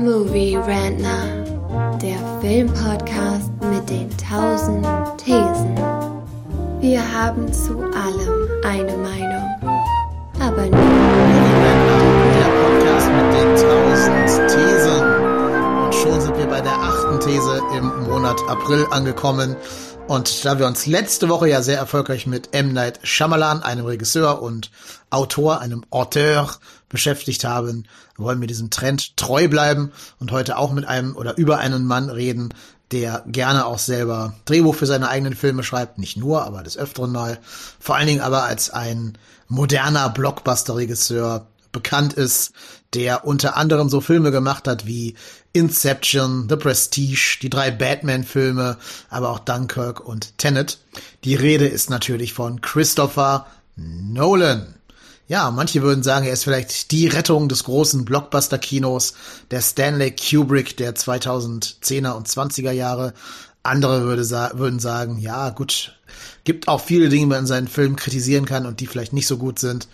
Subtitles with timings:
[0.00, 1.44] Movie Rantner,
[2.02, 4.86] der Filmpodcast mit den tausend
[5.16, 5.74] Thesen.
[6.80, 9.48] Wir haben zu allem eine Meinung,
[10.38, 10.76] aber Movie
[12.36, 15.02] der Podcast mit den tausend Thesen.
[15.84, 19.56] Und schon sind wir bei der achten These im Monat April angekommen.
[20.08, 22.72] Und da wir uns letzte Woche ja sehr erfolgreich mit M.
[22.72, 24.70] Night Shyamalan, einem Regisseur und
[25.10, 26.48] Autor, einem Auteur
[26.88, 31.58] beschäftigt haben, wollen wir diesem Trend treu bleiben und heute auch mit einem oder über
[31.58, 32.54] einen Mann reden,
[32.92, 37.10] der gerne auch selber Drehbuch für seine eigenen Filme schreibt, nicht nur, aber des Öfteren
[37.10, 37.40] mal,
[37.80, 42.52] vor allen Dingen aber als ein moderner Blockbuster-Regisseur bekannt ist,
[42.94, 45.14] der unter anderem so Filme gemacht hat wie
[45.56, 48.76] Inception, The Prestige, die drei Batman-Filme,
[49.08, 50.78] aber auch Dunkirk und Tenet.
[51.24, 54.74] Die Rede ist natürlich von Christopher Nolan.
[55.28, 59.14] Ja, manche würden sagen, er ist vielleicht die Rettung des großen Blockbuster-Kinos,
[59.50, 63.14] der Stanley Kubrick der 2010er und 20er Jahre.
[63.62, 65.98] Andere würde sa würden sagen, ja, gut,
[66.44, 69.26] gibt auch viele Dinge, die man in seinen Filmen kritisieren kann und die vielleicht nicht
[69.26, 69.88] so gut sind.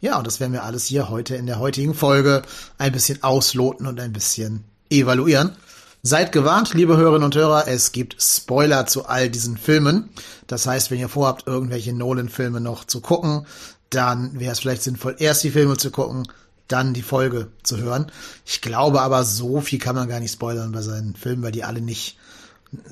[0.00, 2.42] Ja, und das werden wir alles hier heute in der heutigen Folge
[2.78, 5.56] ein bisschen ausloten und ein bisschen evaluieren.
[6.02, 10.08] Seid gewarnt, liebe Hörerinnen und Hörer, es gibt Spoiler zu all diesen Filmen.
[10.46, 13.46] Das heißt, wenn ihr vorhabt, irgendwelche Nolan-Filme noch zu gucken,
[13.90, 16.26] dann wäre es vielleicht sinnvoll, erst die Filme zu gucken,
[16.68, 18.10] dann die Folge zu hören.
[18.46, 21.64] Ich glaube aber, so viel kann man gar nicht spoilern bei seinen Filmen, weil die
[21.64, 22.16] alle nicht,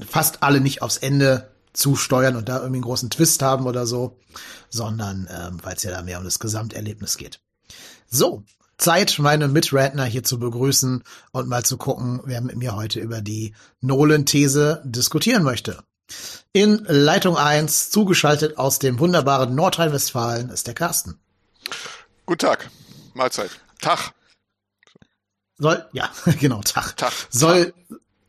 [0.07, 4.19] fast alle nicht aufs Ende zusteuern und da irgendwie einen großen Twist haben oder so,
[4.69, 7.41] sondern ähm, weil es ja da mehr um das Gesamterlebnis geht.
[8.11, 8.43] So,
[8.79, 13.21] Zeit, meine Mitredner hier zu begrüßen und mal zu gucken, wer mit mir heute über
[13.21, 15.83] die Nolan-These diskutieren möchte.
[16.53, 21.19] In Leitung 1, zugeschaltet aus dem wunderbaren Nordrhein-Westfalen, ist der Carsten.
[22.25, 22.71] Guten Tag.
[23.15, 23.51] Mahlzeit.
[23.81, 24.13] Tag.
[25.59, 26.97] Soll, ja, genau, Tag.
[26.97, 27.13] Tag.
[27.31, 27.75] Soll,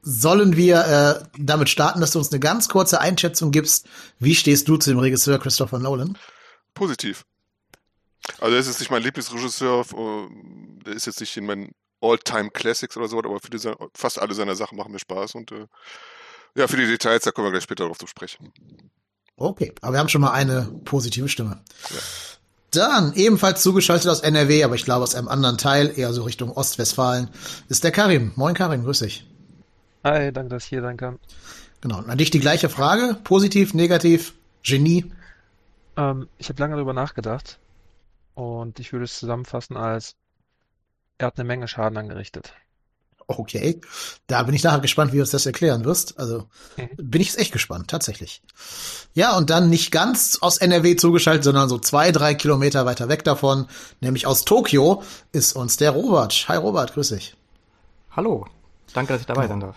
[0.02, 3.88] sollen wir äh, damit starten, dass du uns eine ganz kurze Einschätzung gibst?
[4.18, 6.18] Wie stehst du zu dem Regisseur Christopher Nolan?
[6.74, 7.24] Positiv.
[8.40, 12.96] Also er ist jetzt nicht mein Lieblingsregisseur, äh, der ist jetzt nicht in meinen All-Time-Classics
[12.98, 15.68] oder so, aber für diese, fast alle seiner Sachen machen mir Spaß und äh,
[16.56, 18.52] ja, für die Details, da kommen wir gleich später darauf zu sprechen.
[19.36, 21.62] Okay, aber wir haben schon mal eine positive Stimme.
[21.90, 21.98] Ja.
[22.72, 26.52] Dann, ebenfalls zugeschaltet aus NRW, aber ich glaube aus einem anderen Teil, eher so Richtung
[26.52, 27.30] Ostwestfalen,
[27.68, 28.32] ist der Karim.
[28.36, 29.26] Moin Karim, grüß dich.
[30.04, 31.20] Hi, danke, dass ich hier sein kann.
[31.82, 33.18] Genau, und an dich die gleiche Frage.
[33.24, 35.12] Positiv, negativ, Genie?
[35.98, 37.60] Ähm, ich habe lange darüber nachgedacht
[38.40, 40.16] und ich würde es zusammenfassen als,
[41.18, 42.54] er hat eine Menge Schaden angerichtet.
[43.28, 43.80] Okay,
[44.26, 46.18] da bin ich nachher gespannt, wie du uns das erklären wirst.
[46.18, 46.48] Also
[46.78, 46.90] mhm.
[46.98, 48.42] bin ich jetzt echt gespannt, tatsächlich.
[49.14, 53.24] Ja, und dann nicht ganz aus NRW zugeschaltet, sondern so zwei, drei Kilometer weiter weg
[53.26, 53.68] davon,
[54.00, 56.46] nämlich aus Tokio, ist uns der Robert.
[56.48, 57.36] Hi Robert, grüß dich.
[58.12, 58.48] Hallo,
[58.94, 59.76] danke, dass ich dabei sein darf.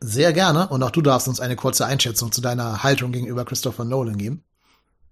[0.00, 0.68] Sehr gerne.
[0.68, 4.44] Und auch du darfst uns eine kurze Einschätzung zu deiner Haltung gegenüber Christopher Nolan geben.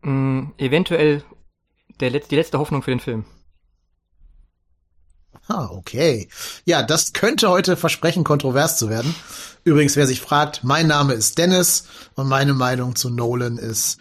[0.02, 1.24] Mm, eventuell
[2.00, 3.24] der, die letzte Hoffnung für den Film.
[5.48, 6.28] Ah, okay.
[6.64, 9.14] Ja, das könnte heute versprechen, kontrovers zu werden.
[9.64, 11.84] Übrigens, wer sich fragt, mein Name ist Dennis
[12.14, 13.98] und meine Meinung zu Nolan ist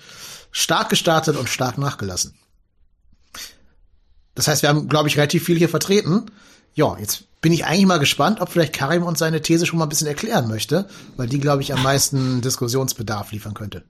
[0.52, 2.36] stark gestartet und stark nachgelassen.
[4.36, 6.32] Das heißt, wir haben, glaube ich, relativ viel hier vertreten.
[6.74, 9.86] Ja, jetzt bin ich eigentlich mal gespannt, ob vielleicht Karim uns seine These schon mal
[9.86, 13.84] ein bisschen erklären möchte, weil die, glaube ich, am meisten Diskussionsbedarf liefern könnte.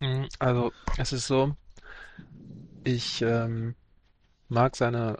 [0.00, 1.56] Mhm, also, es ist so,
[2.84, 3.74] ich ähm,
[4.48, 5.18] mag seine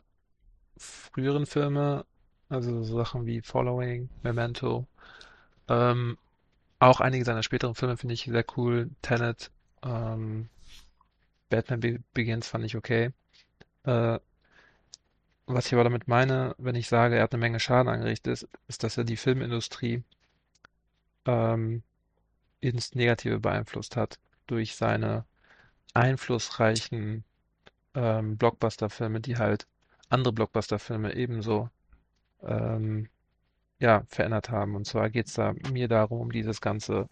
[0.76, 2.06] früheren Filme,
[2.48, 4.86] also so Sachen wie Following, Memento,
[5.68, 6.18] ähm,
[6.78, 8.90] auch einige seiner späteren Filme finde ich sehr cool.
[9.02, 9.50] Tenet,
[9.82, 10.48] ähm,
[11.48, 13.12] Batman Be Begins fand ich okay.
[13.84, 14.18] Äh,
[15.46, 18.48] was ich aber damit meine, wenn ich sage, er hat eine Menge Schaden angerichtet, ist,
[18.68, 20.02] ist dass er die Filmindustrie
[21.26, 21.82] ähm,
[22.60, 25.24] ins Negative beeinflusst hat durch seine
[25.94, 27.24] einflussreichen
[27.94, 29.66] ähm, Blockbuster-Filme, die halt
[30.08, 31.70] andere Blockbuster-Filme ebenso
[32.42, 33.08] ähm,
[33.78, 34.76] ja, verändert haben.
[34.76, 37.08] Und zwar geht es da mir darum, um dieses ganze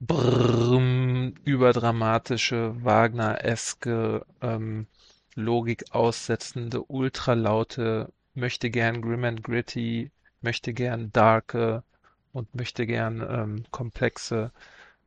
[0.00, 4.86] Brrrm, überdramatische, Wagner-eske, ähm,
[5.34, 11.84] Logik aussetzende, ultralaute, möchte gern grim and gritty, möchte gern darke
[12.32, 14.52] und möchte gern ähm, komplexe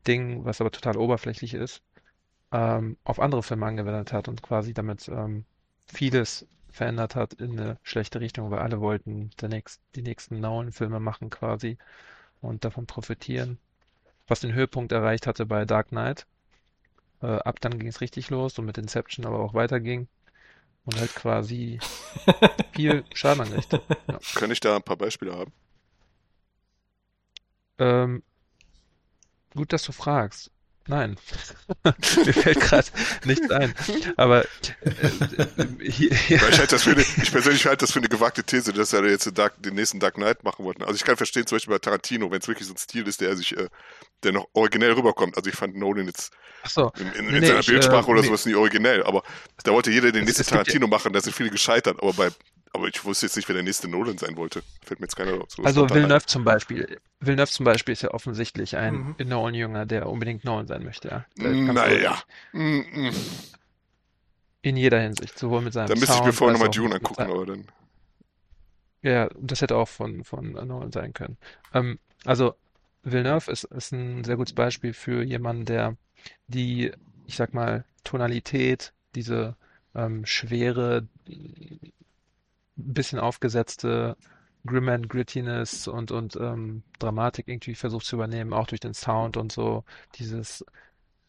[0.07, 1.81] Ding, was aber total oberflächlich ist,
[2.53, 5.45] ähm, auf andere Filme angewendet hat und quasi damit ähm,
[5.87, 10.99] vieles verändert hat in eine schlechte Richtung, weil alle wollten der nächst, die nächsten Nolan-Filme
[11.01, 11.77] machen quasi
[12.41, 13.59] und davon profitieren.
[14.27, 16.27] Was den Höhepunkt erreicht hatte bei Dark Knight.
[17.21, 20.07] Äh, ab dann ging es richtig los und mit Inception aber auch weiterging.
[20.85, 21.79] und halt quasi
[22.73, 23.83] viel Schaden angerichtet.
[24.07, 24.21] Ja.
[24.35, 25.53] Kann ich da ein paar Beispiele haben?
[27.77, 28.23] Ähm,
[29.55, 30.51] gut, dass du fragst.
[30.87, 31.17] Nein,
[31.83, 32.87] mir fällt gerade
[33.23, 33.73] nichts ein.
[34.17, 34.47] Aber äh,
[35.81, 36.41] hier, hier.
[36.41, 38.91] Weil Ich, halte das für eine, ich persönlich halte das für eine gewagte These, dass
[38.91, 40.81] er jetzt den, Dark, den nächsten Dark Knight machen wollte.
[40.85, 43.21] Also ich kann verstehen, zum Beispiel bei Tarantino, wenn es wirklich so ein Stil ist,
[43.21, 43.69] der sich, äh,
[44.23, 45.37] der noch originell rüberkommt.
[45.37, 46.31] Also ich fand Nolan jetzt
[46.67, 48.27] so, in, in, Nee, in nee, seiner ich, Bildsprache äh, oder nee.
[48.27, 49.03] sowas nie originell.
[49.03, 49.23] Aber
[49.63, 51.97] da wollte jeder den nächsten gibt ja- Tarantino machen, da sind viele gescheitert.
[52.01, 52.29] Aber bei,
[52.73, 54.63] aber ich wusste jetzt nicht, wer der nächste Nolan sein wollte.
[54.83, 55.89] Fällt mir jetzt keiner so Also.
[55.89, 56.99] Villeneuve zum Beispiel.
[57.19, 59.27] Villeneuve zum Beispiel ist ja offensichtlich ein Mhm.
[59.27, 61.25] Nolan-Jünger, der unbedingt Nolan sein möchte.
[61.37, 61.49] Ja.
[61.49, 62.21] Naja.
[64.61, 67.45] In jeder Hinsicht, sowohl mit seinem Da müsste ich mir vorher nochmal Dune angucken, aber
[67.45, 67.65] dann.
[69.01, 71.37] Ja, das hätte auch von, von Nolan sein können.
[71.73, 72.55] Ähm, also
[73.03, 75.97] Villeneuve ist, ist ein sehr gutes Beispiel für jemanden, der
[76.47, 76.91] die,
[77.27, 79.57] ich sag mal, Tonalität, diese
[79.93, 81.07] ähm, schwere,
[82.77, 84.17] ein bisschen aufgesetzte
[84.65, 89.37] Grim and Grittiness und, und ähm, Dramatik irgendwie versucht zu übernehmen, auch durch den Sound
[89.37, 89.83] und so.
[90.15, 90.65] Dieses,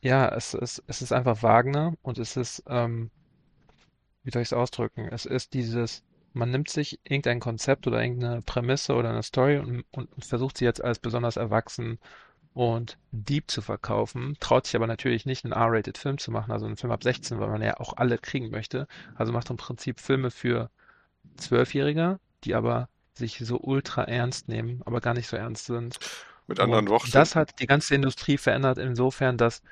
[0.03, 3.11] ja, es ist, es ist einfach Wagner und es ist, ähm,
[4.23, 5.09] wie soll ich es ausdrücken?
[5.11, 6.03] Es ist dieses,
[6.33, 10.59] man nimmt sich irgendein Konzept oder irgendeine Prämisse oder eine Story und, und, und versucht
[10.59, 11.99] sie jetzt als besonders erwachsen
[12.55, 16.67] und deep zu verkaufen, traut sich aber natürlich nicht, einen R-rated Film zu machen, also
[16.67, 18.87] einen Film ab 16, weil man ja auch alle kriegen möchte.
[19.17, 20.71] Also macht im Prinzip Filme für
[21.37, 25.99] Zwölfjähriger, die aber sich so ultra ernst nehmen, aber gar nicht so ernst sind.
[26.47, 27.11] Mit anderen Worten.
[27.13, 29.63] das hat die ganze Industrie verändert insofern, dass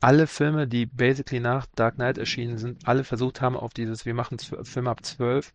[0.00, 4.14] alle Filme, die basically nach Dark Knight erschienen sind, alle versucht haben auf dieses, wir
[4.14, 5.54] machen Filme ab 12,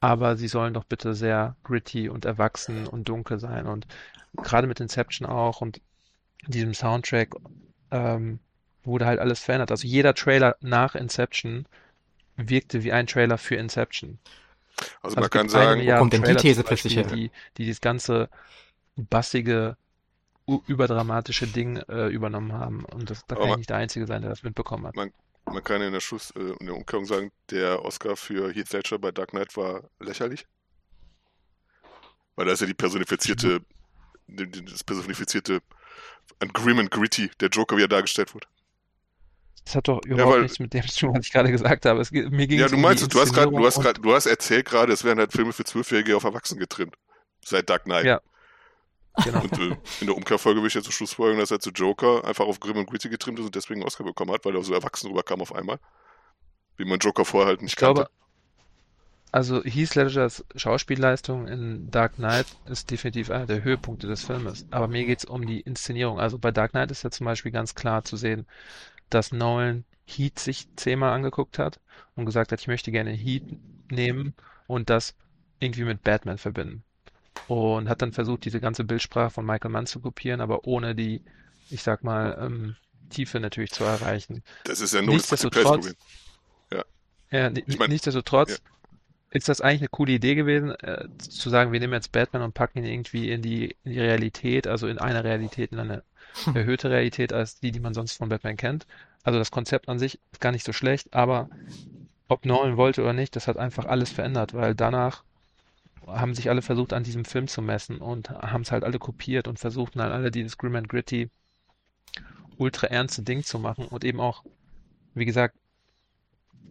[0.00, 3.66] aber sie sollen doch bitte sehr gritty und erwachsen und dunkel sein.
[3.66, 3.86] Und
[4.42, 5.80] gerade mit Inception auch und
[6.46, 7.34] diesem Soundtrack
[7.90, 8.38] ähm,
[8.84, 9.70] wurde halt alles verändert.
[9.70, 11.66] Also jeder Trailer nach Inception
[12.38, 14.18] wirkte wie ein Trailer für Inception.
[15.02, 17.04] Also Also man kann sagen, Milliarde kommt denn die Trailer These zum plötzlich her?
[17.04, 18.28] die, die das ganze
[18.96, 19.76] bassige,
[20.66, 22.84] überdramatische Ding äh, übernommen haben.
[22.86, 24.94] Und das, da Aber kann ich man- nicht der Einzige sein, der das mitbekommen hat.
[24.96, 25.12] man
[25.64, 29.10] kann in der Schluss, äh, in der Umkehrung sagen, der Oscar für Heath Ledger bei
[29.12, 30.46] Dark Knight war lächerlich.
[32.36, 33.60] Weil da ist ja die personifizierte,
[34.28, 35.60] die- die- das personifizierte
[36.40, 38.46] an Grim and Gritty, der Joker, wie er dargestellt wurde.
[39.68, 42.00] Das hat doch überhaupt weil- nichts mit dem zu tun, was ich gerade gesagt habe.
[42.00, 43.78] Es, mir ging Ja, es du um meinst, die es, du hast gerade, du hast
[43.82, 46.94] gerade, du hast erzählt gerade, es werden halt Filme für Zwölfjährige auf Erwachsene getrimmt.
[47.44, 48.06] Seit Dark Knight.
[48.06, 48.20] Ja.
[49.12, 49.42] und, genau.
[49.42, 52.24] Und äh, in der Umkehrfolge will ich jetzt zum Schluss folgen, dass er zu Joker
[52.24, 54.62] einfach auf Grim und Gritty getrimmt ist und deswegen einen Oscar bekommen hat, weil er
[54.62, 55.78] so erwachsen rüberkam auf einmal.
[56.78, 58.12] Wie man Joker vorher halt nicht Ich glaube, kannte.
[59.32, 64.64] also Heath Ledgers Schauspielleistung in Dark Knight ist definitiv einer der Höhepunkte des Filmes.
[64.70, 66.18] Aber mir geht es um die Inszenierung.
[66.20, 68.46] Also bei Dark Knight ist ja zum Beispiel ganz klar zu sehen,
[69.10, 71.80] dass Nolan Heat sich zehnmal angeguckt hat
[72.16, 73.42] und gesagt hat, ich möchte gerne Heat
[73.90, 74.34] nehmen
[74.66, 75.14] und das
[75.60, 76.82] irgendwie mit Batman verbinden.
[77.46, 81.22] Und hat dann versucht, diese ganze Bildsprache von Michael Mann zu kopieren, aber ohne die,
[81.70, 82.76] ich sag mal, ähm,
[83.10, 84.42] Tiefe natürlich zu erreichen.
[84.64, 85.94] Das ist ja nur das Problem.
[87.30, 88.60] ja, ni- Ich mein- nichtsdestotrotz
[89.30, 92.54] ist das eigentlich eine coole Idee gewesen, äh, zu sagen, wir nehmen jetzt Batman und
[92.54, 96.02] packen ihn irgendwie in die, in die Realität, also in eine Realität, in eine
[96.54, 98.86] erhöhte Realität als die, die man sonst von Batman kennt.
[99.22, 101.48] Also das Konzept an sich ist gar nicht so schlecht, aber
[102.28, 105.24] ob Nolan wollte oder nicht, das hat einfach alles verändert, weil danach
[106.06, 109.48] haben sich alle versucht, an diesem Film zu messen und haben es halt alle kopiert
[109.48, 111.30] und versuchten halt alle dieses Grim and Gritty
[112.56, 114.44] ultra ernste Ding zu machen und eben auch,
[115.14, 115.56] wie gesagt,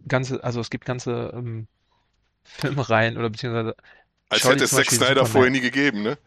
[0.06, 1.66] ganze, also es gibt ganze ähm,
[2.44, 3.74] Filmreihen oder beziehungsweise
[4.30, 5.26] Als schau hätte es Zack Snyder Superman.
[5.26, 6.18] vorher nie gegeben, ne?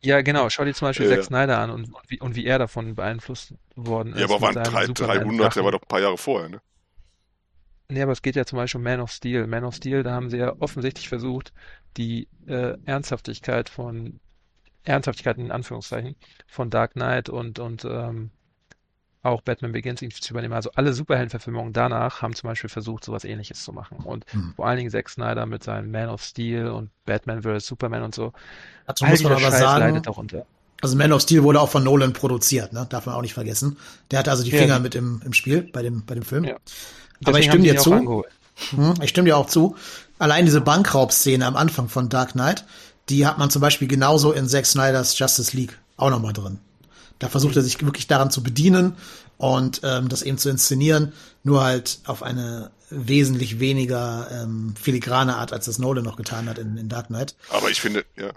[0.00, 0.48] Ja, genau.
[0.50, 1.22] Schau dir zum Beispiel Ja, Zack ja.
[1.22, 4.54] Snyder an und, und, wie, und wie er davon beeinflusst worden Ja, ist aber mit
[4.54, 6.60] waren drei, Superman 300, der war doch ein paar Jahre vorher, ne?
[7.88, 9.46] Nee, aber es geht ja zum Beispiel um Man of Steel.
[9.46, 11.52] Man of Steel, da haben sie ja offensichtlich versucht,
[11.96, 14.20] die äh, Ernsthaftigkeit von,
[14.84, 18.30] Ernsthaftigkeit in Anführungszeichen, von Dark Knight und, und ähm,
[19.22, 20.54] auch Batman Begins irgendwie zu übernehmen.
[20.54, 23.98] Also alle Superheldenverfilmungen danach haben zum Beispiel versucht, sowas ähnliches zu machen.
[23.98, 24.52] Und Hm.
[24.56, 27.66] vor allen Dingen Zack Snyder mit seinem Man of Steel und Batman vs.
[27.66, 28.32] Superman und so.
[28.86, 30.44] Dazu muss man aber Scheiß sagen, leidet darunter.
[30.80, 32.86] also Man of Steel wurde auch von Nolan produziert, ne?
[32.90, 33.76] Darf man auch nicht vergessen.
[34.10, 34.58] Der hatte also die Ja.
[34.58, 36.44] Finger mit im, im Spiel bei dem, bei dem Film.
[36.44, 36.56] Ja.
[37.24, 38.24] Aber ich stimme dir ihn zu.
[38.70, 39.76] Hm, ich stimme dir auch zu.
[40.18, 42.64] Allein diese Bankraubszene am Anfang von Dark Knight,
[43.08, 46.58] die hat man zum Beispiel genauso in Zack Snyders Justice League auch nochmal drin.
[47.22, 48.96] Da versucht er sich wirklich daran zu bedienen
[49.36, 51.12] und ähm, das eben zu inszenieren,
[51.44, 56.58] nur halt auf eine wesentlich weniger ähm, filigrane Art, als das Nolan noch getan hat
[56.58, 57.36] in, in Dark Knight.
[57.50, 58.32] Aber ich finde, ja.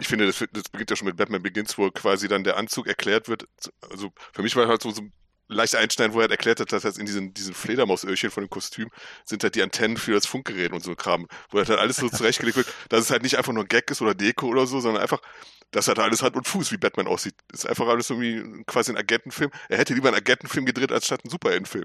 [0.00, 2.88] Ich finde, das, das beginnt ja schon mit Batman Begins, wo quasi dann der Anzug
[2.88, 3.46] erklärt wird.
[3.88, 5.02] Also für mich war halt so, so
[5.46, 8.50] leicht einschneiden, wo er halt erklärt hat, dass halt in diesen, diesen Fledermausöhrchen von dem
[8.50, 8.88] Kostüm
[9.24, 12.56] sind halt die Antennen für das Funkgerät und so Kram, wo halt alles so zurechtgelegt
[12.56, 15.02] wird, dass es halt nicht einfach nur ein Gag ist oder Deko oder so, sondern
[15.02, 15.20] einfach,
[15.74, 17.34] dass halt alles Hand und Fuß, wie Batman aussieht.
[17.48, 19.50] Das ist einfach alles irgendwie quasi ein Agentenfilm.
[19.68, 21.84] Er hätte lieber einen Agentenfilm gedreht, als statt einen Superheldenfilm.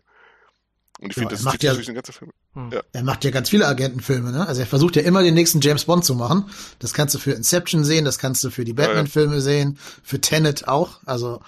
[0.99, 2.31] Und ich Ja, finde, das er macht zieht ja- durch den ganzen Film.
[2.53, 2.71] Hm.
[2.71, 2.81] Ja.
[2.91, 4.47] Er macht ja ganz viele Agentenfilme, ne?
[4.47, 6.49] Also er versucht ja immer den nächsten James Bond zu machen.
[6.79, 8.87] Das kannst du für Inception sehen, das kannst du für die Ja, ja.
[8.87, 10.99] Batman-Filme sehen, für Tenet auch.
[11.05, 11.41] Also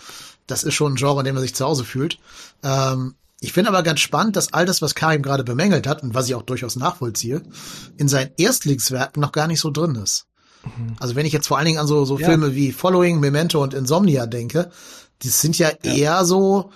[0.48, 2.18] das ist schon ein Genre, in dem man sich zu Hause fühlt.
[2.64, 6.14] Ähm, ich finde aber ganz spannend, dass all das, was Karim gerade bemängelt hat und
[6.14, 7.42] was ich auch durchaus nachvollziehe,
[7.98, 10.26] in seinen Erstlingswerken noch gar nicht so drin ist.
[11.00, 12.28] Also wenn ich jetzt vor allen Dingen an so, so Ja.
[12.28, 14.72] Filme wie Following, Memento und Insomnia denke,
[15.24, 16.72] die sind ja, eher so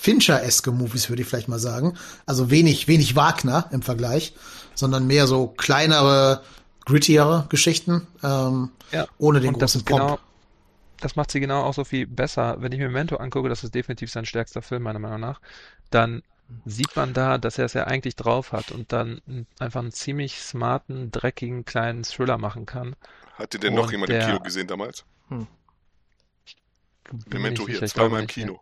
[0.00, 1.94] Fincher-eske Movies, würde ich vielleicht mal sagen.
[2.26, 4.34] Also wenig, wenig Wagner im Vergleich,
[4.74, 6.42] sondern mehr so kleinere,
[6.84, 9.06] grittiere Geschichten, ähm, Ja.
[9.18, 10.00] ohne den Und das großen ist Pomp.
[10.02, 10.18] genau,
[11.00, 12.56] das macht sie genau auch so viel besser.
[12.60, 15.40] Wenn ich mir Memento angucke, das ist definitiv sein stärkster Film, meiner Meinung nach,
[15.90, 16.22] dann
[16.66, 20.40] sieht man da, dass er es ja eigentlich drauf hat und dann einfach einen ziemlich
[20.40, 22.96] smarten, dreckigen, kleinen Thriller machen kann.
[23.34, 25.04] Hatte denn noch Und jemand der- im Kino gesehen damals?
[25.28, 25.46] Mir
[27.28, 28.60] Memento hier, zweimal im Kino.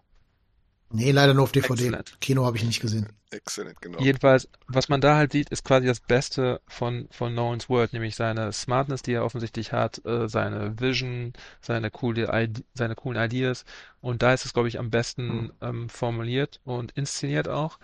[0.93, 1.85] Nee, leider nur auf DVD.
[1.85, 2.21] Excellent.
[2.21, 3.09] Kino habe ich nicht gesehen.
[3.31, 3.99] Exzellent, genau.
[3.99, 8.15] Jedenfalls, was man da halt sieht, ist quasi das Beste von, von Nolans World, nämlich
[8.15, 13.65] seine Smartness, die er offensichtlich hat, äh, seine Vision, seine coole, Ide- seine coolen Ideas.
[14.01, 17.79] Und da ist es, glaube ich, am besten ähm, formuliert und inszeniert auch.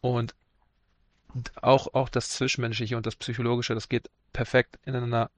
[0.00, 0.34] Und
[1.60, 5.30] auch, auch das Zwischenmenschliche und das Psychologische, das geht perfekt ineinander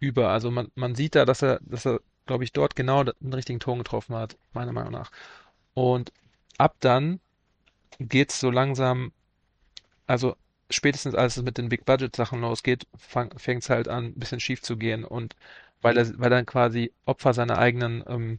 [0.00, 0.30] über.
[0.30, 3.60] Also man, man sieht da, dass er, dass er, glaube ich, dort genau den richtigen
[3.60, 5.10] Ton getroffen hat, meiner Meinung nach.
[5.74, 6.12] Und
[6.58, 7.20] ab dann
[8.00, 9.12] geht's so langsam,
[10.06, 10.36] also
[10.70, 14.76] spätestens als es mit den Big-Budget-Sachen losgeht, fängt es halt an, ein bisschen schief zu
[14.76, 15.04] gehen.
[15.04, 15.36] Und
[15.82, 18.38] weil er, weil er dann quasi Opfer seiner eigenen, ähm,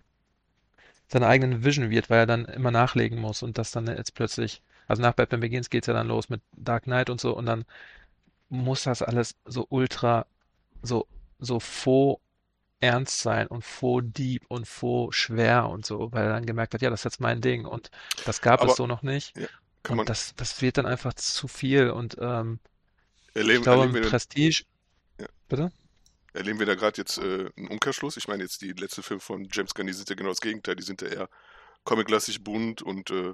[1.08, 4.62] seiner eigenen Vision wird, weil er dann immer nachlegen muss und das dann jetzt plötzlich,
[4.88, 7.66] also nach Batman Begins geht's ja dann los mit Dark Knight und so und dann
[8.50, 10.26] muss das alles so ultra,
[10.84, 11.08] so,
[11.40, 12.22] so faux
[12.80, 16.82] ernst sein und faux deep und faux schwer und so, weil er dann gemerkt hat,
[16.82, 17.90] ja, das ist jetzt mein Ding und
[18.26, 19.34] das gab Aber- es so noch nicht.
[19.84, 22.60] Kann Und das, das wird dann einfach zu viel und ähm,
[23.34, 24.64] erleben, ich glaube, wir, Prestige,
[25.20, 25.28] Ja.
[25.48, 25.72] bitte?
[26.34, 28.18] erleben wir da gerade jetzt äh, einen Umkehrschluss?
[28.18, 30.76] Ich meine, jetzt die letzten Filme von James Gunn, die sind ja genau das Gegenteil.
[30.76, 31.30] Die sind ja eher
[31.84, 33.34] comic-lastig, bunt und äh,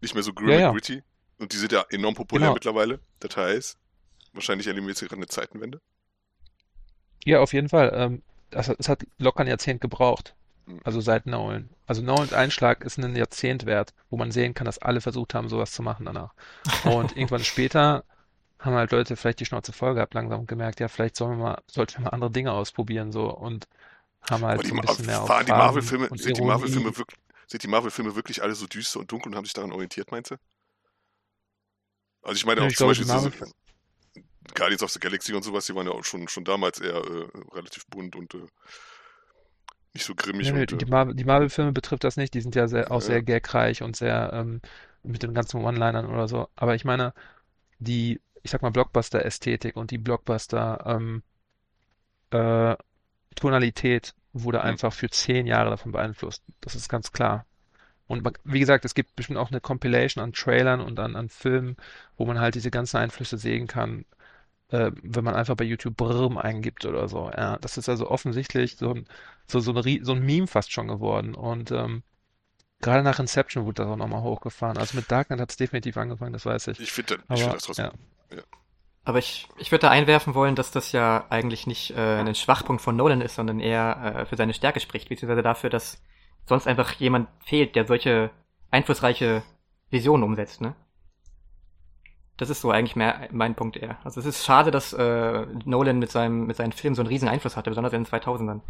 [0.00, 0.70] nicht mehr so grim Ja, ja.
[0.70, 1.02] gritty.
[1.38, 2.54] Und die sind ja enorm populär Genau.
[2.54, 3.00] mittlerweile.
[3.20, 3.78] Das heißt,
[4.32, 5.80] wahrscheinlich erleben wir jetzt hier gerade eine Zeitenwende.
[7.24, 7.92] Ja, auf jeden Fall.
[7.94, 10.34] Ähm, das, hat- es hat locker ein Jahrzehnt gebraucht.
[10.84, 11.70] Also seit Nolan.
[11.86, 15.48] Also Nolans Einschlag ist ein Jahrzehnt wert, wo man sehen kann, dass alle versucht haben,
[15.48, 16.34] sowas zu machen danach.
[16.80, 18.04] Und irgendwann später
[18.60, 21.44] haben halt Leute vielleicht die Schnauze voll gehabt, langsam und gemerkt, ja, vielleicht sollen wir
[21.44, 23.68] mal, sollten wir mal andere Dinge ausprobieren, so und
[24.22, 26.42] haben halt so ein bisschen mehr auf waren die Marvel-Filme, und sind die.
[26.42, 29.72] Marvel-Filme wirklich, sind die Marvel-Filme wirklich alle so düster und dunkel und haben sich daran
[29.72, 30.36] orientiert, meinst du?
[32.22, 33.32] Also ich meine Ja, auch ich zum glaube, Beispiel so, Marvel-
[34.54, 37.28] Guardians of the Galaxy und sowas, die waren ja auch schon, schon damals eher äh,
[37.54, 38.46] relativ bunt und äh,
[39.94, 42.34] nicht so grimmig Nee, und die äh, Marvel, die Marvel-Filme betrifft das nicht.
[42.34, 44.60] Die sind ja sehr, auch sehr gagreich und sehr ähm,
[45.02, 46.48] mit den ganzen One-Linern oder so.
[46.56, 47.12] Aber ich meine,
[47.78, 51.22] die, ich sag mal, Blockbuster-Ästhetik und die Blockbuster ähm,
[52.30, 52.76] äh,
[54.32, 54.64] wurde Mhm.
[54.64, 56.42] einfach für zehn Jahre davon beeinflusst.
[56.60, 57.44] Das ist ganz klar.
[58.06, 61.76] Und wie gesagt, es gibt bestimmt auch eine Compilation an Trailern und an, an Filmen,
[62.16, 64.04] wo man halt diese ganzen Einflüsse sehen kann,
[64.72, 67.30] äh, wenn man einfach bei YouTube Brrm eingibt oder so.
[67.36, 69.06] Ja, das ist also offensichtlich so ein,
[69.46, 71.34] so, so, eine, so ein Meme fast schon geworden.
[71.34, 72.02] Und ähm,
[72.80, 74.78] gerade nach Inception wurde das auch nochmal hochgefahren.
[74.78, 76.80] Also mit Dark Knight hat es definitiv angefangen, das weiß ich.
[76.80, 77.90] ich finde das, ich Aber, find das trotzdem.
[78.32, 78.42] ja.
[79.04, 82.80] Aber ich, ich würde da einwerfen wollen, dass das ja eigentlich nicht äh, ein Schwachpunkt
[82.80, 86.00] von Nolan ist, sondern eher äh, für seine Stärke spricht, beziehungsweise dafür, dass
[86.46, 88.30] sonst einfach jemand fehlt, der solche
[88.70, 89.42] einflussreiche
[89.90, 90.74] Visionen umsetzt, ne?
[92.42, 93.98] Das ist so eigentlich mehr mein Punkt eher.
[94.02, 97.28] Also es ist schade, dass äh, Nolan mit seinem mit seinen Filmen so einen riesen
[97.28, 98.62] Einfluss hatte, besonders in den 2000ern.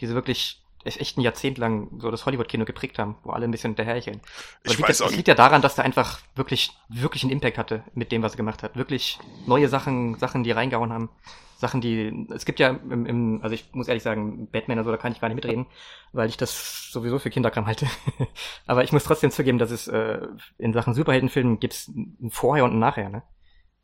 [0.00, 3.50] Diese wirklich echt echt ein Jahrzehnt lang so das Hollywood-Kino geprägt haben, wo alle ein
[3.50, 4.22] bisschen hinterhercheln.
[4.62, 7.32] Aber Ich liegt weiß ja, auch liegt ja daran, dass er einfach wirklich, wirklich einen
[7.32, 8.76] Impact hatte mit dem, was er gemacht hat.
[8.76, 11.10] Wirklich neue Sachen, Sachen, die reingehauen haben.
[11.58, 14.90] Sachen, die, es gibt ja im, im also ich muss ehrlich sagen, Batman oder so,
[14.92, 15.66] da kann ich gar nicht mitreden,
[16.12, 17.88] weil ich das sowieso für Kinderkram halte.
[18.66, 20.20] Aber ich muss trotzdem zugeben, dass es äh,
[20.56, 23.24] in Sachen Superheldenfilmen gibt's ein Vorher und ein Nachher, ne?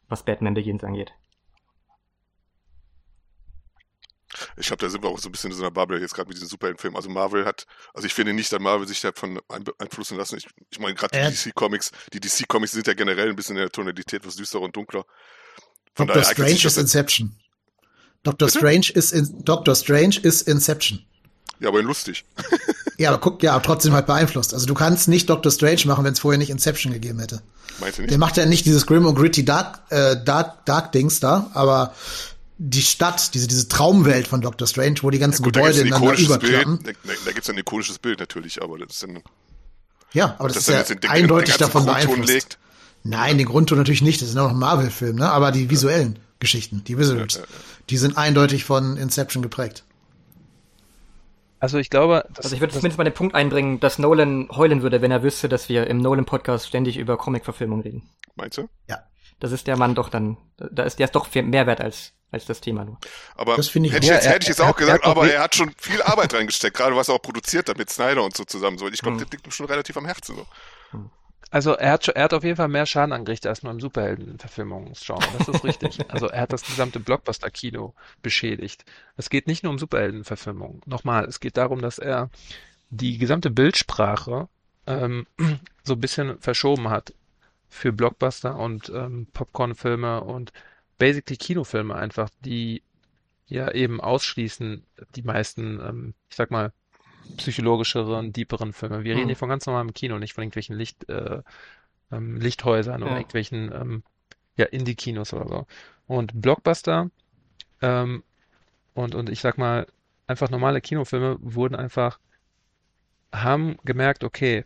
[0.09, 1.13] Was Batman Begins angeht.
[4.57, 6.29] Ich glaube, da sind wir auch so ein bisschen in so einer Bubble jetzt gerade
[6.29, 6.97] mit diesen Superheldenfilmen.
[6.97, 10.37] Also Marvel hat, also ich finde nicht, dass Marvel sich davon ein- beeinflussen lassen.
[10.37, 13.71] Ich, ich meine, gerade die DC-Comics, die DC-Comics sind ja generell ein bisschen in der
[13.71, 15.05] Tonalität was düsterer und dunkler.
[15.95, 17.37] Von Doctor Strange ist das, Inception.
[18.25, 18.59] Doctor Bitte?
[18.59, 21.03] Strange ist in, Doctor Strange ist Inception.
[21.61, 22.25] ja, aber lustig.
[22.97, 24.55] Ja, aber guck, ja, trotzdem halt beeinflusst.
[24.55, 27.43] Also du kannst nicht Doctor Strange machen, wenn es vorher nicht Inception gegeben hätte.
[27.81, 28.13] Meinst du nicht?
[28.13, 31.93] Der macht ja nicht dieses Grim und Gritty Dark, äh, Dark, Dark Dings da, aber
[32.59, 36.13] die Stadt, diese, diese Traumwelt von Doctor Strange, wo die ganzen Gut, da Gebäude ineinander
[36.13, 36.53] ikonisches Bild.
[36.53, 36.79] überklappen.
[36.85, 39.19] Da, da, gibt's ein ikonisches Bild natürlich, aber das ist dann,
[40.13, 42.29] Ja, aber das, das ist ja den, den, eindeutig den davon beeinflusst.
[42.29, 42.59] legt.
[43.03, 44.23] Nein, den Grundton natürlich nicht.
[44.23, 45.29] Das ist ja noch ein Marvel-Film, ne?
[45.33, 47.41] Aber die visuellen Geschichten, die Visuals,
[47.91, 49.85] die sind eindeutig von Inception geprägt.
[51.61, 54.83] Also ich glaube, Also ich würde das, zumindest mal den Punkt einbringen, dass Nolan heulen
[54.83, 58.11] würde, wenn er wüsste, dass wir im Nolan-Podcast ständig über Comic-Verfilmung reden.
[58.35, 58.69] Meinst du?
[58.89, 58.99] Ja.
[59.41, 62.45] Das ist der Mann doch dann, da ist der ist doch mehr wert als, als
[62.45, 62.99] das Thema nur.
[63.35, 64.75] Aber Das finde ich hätte, ich jetzt, Ja, er- hätte ich jetzt er auch er
[64.75, 67.89] gesagt, aber er hat schon viel Arbeit reingesteckt, gerade was er auch produziert hat mit
[67.91, 68.77] Snyder und so zusammen.
[68.79, 68.87] So.
[68.89, 69.21] Ich glaube, Mhm.
[69.23, 70.37] das liegt ihm schon relativ am Herzen.
[70.37, 70.47] So.
[71.55, 75.23] Also er hat, er hat auf jeden Fall mehr Schaden angerichtet als nur im Superhelden-Verfilmungsgenre.
[75.39, 76.01] Das ist richtig.
[76.09, 78.85] Also er hat das gesamte Blockbuster-Kino beschädigt.
[79.17, 80.83] Es geht nicht nur um Superhelden-Verfilmungen.
[80.85, 82.29] Nochmal, es geht darum, dass er
[82.91, 84.49] die gesamte Bildsprache
[84.89, 85.29] ähm,
[85.85, 87.15] so ein bisschen verschoben hat
[87.69, 90.53] für Blockbuster und ähm, Popcorn-Filme und
[90.99, 92.83] basically Kinofilme einfach, die
[93.47, 94.85] ja eben ausschließen
[95.15, 96.73] die meisten, ähm, ich sag mal,
[97.37, 99.05] psychologischeren, deeperen Filme.
[99.05, 99.29] Wir reden Hm.
[99.29, 101.43] hier von ganz normalem Kino, nicht von irgendwelchen Licht, äh,
[102.13, 103.19] ähm, Lichthäusern oder Ja.
[103.19, 104.03] irgendwelchen ähm,
[104.57, 105.67] ja, Indie-Kinos oder so.
[106.07, 107.11] Und Blockbuster
[107.83, 108.25] ähm,
[108.95, 109.87] und, und ich sag mal,
[110.27, 112.19] einfach normale Kinofilme wurden einfach,
[113.33, 114.65] haben gemerkt, okay,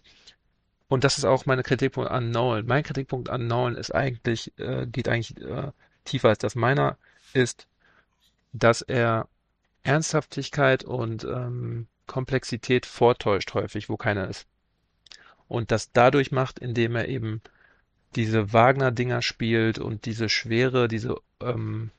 [0.89, 2.67] und das ist auch meine Kritikpunkt an Nolan.
[2.67, 5.73] Mein Kritikpunkt an Nolan ist eigentlich, äh, geht eigentlich äh,
[6.05, 6.97] tiefer als das meiner,
[7.35, 7.69] ist,
[8.53, 9.29] dass er
[9.85, 14.47] Ernsthaftigkeit und ähm, Komplexität vortäuscht häufig, wo keiner ist.
[15.47, 17.41] Und das dadurch macht, indem er eben
[18.17, 21.91] diese Wagner-Dinger spielt und diese Schwere, diese, ähm,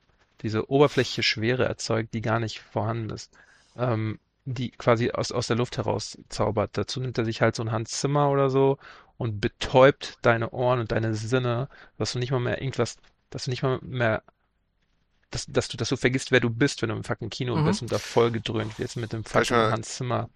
[0.41, 3.31] diese oberflächliche Schwere erzeugt, die gar nicht vorhanden ist,
[3.77, 6.71] ähm, die quasi aus, aus der Luft heraus zaubert.
[6.73, 8.77] Dazu nimmt er sich halt so ein Hans Zimmer oder so
[9.17, 12.97] und betäubt deine Ohren und deine Sinne, dass du nicht mal mehr irgendwas,
[13.29, 14.23] dass du nicht mal mehr
[15.31, 17.65] dass, dass du, dass du vergisst, wer du bist, wenn du im fucking Kino Mhm.
[17.65, 20.29] bist und da voll gedröhnt wirst mit dem fucking mal- Hans Zimmer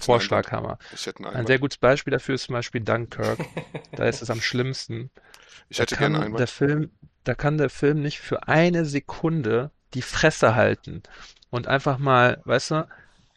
[0.00, 0.78] Vorschlaghammer.
[1.32, 3.38] Ein sehr gutes Beispiel dafür ist zum Beispiel Dunkirk.
[3.92, 5.10] Da ist es am schlimmsten.
[5.68, 6.46] Ich Da hätte gerne kann einen der.
[6.48, 6.90] Film,
[7.24, 11.02] da kann der Film nicht für eine Sekunde die Fresse halten
[11.50, 12.88] und einfach mal, weißt du,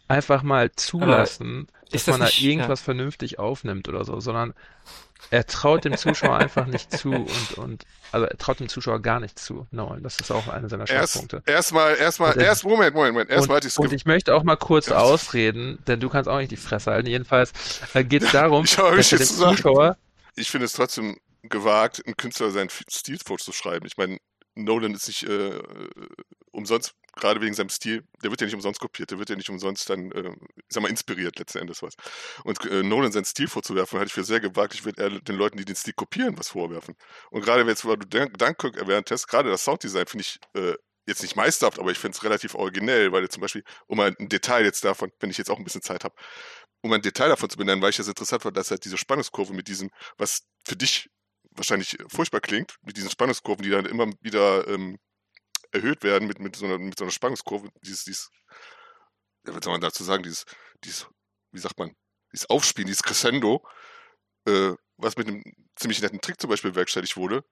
[0.07, 4.53] einfach mal zulassen, dass man da irgendwas vernünftig aufnimmt oder so, sondern
[5.31, 9.19] er traut dem Zuschauer einfach nicht zu und, und, also er traut dem Zuschauer gar
[9.19, 9.67] nicht zu.
[9.71, 11.43] Nolan, das ist auch einer seiner Erst, Schwachpunkte.
[11.45, 13.29] erstmal, erstmal, Und er- erst, Moment, Moment, Moment.
[13.29, 14.97] Erstmal Und, hatte ich und ich möchte auch mal kurz Ja.
[14.97, 17.07] ausreden, denn du kannst auch nicht die Fresse halten.
[17.07, 17.51] Jedenfalls
[17.93, 19.19] äh, geht es darum, ich dass dem.
[19.19, 19.97] Zuschauer
[20.35, 23.85] ich finde es trotzdem gewagt, einen Künstler seinen Stil vorzuschreiben.
[23.87, 24.17] Ich meine,
[24.55, 25.59] Nolan ist nicht äh,
[26.51, 29.49] umsonst, gerade wegen seinem Stil, der wird ja nicht umsonst kopiert, der wird ja nicht
[29.49, 31.95] umsonst dann, äh, ich sag mal, inspiriert letzten Endes was.
[32.43, 34.73] Und äh, Nolan seinen Stil vorzuwerfen, halte ich für sehr gewagt.
[34.73, 36.95] Ich würde den Leuten, die den Stil kopieren, was vorwerfen.
[37.31, 40.73] Und gerade jetzt, weil du Dun- Dunkirk erwähnt hast, gerade das Sounddesign finde ich äh,
[41.07, 44.63] jetzt nicht meisterhaft, aber ich finde es relativ originell, weil zum Beispiel, um ein Detail
[44.63, 46.15] jetzt davon, wenn ich jetzt auch ein bisschen Zeit habe,
[46.81, 49.53] um ein Detail davon zu benennen, weil ich das interessant fand, dass halt diese Spannungskurve
[49.53, 51.09] mit diesem, was für dich
[51.51, 54.97] wahrscheinlich furchtbar klingt, mit diesen Spannungskurven, die dann immer wieder ähm,
[55.71, 58.31] erhöht werden mit, mit, so einer, mit so einer Spannungskurve, dieses, dieses,
[59.43, 60.45] was soll man dazu sagen, dieses,
[60.83, 61.07] dieses,
[61.51, 61.95] wie sagt man,
[62.31, 63.65] dieses Aufspielen, dieses Crescendo,
[64.45, 65.43] äh, was mit einem
[65.75, 67.43] ziemlich netten Trick zum Beispiel bewerkstelligt wurde,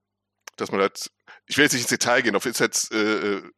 [0.58, 1.10] dass man halt,
[1.45, 3.51] ich will jetzt nicht ins Detail gehen, auf jetzt halt, äh, äh,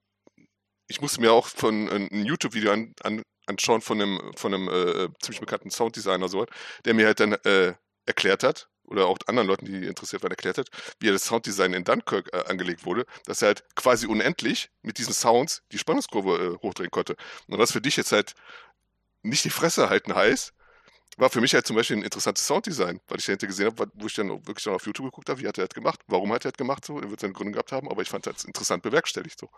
[0.88, 4.68] ich musste mir auch von äh, ein YouTube-Video an, an, anschauen von einem, von einem
[4.68, 6.46] äh, ziemlich bekannten Sounddesigner, so,
[6.86, 7.74] der mir halt dann äh,
[8.06, 11.74] erklärt hat, oder auch anderen Leuten, die interessiert waren, erklärt hat, wie er das Sounddesign
[11.74, 16.58] in Dunkirk äh, angelegt wurde, dass er halt quasi unendlich mit diesen Sounds die Spannungskurve
[16.60, 17.16] äh, hochdrehen konnte.
[17.48, 18.34] Und was für dich jetzt halt
[19.22, 20.54] nicht die Fresse halten heißt,
[21.18, 24.08] war für mich halt zum Beispiel ein interessantes Sounddesign, weil ich dahinter gesehen habe, wo
[24.08, 26.46] ich dann wirklich dann auf YouTube geguckt habe, wie hat er das gemacht, warum hat
[26.46, 28.84] er das gemacht, so, er wird seine Gründe gehabt haben, aber ich fand das interessant
[28.84, 29.50] bewerkstelligt, so.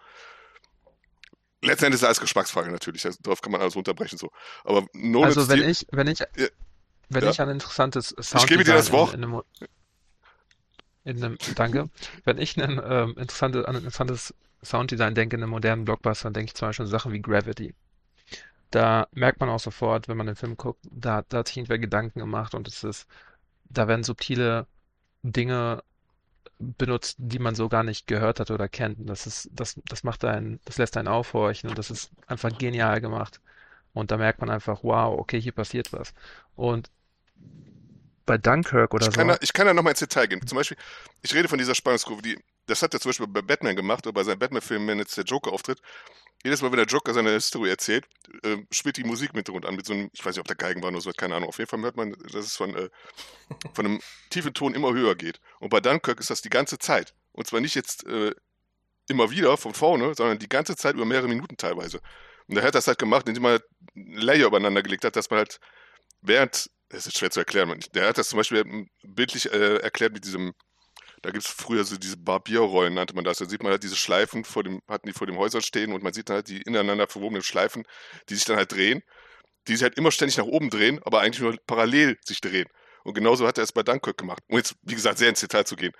[1.63, 4.31] Letztendlich ist alles Geschmacksfrage natürlich, also, darauf kann man alles runterbrechen, so.
[4.63, 6.47] Aber Nolan Also wenn ich, wenn ich, Ja.
[7.13, 7.29] Wenn Ja.
[7.31, 9.13] ich ein interessantes Sounddesign gebe dir das in- Wort.
[9.13, 9.41] In, einem,
[11.03, 11.89] in einem, danke.
[12.23, 16.33] Wenn ich ein, ähm, interessante, an ein interessantes Sounddesign denke in einem modernen Blockbuster, dann
[16.33, 17.73] denke ich zum Beispiel an Sachen wie Gravity.
[18.71, 21.79] Da merkt man auch sofort, wenn man den Film guckt, da, da hat sich irgendwer
[21.79, 23.07] Gedanken gemacht und es ist,
[23.65, 24.67] da werden subtile
[25.23, 25.83] Dinge
[26.59, 28.99] benutzt, die man so gar nicht gehört hat oder kennt.
[28.99, 32.57] Und das ist, das, das macht einen, das lässt einen aufhorchen und das ist einfach
[32.57, 33.41] genial gemacht.
[33.93, 36.13] Und da merkt man einfach, wow, okay, hier passiert was.
[36.55, 36.89] Und
[38.25, 40.45] bei Dunkirk oder Ich kann, so, da, ich kann da nochmal ins Detail gehen.
[40.45, 40.77] Zum Beispiel,
[41.21, 44.13] ich rede von dieser Spannungskurve, die, das hat er zum Beispiel bei Batman gemacht, oder
[44.13, 45.81] bei seinem Batman-Film, wenn jetzt der Joker auftritt.
[46.43, 48.05] jedes Mal, wenn der Joker seine Story erzählt,
[48.43, 50.55] äh, spielt die Musik mit Hintergrund an, mit so einem, ich weiß nicht, ob der
[50.55, 51.49] Geigen war oder so, keine Ahnung.
[51.49, 52.89] Auf jeden Fall hört man, dass es von, äh,
[53.73, 53.99] von einem
[54.29, 55.39] tiefen Ton immer höher geht.
[55.59, 57.13] Und bei Dunkirk ist das die ganze Zeit.
[57.31, 58.33] Und zwar nicht jetzt äh,
[59.07, 61.99] immer wieder von vorne, sondern die ganze Zeit über mehrere Minuten teilweise.
[62.47, 65.39] Und er hat das halt gemacht, indem man halt Layer übereinander gelegt hat, dass man
[65.39, 65.59] halt
[66.21, 70.25] während, das ist schwer zu erklären, der hat das zum Beispiel bildlich äh, erklärt mit
[70.25, 70.53] diesem
[71.21, 73.37] da gibt es früher so diese Barbierrollen, nannte man das.
[73.37, 76.03] Da sieht man halt diese Schleifen vor dem, hatten die vor dem Häuser stehen und
[76.03, 77.83] man sieht dann halt die ineinander verwobenen Schleifen,
[78.29, 79.03] die sich dann halt drehen,
[79.67, 82.67] die sich halt immer ständig nach oben drehen, aber eigentlich nur parallel sich drehen.
[83.03, 84.43] Und genauso hat er es bei Dunkirk gemacht.
[84.47, 85.91] Um jetzt, wie gesagt, sehr ins Detail zu gehen.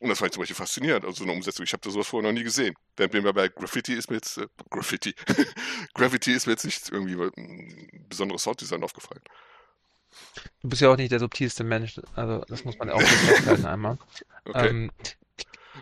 [0.00, 1.64] Und das fand ich zum Beispiel faszinierend, also so eine Umsetzung.
[1.64, 2.74] Ich habe da sowas vorher noch nie gesehen.
[2.96, 5.14] Während mir bei Graffiti ist mir jetzt, äh, Graffiti,
[5.94, 9.22] Graffiti ist mir jetzt nicht irgendwie ein besonderes Sounddesign aufgefallen.
[10.62, 13.66] Du bist ja auch nicht der subtilste Mensch, also das muss man ja auch festhalten
[13.66, 13.98] einmal.
[14.46, 14.68] Okay.
[14.68, 14.90] Ähm,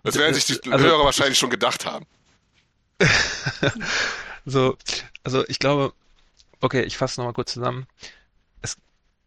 [0.02, 2.06] das werden sich die also, Hörer wahrscheinlich schon gedacht haben.
[4.44, 4.76] so,
[5.22, 5.92] also ich glaube,
[6.60, 7.86] okay, ich fasse nochmal kurz zusammen.
[8.60, 8.76] Es,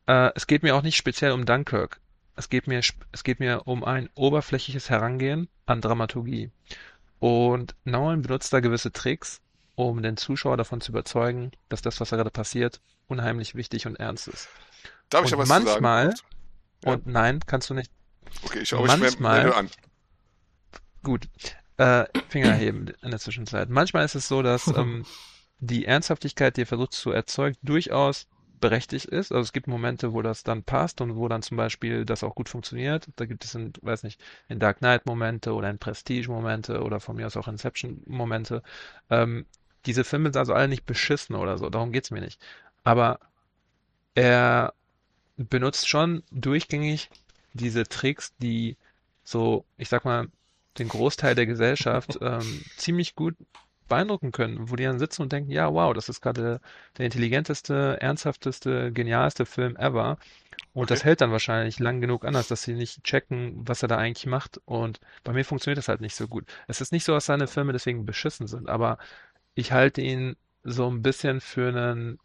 [0.08, 2.00] äh, es geht mir auch nicht speziell um Dunkirk.
[2.36, 6.52] Es geht mir, es geht mir um ein oberflächliches Herangehen an Dramaturgie.
[7.20, 9.42] Und Nolan benutzt da gewisse Tricks,
[9.76, 13.96] um den Zuschauer davon zu überzeugen, dass das, was da gerade passiert, unheimlich wichtig und
[13.96, 14.50] ernst ist.
[15.10, 16.20] Darf ich aber manchmal, sagen?
[16.86, 17.12] Und ja.
[17.12, 17.92] nein, kannst du nicht.
[18.44, 19.70] Okay, ich schaue manchmal, ich an.
[21.04, 21.28] Gut.
[21.78, 23.70] Äh, Finger heben in der Zwischenzeit.
[23.70, 25.06] Manchmal ist es so, dass ähm,
[25.60, 28.28] die Ernsthaftigkeit, die er versucht zu erzeugen, durchaus
[28.62, 29.32] berechtigt ist.
[29.32, 32.36] Also es gibt Momente, wo das dann passt und wo dann zum Beispiel das auch
[32.36, 33.10] gut funktioniert.
[33.16, 37.00] Da gibt es in, weiß nicht, in Dark Knight Momente oder in Prestige Momente oder
[37.00, 38.62] von mir aus auch Inception Momente.
[39.10, 39.46] Ähm,
[39.86, 42.40] diese Filme sind also alle nicht beschissen oder so, darum geht's mir nicht.
[42.84, 43.20] Aber
[44.16, 44.74] er
[45.38, 47.10] benutzt schon durchgängig
[47.54, 48.78] diese Tricks, die
[49.24, 50.28] so, ich sag mal,
[50.78, 53.36] den Großteil der Gesellschaft ähm, ziemlich gut
[53.92, 56.62] beeindrucken können, wo die dann sitzen und denken, ja, wow, das ist gerade
[56.98, 60.18] der intelligenteste, ernsthafteste, genialste Film ever.
[60.74, 60.94] Und okay.
[60.94, 64.26] das hält dann wahrscheinlich lang genug anders, dass sie nicht checken, was er da eigentlich
[64.26, 64.62] macht.
[64.64, 66.46] Und bei mir funktioniert das halt nicht so gut.
[66.68, 68.98] Es ist nicht so, dass seine Filme deswegen beschissen sind, aber
[69.56, 72.18] ich halte ihn so ein bisschen für einen.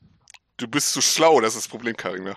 [0.56, 2.36] Du bist zu schlau, das ist das Problem, Karina.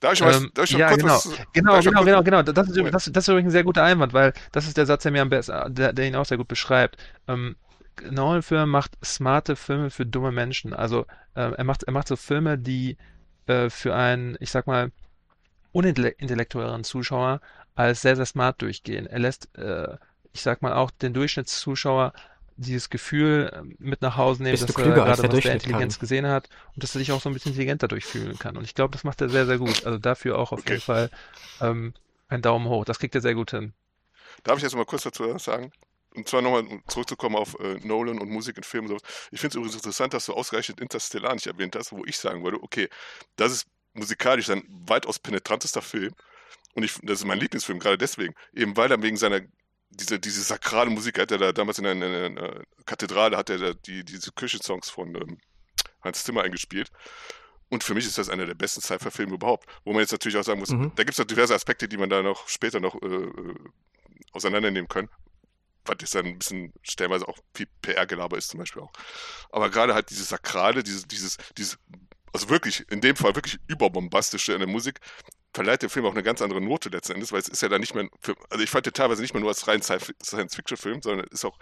[0.00, 1.14] Darf ich mal, ähm, darf ich ja, kurz genau.
[1.14, 2.42] was, genau, genau, genau, genau.
[2.42, 5.02] Das ist, das, das ist übrigens ein sehr guter Einwand, weil das ist der Satz,
[5.02, 6.96] der mir am besten, der, der ihn auch sehr gut beschreibt.
[7.28, 7.56] Ähm,
[8.08, 10.72] Nolan-Film macht smarte Filme für dumme Menschen.
[10.72, 11.02] Also
[11.34, 12.96] äh, er macht, er macht so Filme, die
[13.46, 14.90] äh, für einen, ich sag mal,
[15.72, 17.40] unintellektuelleren Zuschauer
[17.74, 19.06] als sehr, sehr smart durchgehen.
[19.06, 19.96] Er lässt, äh,
[20.32, 22.14] ich sag mal, auch den Durchschnittszuschauer
[22.60, 25.94] dieses Gefühl ähm, mit nach Hause nehmen, Bist dass du er gerade was der Intelligenz
[25.94, 26.00] kann.
[26.00, 28.56] gesehen hat und dass er sich auch so ein bisschen intelligenter durchfühlen kann.
[28.56, 29.86] Und ich glaube, das macht er sehr, sehr gut.
[29.86, 30.74] Also dafür auch auf okay.
[30.74, 31.10] jeden Fall
[31.60, 31.94] ähm,
[32.28, 32.84] ein Daumen hoch.
[32.84, 33.72] Das kriegt er sehr gut hin.
[34.42, 35.72] Darf ich jetzt mal kurz dazu sagen?
[36.14, 38.86] Und zwar nochmal zurückzukommen auf äh, Nolan und Musik und Film.
[38.86, 39.06] Und so.
[39.30, 42.42] Ich finde es übrigens interessant, dass du ausgerechnet Interstellar nicht erwähnt hast, wo ich sagen
[42.42, 42.88] würde, okay,
[43.36, 46.12] das ist musikalisch sein weitaus penetrantester Film.
[46.74, 48.34] Und ich, das ist mein Lieblingsfilm, gerade deswegen.
[48.52, 49.40] Eben weil er wegen seiner
[49.90, 53.58] diese, diese sakrale Musik hat er da damals in einer, in einer Kathedrale hat er
[53.58, 55.38] da die, diese Kirchensongs von ähm,
[56.02, 56.90] Hans Zimmer eingespielt.
[57.68, 59.68] Und für mich ist das einer der besten Sci-Fi-Filme überhaupt.
[59.84, 60.92] Wo man jetzt natürlich auch sagen muss, mhm.
[60.96, 63.54] da gibt es noch diverse Aspekte, die man da noch später noch äh, äh
[64.32, 65.08] auseinandernehmen kann.
[65.84, 68.92] Was jetzt dann ein bisschen stellenweise auch viel PR-Gelaber ist zum Beispiel auch.
[69.50, 71.78] Aber gerade halt dieses Sakrale, dieses, dieses, dieses,
[72.32, 75.00] also wirklich, in dem Fall wirklich überbombastische in der Musik,
[75.52, 77.80] verleiht dem Film auch eine ganz andere Note letzten Endes, weil es ist ja dann
[77.80, 81.26] nicht mehr, für, also ich fand den teilweise nicht mehr nur als rein Science-Fiction-Film, sondern
[81.28, 81.58] ist auch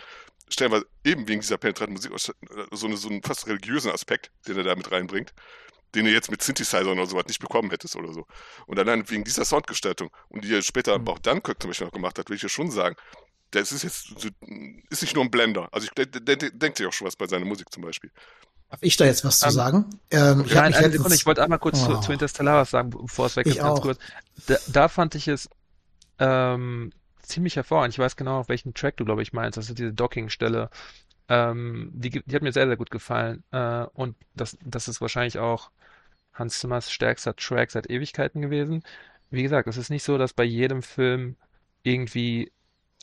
[0.48, 4.64] stellenweise eben wegen dieser penetranten Musik so, eine, so einen fast religiösen Aspekt, den er
[4.64, 5.32] da mit reinbringt,
[5.94, 8.26] den du jetzt mit Synthesizern oder sowas nicht bekommen hättest oder so.
[8.66, 11.08] Und allein wegen dieser Soundgestaltung und die er später mhm.
[11.08, 12.96] auch Dunkirk zum Beispiel noch gemacht hat, will ich ja schon sagen,
[13.50, 14.12] das ist jetzt,
[14.90, 15.68] ist nicht nur ein Blender.
[15.72, 18.10] Also ich denke denkt sich auch schon was bei seiner Musik zum Beispiel.
[18.70, 19.84] Darf ich da jetzt was zu um, ähm, sagen?
[20.10, 21.94] Ähm, ich, Nein, eine Sekunde, ich wollte einmal kurz oh.
[21.94, 23.58] zu, zu, Interstellar was sagen, bevor es weg ist.
[23.58, 23.98] Ganz kurz.
[24.46, 25.48] Da, da, fand ich es
[26.18, 27.94] ähm, ziemlich hervorragend.
[27.94, 29.56] Ich weiß genau, auf welchen Track du, glaube ich, meinst.
[29.56, 30.68] Das ist diese Docking-Stelle.
[31.28, 33.42] Ähm, die, die hat mir sehr, sehr gut gefallen.
[33.52, 35.70] Äh, und das, das ist wahrscheinlich auch
[36.34, 38.82] Hans Zimmers stärkster Track seit Ewigkeiten gewesen.
[39.30, 41.36] Wie gesagt, es ist nicht so, dass bei jedem Film
[41.82, 42.52] irgendwie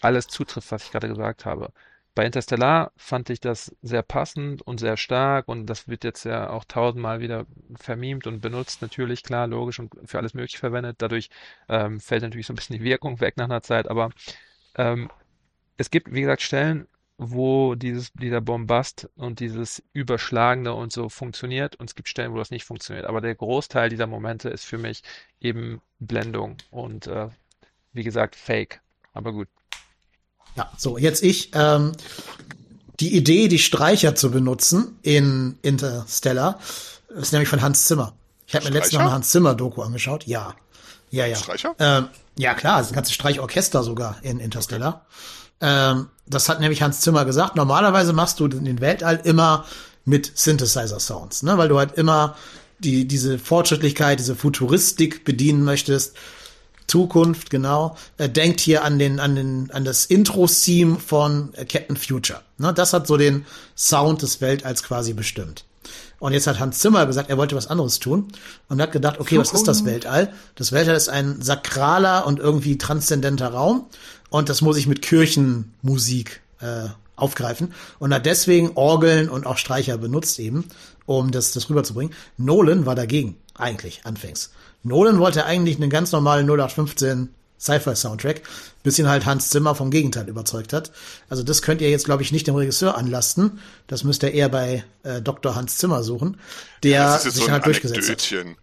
[0.02, 1.72] alles zutrifft, was ich gerade gesagt habe.
[2.16, 6.50] Bei Interstellar fand ich das sehr passend und sehr stark und das wird jetzt ja
[6.50, 10.96] auch tausendmal wieder vermimt und benutzt, natürlich, klar, logisch und für alles Mögliche verwendet.
[11.00, 11.30] Dadurch
[11.68, 14.12] ähm, fällt natürlich so ein bisschen die Wirkung weg nach einer Zeit, aber
[14.76, 15.10] ähm,
[15.78, 21.76] es gibt, wie gesagt, Stellen, wo dieses, dieser Bombast und dieses Überschlagende und so funktioniert
[21.78, 23.06] und es gibt Stellen, wo das nicht funktioniert.
[23.08, 25.04] Aber der Großteil dieser Momente ist für mich
[25.42, 27.30] eben Blendung und äh,
[27.94, 28.82] wie gesagt Fake.
[29.14, 29.48] Aber gut.
[30.56, 31.52] Ja, so, jetzt ich.
[31.54, 31.92] Ähm,
[33.00, 36.60] die Idee, die Streicher zu benutzen in Interstellar,
[37.10, 38.14] ist nämlich von Hans Zimmer.
[38.48, 40.26] Ich habe mir letztens noch eine Hans Zimmer Doku angeschaut.
[40.28, 40.56] Ja.
[41.12, 41.36] Ja, ja.
[41.36, 41.76] Streicher?
[41.80, 45.06] Ähm, ja, klar, das ganze Streichorchester sogar in Interstellar.
[45.62, 47.56] Ähm, das hat nämlich Hans Zimmer gesagt.
[47.56, 49.66] Normalerweise machst du den Weltall immer
[50.04, 51.58] mit Synthesizer-Sounds, ne?
[51.58, 52.36] weil du halt immer
[52.80, 56.16] die, diese Fortschrittlichkeit, diese Futuristik bedienen möchtest.
[56.88, 57.98] Zukunft, genau.
[58.18, 62.42] Er denkt hier an den, an den, an das Intro-Theme von Captain Future.
[62.58, 62.74] Ne?
[62.74, 63.46] Das hat so den
[63.76, 65.66] Sound des Weltalls quasi bestimmt.
[66.20, 68.30] Und jetzt hat Hans Zimmer gesagt, er wollte was anderes tun
[68.70, 70.34] und hat gedacht, okay, was ist das Weltall?
[70.56, 73.86] Das Weltall ist ein sakraler und irgendwie transzendenter Raum
[74.30, 79.98] und das muss ich mit Kirchenmusik äh, aufgreifen und hat deswegen Orgeln und auch Streicher
[79.98, 80.66] benutzt eben,
[81.06, 82.14] um das, das rüberzubringen.
[82.38, 84.52] Nolan war dagegen, eigentlich, anfangs.
[84.86, 88.42] Nolan wollte eigentlich einen ganz normalen 0815 Sci-Fi-Soundtrack,
[88.84, 90.92] bis ihn halt Hans Zimmer vom Gegenteil überzeugt hat.
[91.30, 93.60] Also das könnt ihr jetzt, glaube ich, nicht dem Regisseur anlasten.
[93.88, 95.56] Das müsst ihr eher bei äh, Dr.
[95.56, 96.40] Hans Zimmer suchen,
[96.84, 98.32] der Ja, sich so halt durchgesetzt hat.
[98.32, 98.58] Anekdötchen.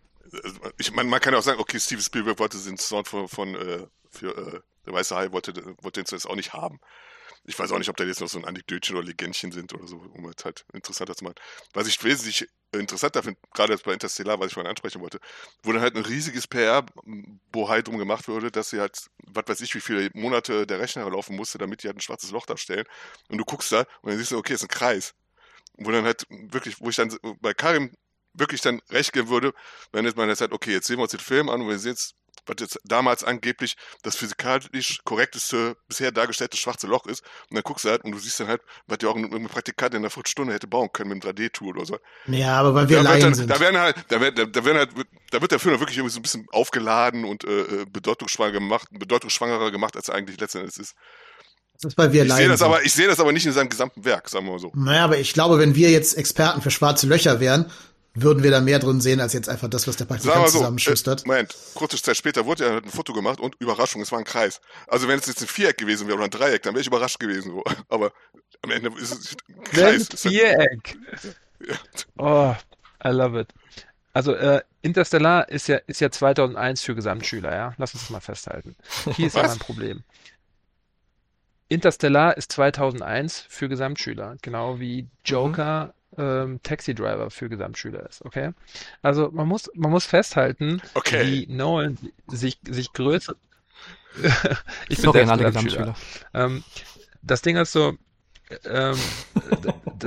[0.78, 3.54] Ich meine, man kann ja auch sagen, okay, Steven Spielberg wollte den Sound von, von
[3.54, 6.80] äh, für äh, der Weiße Hai wollte, wollte den zuerst auch nicht haben.
[7.44, 9.88] Ich weiß auch nicht, ob da jetzt noch so ein Anekdötchen oder Legendchen sind oder
[9.88, 11.34] so, um es halt interessanter zu machen.
[11.72, 15.18] Was ich wesentlich interessanter finde, gerade jetzt bei Interstellar, was ich vorhin ansprechen wollte,
[15.62, 19.74] wo dann halt ein riesiges PR-Bohai drum gemacht wurde, dass sie halt, was weiß ich,
[19.74, 22.84] wie viele Monate der Rechner laufen musste, damit die halt ein schwarzes Loch darstellen.
[23.28, 25.14] Und du guckst da und dann siehst du, okay, ist ein Kreis.
[25.74, 27.92] Wo dann halt wirklich, wo ich dann bei Karim
[28.34, 29.52] wirklich dann recht geben würde,
[29.92, 31.78] wenn jetzt man jetzt sagt, okay, jetzt sehen wir uns den Film an und wir
[31.78, 32.14] sehen jetzt,
[32.46, 37.22] was jetzt damals angeblich das physikalisch korrekteste bisher dargestellte schwarze Loch ist.
[37.50, 39.94] Und dann guckst du halt und du siehst dann halt, was ja auch ein, Praktikant
[39.94, 41.98] in einer Viertelstunde hätte bauen können mit einem 3D-Tool oder so.
[42.26, 43.50] Ja, aber weil wir da, Laien dann, sind.
[43.50, 44.90] da werden halt, da wird, da, da werden halt,
[45.30, 48.88] da wird der Film wirklich irgendwie so ein bisschen aufgeladen und äh, äh, bedeutungsschwanger gemacht,
[48.90, 50.94] bedeutungsschwangerer gemacht, als er eigentlich letztendlich ist.
[51.74, 52.66] das ist, weil wir Ich sehe das sind.
[52.66, 54.72] aber, ich sehe das aber nicht in seinem gesamten Werk, sagen wir mal so.
[54.74, 57.70] Naja, aber ich glaube, wenn wir jetzt Experten für schwarze Löcher wären,
[58.14, 61.24] würden wir da mehr drin sehen, als jetzt einfach das, was der Praktikant so, zusammenschustert.
[61.24, 64.24] äh, Moment, kurze Zeit später wurde ja ein Foto gemacht und Überraschung, es war ein
[64.24, 64.60] Kreis.
[64.86, 67.18] Also wenn es jetzt ein Viereck gewesen wäre oder ein Dreieck, dann wäre ich überrascht
[67.18, 67.60] gewesen.
[67.88, 68.12] Aber
[68.62, 70.10] am Ende ist es ein Kreis.
[70.10, 70.96] Ein Viereck.
[71.66, 71.76] Ja.
[72.18, 72.54] Oh,
[73.04, 73.48] I love it.
[74.12, 77.74] Also äh, Interstellar ist ja ist ja 2001 für Gesamtschüler, ja.
[77.78, 78.76] Lass uns das mal festhalten.
[79.16, 80.02] Hier ist ja mein Problem.
[81.68, 88.52] Interstellar ist 2001 für Gesamtschüler, genau wie Joker ähm, Taxi Driver für Gesamtschüler ist, okay?
[89.02, 91.26] Also man muss man muss festhalten, Okay.
[91.26, 91.98] wie Nolan
[92.28, 93.34] sich sich größer
[94.88, 95.52] ich bin Sorry Gesamtschüler.
[95.52, 95.96] Gesamtschüler.
[96.34, 96.64] Ähm,
[97.22, 97.96] das Ding ist so,
[98.64, 98.96] ähm,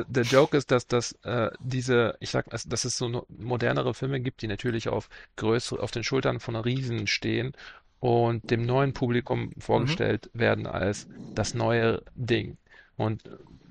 [0.08, 4.20] der Joke ist, dass das äh, diese, ich sag, also, dass es so modernere Filme
[4.20, 7.54] gibt, die natürlich auf größere, auf den Schultern von Riesen stehen
[8.00, 12.58] und dem neuen Publikum vorgestellt werden als das neue Ding.
[12.98, 13.24] Und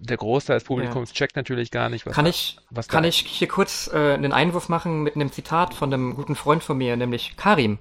[0.05, 3.09] der Großteil des Publikums checkt natürlich gar nicht, was Kann da, ich, was kann da
[3.09, 6.77] ich hier kurz äh, einen Einwurf machen mit einem Zitat von einem guten Freund von
[6.77, 7.79] mir, nämlich Karim,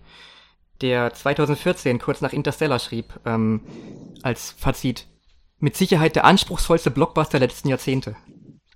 [0.81, 3.61] der 2014 kurz nach Interstellar schrieb, ähm,
[4.21, 5.07] als Fazit,
[5.59, 8.15] mit Sicherheit der anspruchsvollste Blockbuster der letzten Jahrzehnte.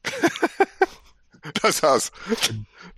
[1.61, 2.11] Das war's.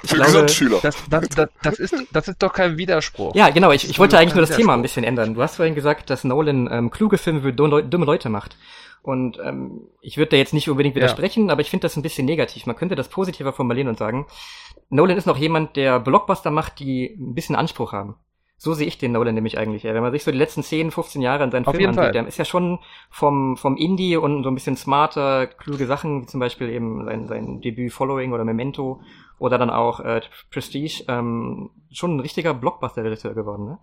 [0.03, 0.79] Für glaube, Gesamtschüler.
[0.81, 3.35] Das, das, das, das, ist, das ist doch kein Widerspruch.
[3.35, 4.55] Ja, genau, ich, ich wollte eigentlich nur das.
[4.55, 5.33] Thema ein bisschen ändern.
[5.33, 8.57] Du hast vorhin gesagt, dass Nolan ähm, kluge Filme für dumme Leute macht.
[9.01, 11.01] Und ähm, ich würde da jetzt nicht unbedingt Ja.
[11.01, 12.65] widersprechen, aber ich finde das ein bisschen negativ.
[12.65, 14.27] Man könnte das positiver formulieren und sagen,
[14.89, 18.15] Nolan ist noch jemand, der Blockbuster macht, die ein bisschen Anspruch haben.
[18.61, 19.85] So sehe ich den Nolan nämlich eigentlich.
[19.85, 19.93] eher.
[19.93, 22.27] Wenn man sich so die letzten 10, 15 Jahre an seinen Auf Filmen ansieht, der
[22.27, 26.41] ist ja schon vom, vom Indie und so ein bisschen smarter, kluge Sachen, wie zum
[26.41, 28.99] Beispiel eben sein, sein Debüt Following oder Memento
[29.37, 30.19] oder dann auch äh,
[30.51, 33.79] Prestige, ähm, schon ein richtiger Blockbuster-Regisseur geworden, ne?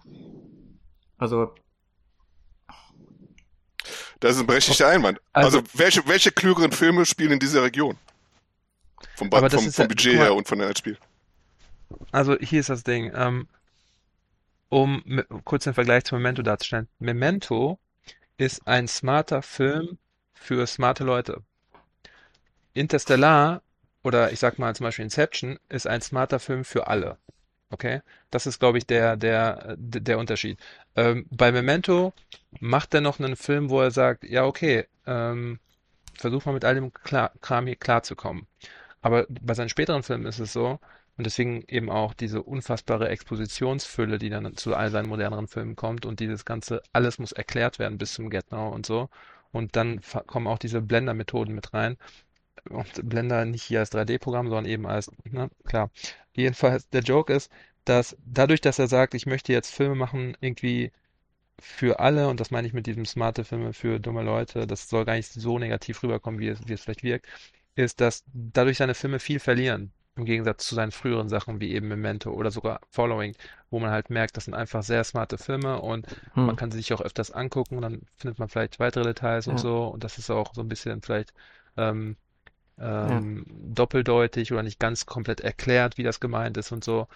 [1.16, 1.52] Also,
[4.20, 5.20] Das ist ein berechtigter Einwand.
[5.32, 7.96] Also, Also- welche, welche klügeren Filme spielen in dieser Region?
[9.16, 10.98] Vom, vom, vom ja- Budget mal- her und von der Spiel.
[12.12, 13.48] Also hier ist das Ding, ähm,
[14.68, 16.88] um kurz den Vergleich zu Memento darzustellen.
[16.98, 17.78] Memento
[18.38, 19.98] ist ein smarter Film
[20.34, 21.42] für smarte Leute.
[22.74, 23.62] Interstellar
[24.02, 27.18] oder ich sag mal zum Beispiel Inception ist ein smarter Film für alle.
[27.70, 28.00] Okay?
[28.30, 30.58] Das ist, glaube ich, der, der, der der Unterschied.
[30.94, 32.12] Ähm, bei Memento
[32.60, 35.58] macht er noch einen Film, wo er sagt, ja, okay, ähm,
[36.14, 38.46] versuch mal mit all dem klar, Kram hier klarzukommen.
[39.02, 40.80] Aber bei seinen späteren Filmen ist es so,
[41.16, 46.04] und deswegen eben auch diese unfassbare Expositionsfülle, die dann zu all seinen moderneren Filmen kommt
[46.04, 49.08] und dieses ganze, alles muss erklärt werden bis zum Get Now und so.
[49.52, 51.96] Und dann kommen auch diese Blender-Methoden mit rein.
[52.70, 55.90] Und Blender nicht hier als 3D-Programm, sondern eben als, ne, klar.
[56.34, 57.50] Jedenfalls, der Joke ist,
[57.84, 60.92] dass dadurch, dass er sagt, ich möchte jetzt Filme machen, irgendwie
[61.60, 65.04] für alle, und das meine ich mit diesem smarte Filme für dumme Leute, das soll
[65.04, 67.26] gar nicht so negativ rüberkommen, wie es, wie es vielleicht wirkt,
[67.74, 69.92] ist, dass dadurch seine Filme viel verlieren.
[70.16, 73.34] Im Gegensatz zu seinen früheren Sachen wie eben Memento oder sogar Following,
[73.70, 76.46] wo man halt merkt, das sind einfach sehr smarte Filme und Hm.
[76.46, 79.56] man kann sie sich auch öfters angucken und dann findet man vielleicht weitere Details und
[79.56, 79.62] Ja.
[79.62, 81.34] so und das ist auch so ein bisschen vielleicht
[81.76, 82.16] ähm,
[83.02, 83.22] Ja.
[83.22, 87.08] ähm, doppeldeutig oder nicht ganz komplett erklärt, wie das gemeint ist und so.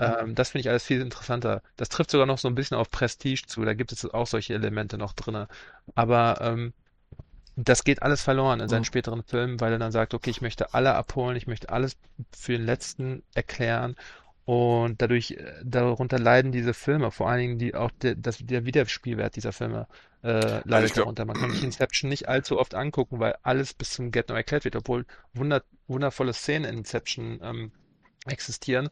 [0.00, 1.62] Ähm, das finde ich alles viel interessanter.
[1.76, 4.54] Das trifft sogar noch so ein bisschen auf Prestige zu, da gibt es auch solche
[4.54, 5.48] Elemente noch drinne.
[5.94, 6.74] Aber ähm,
[7.56, 8.84] das geht alles verloren in seinen Mhm.
[8.84, 11.96] späteren Filmen, weil er dann sagt, okay, ich möchte alle abholen, ich möchte alles
[12.32, 13.96] für den letzten erklären
[14.46, 18.64] und dadurch, äh, darunter leiden diese Filme, vor allen Dingen die auch der, das, der
[18.64, 19.88] Wiederspielwert dieser Filme
[20.22, 21.24] äh, leidet glaub- darunter.
[21.26, 24.64] Man kann sich Inception nicht allzu oft angucken, weil alles bis zum Get No erklärt
[24.64, 25.04] wird, obwohl
[25.34, 27.72] wunder, wundervolle Szenen in Inception ähm,
[28.26, 28.88] existieren.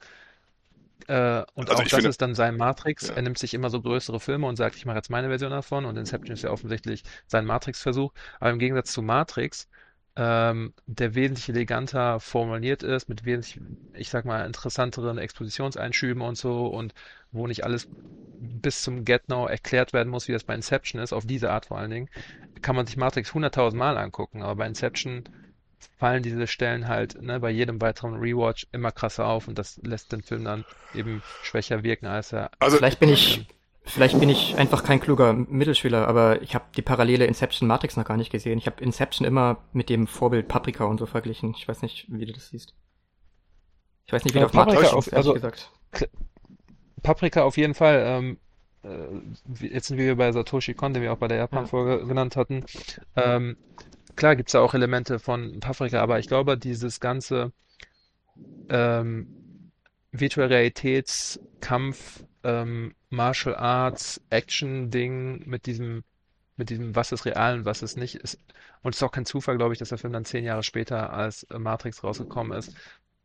[1.07, 3.09] Äh, und Also auch das finde- ist dann sein Matrix.
[3.09, 3.15] Ja.
[3.15, 5.85] Er nimmt sich immer so größere Filme und sagt, ich mache jetzt meine Version davon.
[5.85, 8.13] Und Inception ist ja offensichtlich sein Matrix-Versuch.
[8.41, 9.69] Aber im Gegensatz zu Matrix,
[10.17, 13.61] ähm, der wesentlich eleganter formuliert ist, mit wesentlich,
[13.95, 16.95] ich sag mal, interessanteren Expositionseinschüben und so und
[17.33, 17.89] wo nicht alles
[18.39, 21.79] bis zum Get-Now erklärt werden muss, wie das bei Inception ist, auf diese Art vor
[21.79, 22.11] allen Dingen,
[22.63, 24.43] kann man sich Matrix hunderttausend Mal angucken.
[24.43, 25.25] Aber bei Inception
[25.99, 30.13] fallen diese Stellen halt ne, bei jedem weiteren Rewatch immer krasser auf und das lässt
[30.13, 32.51] den Film dann eben schwächer wirken, als er.
[32.59, 33.47] Also, Vielleicht bin ich,
[33.85, 38.05] vielleicht bin ich einfach kein kluger Mittelschüler, aber ich habe die Parallele Inception Matrix noch
[38.05, 38.59] gar nicht gesehen.
[38.59, 41.55] Ich habe Inception immer mit dem Vorbild Paprika und so verglichen.
[41.57, 42.75] Ich weiß nicht, wie du das siehst.
[44.07, 45.71] Ich weiß nicht, wie Ja, du auf Matrix Paprika kommst, auf- ehrlich also- gesagt.
[47.03, 48.03] Paprika auf jeden Fall.
[48.07, 48.39] Ähm,
[48.83, 52.65] äh, jetzt sind wir bei Satoshi Kon, den wir auch bei der Japan-Folge genannt hatten.
[53.17, 53.57] Ähm,
[54.17, 57.53] klar gibt es da auch Elemente von Paprika, aber ich glaube, dieses ganze
[58.71, 59.44] ähm,
[60.17, 66.05] Virtual Realitätskampf, ähm, Martial Arts, Action-Ding mit diesem,
[66.57, 68.39] mit diesem, was ist real und was ist nicht, ist,
[68.83, 71.13] und es ist auch kein Zufall, glaube ich, dass der Film dann zehn Jahre später
[71.13, 72.77] als äh, Matrix rausgekommen ist,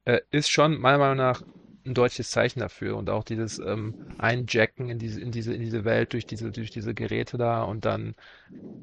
[0.05, 1.43] äh, ist schon meiner Meinung nach
[1.85, 5.85] ein deutliches Zeichen dafür und auch dieses ähm, Einjacken in diese, in diese, in diese
[5.85, 8.15] Welt durch diese, durch diese Geräte da und dann,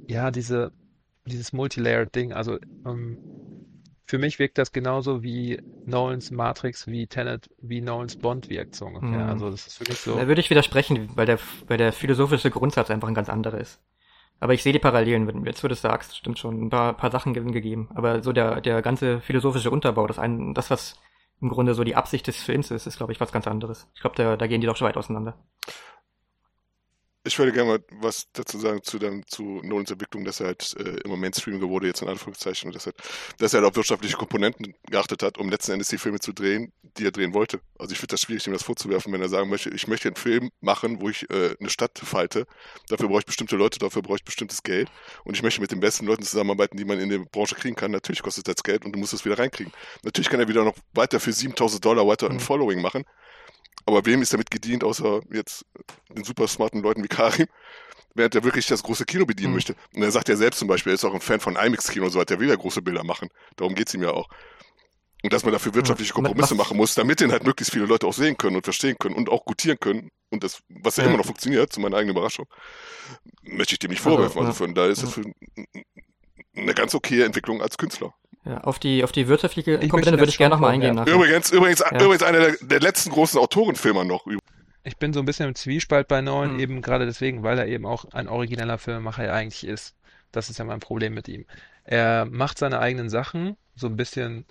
[0.07, 0.73] ja, diese,
[1.25, 3.19] dieses Multilayered-Ding, also ähm,
[4.07, 8.87] für mich wirkt das genauso wie Nolans Matrix, wie Tenet, wie Nolans Bond wirkt, so
[8.87, 9.09] ungefähr.
[9.25, 9.31] Mhm.
[9.31, 10.17] Also das ist für mich so.
[10.17, 13.81] Da würde ich widersprechen, weil der, weil der philosophische Grundsatz einfach ein ganz anderer ist.
[14.39, 17.11] Aber ich sehe die Parallelen, wenn jetzt du das sagst, stimmt schon, ein paar, paar
[17.11, 17.89] Sachen ge- gegeben.
[17.95, 21.01] Aber so der, der ganze philosophische Unterbau, das, ein, das, was
[21.41, 23.89] im Grunde so die Absicht des Films ist, ist, glaube ich, was ganz anderes.
[23.95, 25.39] Ich glaube, da, da gehen die doch schon weit auseinander.
[27.27, 30.75] Ich würde gerne mal was dazu sagen zu, dann, zu Nolans Entwicklung, dass er halt
[30.79, 32.93] äh, immer Mainstreamiger wurde, jetzt in Anführungszeichen, und dass er,
[33.39, 36.73] dass er halt auf wirtschaftliche Komponenten geachtet hat, um letzten Endes die Filme zu drehen,
[36.99, 37.61] die er drehen wollte.
[37.79, 40.17] Also ich finde das schwierig, ihm das vorzuwerfen, wenn er sagen möchte, ich möchte einen
[40.17, 42.47] Film machen, wo ich äh, eine Stadt falte.
[42.89, 44.89] Dafür brauche ich bestimmte Leute, dafür brauche ich bestimmtes Geld.
[45.25, 47.91] Und ich möchte mit den besten Leuten zusammenarbeiten, die man in der Branche kriegen kann.
[47.91, 49.73] Natürlich kostet das Geld und du musst es wieder reinkriegen.
[50.05, 52.41] Natürlich kann er wieder noch weiter für 7000 Dollar weiter ein Mhm.
[52.41, 53.05] Following machen.
[53.87, 55.65] Aber wem ist damit gedient, außer jetzt
[56.11, 57.47] den super smarten Leuten wie Karim?
[58.19, 59.57] während er wirklich das große Kino bedienen Mhm.
[59.57, 59.77] möchte.
[59.95, 62.13] Und er sagt ja selbst zum Beispiel, er ist auch ein Fan von IMAX-Kino und
[62.13, 63.29] so weiter, der will ja große Bilder machen.
[63.57, 64.27] Darum geht's ihm ja auch.
[65.23, 66.15] Und dass man dafür wirtschaftliche.
[66.15, 68.97] Kompromisse Was- machen muss, damit den halt möglichst viele Leute auch sehen können und verstehen
[68.99, 70.09] können und auch gutieren können.
[70.31, 71.11] Und das, was ja Ja.
[71.11, 72.47] immer noch funktioniert, zu meiner eigenen Überraschung,
[73.43, 74.41] möchte ich dem nicht vorwerfen.
[74.41, 75.25] Also, von da ist es für
[76.57, 78.15] eine ganz okaye Entwicklung als Künstler.
[78.47, 80.95] Ja, auf die, auf die wirtschaftliche möchte Komponente würde ich gerne nochmal eingehen.
[80.95, 81.13] Nachher.
[81.13, 82.01] Übrigens, übrigens, Ja.
[82.01, 84.25] übrigens einer der, der letzten großen Autorenfilmer noch.
[84.85, 86.61] Ich bin so ein bisschen im Zwiespalt bei Nolan, Hm.
[86.61, 89.97] eben gerade deswegen, weil er eben auch ein origineller Filmemacher ja eigentlich ist.
[90.31, 91.45] Das ist ja mein Problem mit ihm.
[91.85, 94.45] Er macht seine eigenen Sachen, so ein bisschen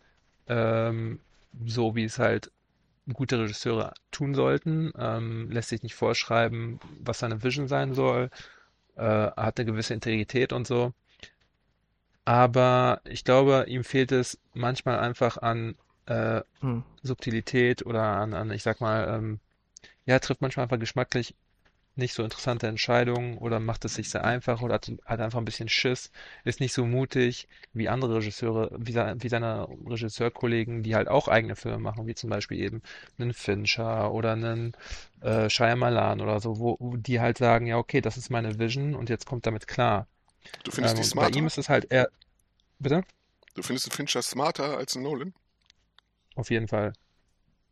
[0.48, 1.20] ähm,
[1.66, 2.52] so, wie es halt
[3.14, 8.30] gute Regisseure tun sollten, ähm, lässt sich nicht vorschreiben, was seine Vision sein soll,
[8.98, 10.94] äh, hat eine gewisse Integrität und so.
[12.26, 15.76] Aber ich glaube, ihm fehlt es manchmal einfach an
[16.08, 16.80] äh, Hm.
[17.04, 19.40] Subtilität oder an, an, ich sag mal, ähm,
[20.06, 21.36] ja, trifft manchmal einfach geschmacklich
[21.98, 25.46] nicht so interessante Entscheidungen oder macht es sich sehr einfach oder hat, hat einfach ein
[25.46, 26.12] bisschen Schiss,
[26.46, 31.56] ist nicht so mutig wie andere Regisseure, wie, wie seine Regisseurkollegen, die halt auch eigene
[31.56, 32.82] Filme machen, wie zum Beispiel eben
[33.20, 34.74] einen Fincher oder einen
[35.22, 38.96] äh, Shyamalan oder so, wo, wo die halt sagen, ja, okay, das ist meine Vision
[38.96, 40.08] und jetzt kommt damit klar.
[40.64, 41.30] Du findest Ähm, die und bei smarter?
[41.30, 42.10] ihm ist es halt eher,
[42.80, 43.04] bitte?
[43.54, 45.34] Du findest Fincher smarter als einen Nolan?
[46.36, 46.94] Auf jeden Fall.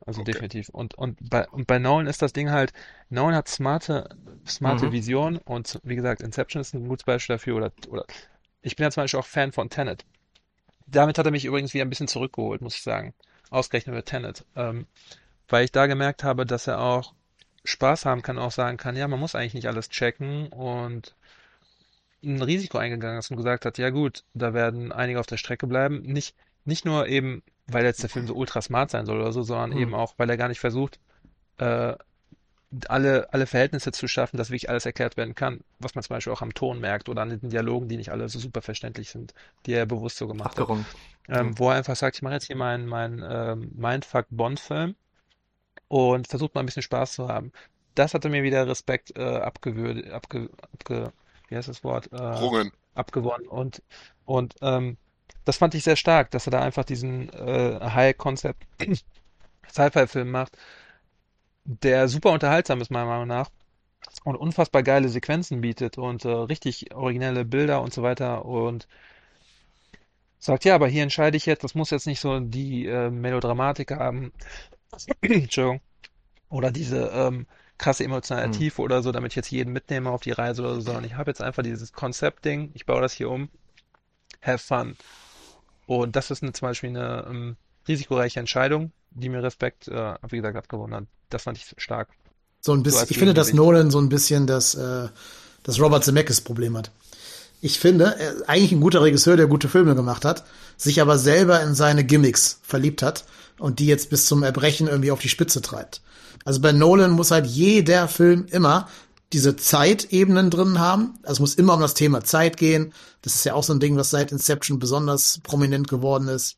[0.06, 0.24] Also Okay.
[0.24, 0.70] definitiv.
[0.70, 2.74] Und, und, bei, und bei Nolan ist das Ding halt,
[3.10, 4.10] Nolan hat smarte,
[4.48, 4.94] smarte Mhm.
[4.94, 7.58] Vision und wie gesagt, Inception ist ein gutes Beispiel dafür.
[7.58, 8.06] Oder, oder
[8.62, 10.06] ich bin ja zum Beispiel auch Fan von Tenet.
[10.88, 13.14] Damit hat er mich übrigens wieder ein bisschen zurückgeholt, muss ich sagen.
[13.52, 14.46] Ausgerechnet mit Tenet.
[14.56, 14.88] Ähm,
[15.50, 17.14] weil ich da gemerkt habe, dass er auch
[17.66, 21.16] Spaß haben kann, auch sagen kann, ja, man muss eigentlich nicht alles checken und
[22.24, 25.68] ein Risiko eingegangen ist und gesagt hat, ja gut, da werden einige auf der Strecke
[25.68, 26.02] bleiben.
[26.02, 29.44] Nicht, nicht nur eben, weil jetzt der Film so ultra smart sein soll oder so,
[29.44, 29.78] sondern Hm.
[29.80, 31.00] eben auch, weil er gar nicht versucht,
[31.58, 31.94] äh,
[32.88, 36.34] alle, alle Verhältnisse zu schaffen, dass wirklich alles erklärt werden kann, was man zum Beispiel
[36.34, 39.34] auch am Ton merkt oder an den Dialogen, die nicht alle so super verständlich sind,
[39.66, 40.60] die er bewusst so gemacht hat.
[40.60, 40.86] Abgerungen.
[41.30, 44.96] Ähm, wo er einfach sagt, ich mache jetzt hier meinen meinen ähm, Mindfuck-Bond-Film
[45.88, 47.52] und versucht mal ein bisschen Spaß zu haben.
[47.96, 51.14] Das hatte mir wieder Respekt äh, abgewürdigt, abge, abge,
[51.54, 52.12] wie heißt das Wort?
[52.12, 52.72] Äh, Rungen.
[52.96, 53.84] abgewonnen und
[54.26, 54.98] und ähm,
[55.46, 58.66] das fand ich sehr stark, dass er da einfach diesen äh, High-Concept
[59.70, 60.58] Sci-Fi-Film macht,
[61.66, 63.50] der super unterhaltsam ist meiner Meinung nach
[64.24, 68.88] und unfassbar geile Sequenzen bietet und äh, richtig originelle Bilder und so weiter und
[70.40, 73.92] sagt, ja, aber hier entscheide ich jetzt, das muss jetzt nicht so die äh, Melodramatik
[73.92, 74.34] haben,
[75.22, 75.82] Entschuldigung,
[76.50, 77.48] oder diese ähm,
[77.84, 78.54] krasse emotionale Hm.
[78.54, 81.16] Tiefe oder so, damit ich jetzt jeden mitnehme auf die Reise oder so, sondern ich
[81.16, 83.50] habe jetzt einfach dieses Konzeptding, ich baue das hier um,
[84.42, 84.96] have fun.
[85.86, 87.56] Und das ist eine, zum Beispiel eine ähm,
[87.86, 91.04] risikoreiche Entscheidung, die mir Respekt, äh, wie gesagt, abgewonnen hat.
[91.30, 92.08] Das fand ich stark.
[92.62, 93.52] So ein So bisschen, als ich finde, dass.
[93.52, 95.10] Nolan so ein bisschen das, äh,
[95.64, 96.90] das Robert Zemeckis Problem hat.
[97.60, 100.46] Ich finde, er ist eigentlich ein guter Regisseur, der gute Filme gemacht hat,
[100.78, 103.26] sich aber selber in seine Gimmicks verliebt hat
[103.60, 106.02] und die jetzt bis zum Erbrechen irgendwie auf die Spitze treibt.
[106.46, 108.88] Also bei Nolan muss halt jeder Film immer
[109.32, 111.16] diese Zeitebenen drin haben.
[111.24, 112.94] Also es muss immer um das Thema Zeit gehen.
[113.24, 116.58] Das ist ja auch so ein Ding, was seit Inception besonders prominent geworden ist.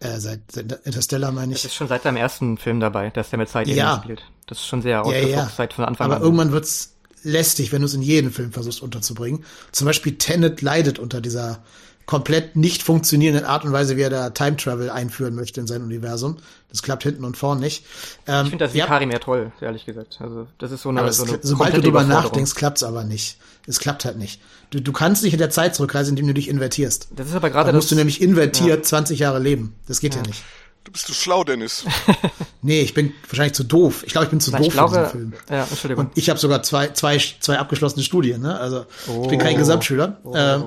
[0.00, 1.66] Äh, seit, seit Interstellar meine Das ich.
[1.66, 4.00] ist schon seit seinem ersten Film dabei, dass der mit Zeit Ja.
[4.02, 4.22] spielt.
[4.46, 5.50] Das ist schon sehr Ja, ja.
[5.54, 6.22] seit von Anfang Aber an.
[6.22, 9.44] irgendwann wird's lästig, wenn du es in jeden Film versuchst unterzubringen.
[9.72, 11.62] Zum Beispiel Tenet leidet unter dieser
[12.06, 15.82] komplett nicht funktionierenden Art und Weise, wie er da Time Travel einführen möchte in sein
[15.82, 16.36] Universum.
[16.70, 17.84] Das klappt hinten und vorn nicht.
[18.26, 20.18] Ähm, Ich finde das ja, Ikari mehr toll, ehrlich gesagt.
[20.20, 23.38] Also das ist so eine, aber so eine sobald du drüber nachdenkst, klappt's aber nicht.
[23.66, 24.40] Es klappt halt nicht.
[24.70, 27.08] Du, du kannst nicht in der Zeit zurückreisen, indem du dich invertierst.
[27.16, 29.74] Das ist aber gerade Da musst du nämlich invertiert 20 Jahre leben.
[29.86, 30.42] Das geht ja, nicht.
[30.82, 31.84] Du bist du schlau, Dennis.
[32.66, 34.04] Nee, ich bin wahrscheinlich zu doof.
[34.06, 35.32] Ich glaube, ich bin zu Na, doof ich für diesen glaube, Film.
[35.50, 36.06] ja, Entschuldigung.
[36.06, 38.58] Und ich habe sogar zwei, zwei, zwei abgeschlossene Studien, ne?
[38.58, 38.86] Also
[39.22, 39.58] ich bin kein Oh.
[39.58, 40.16] Gesamtschüler.
[40.34, 40.64] Ähm,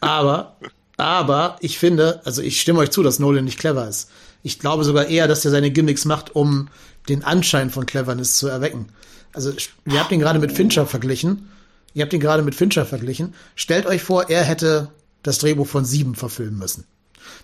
[0.00, 0.56] aber,
[0.96, 4.10] aber ich finde, also ich stimme euch zu, dass Nolan nicht clever ist.
[4.42, 6.68] Ich glaube sogar eher, dass er seine Gimmicks macht, um
[7.08, 8.86] den Anschein von Cleverness zu erwecken.
[9.32, 9.52] Also
[9.86, 11.48] ihr habt ihn gerade mit Fincher verglichen.
[11.94, 13.34] Ihr habt ihn gerade mit Fincher verglichen.
[13.54, 14.90] Stellt euch vor, er hätte
[15.22, 16.84] das Drehbuch von sieben verfilmen müssen.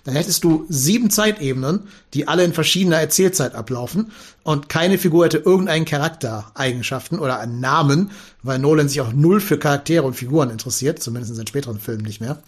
[0.04, 5.38] Dann hättest du sieben Zeitebenen, die alle in verschiedener Erzählzeit ablaufen und keine Figur hätte
[5.38, 8.10] irgendeinen Charaktereigenschaften oder einen Namen,
[8.42, 12.04] weil Nolan sich auch null für Charaktere und Figuren interessiert, zumindest in seinen späteren Filmen
[12.04, 12.38] nicht mehr.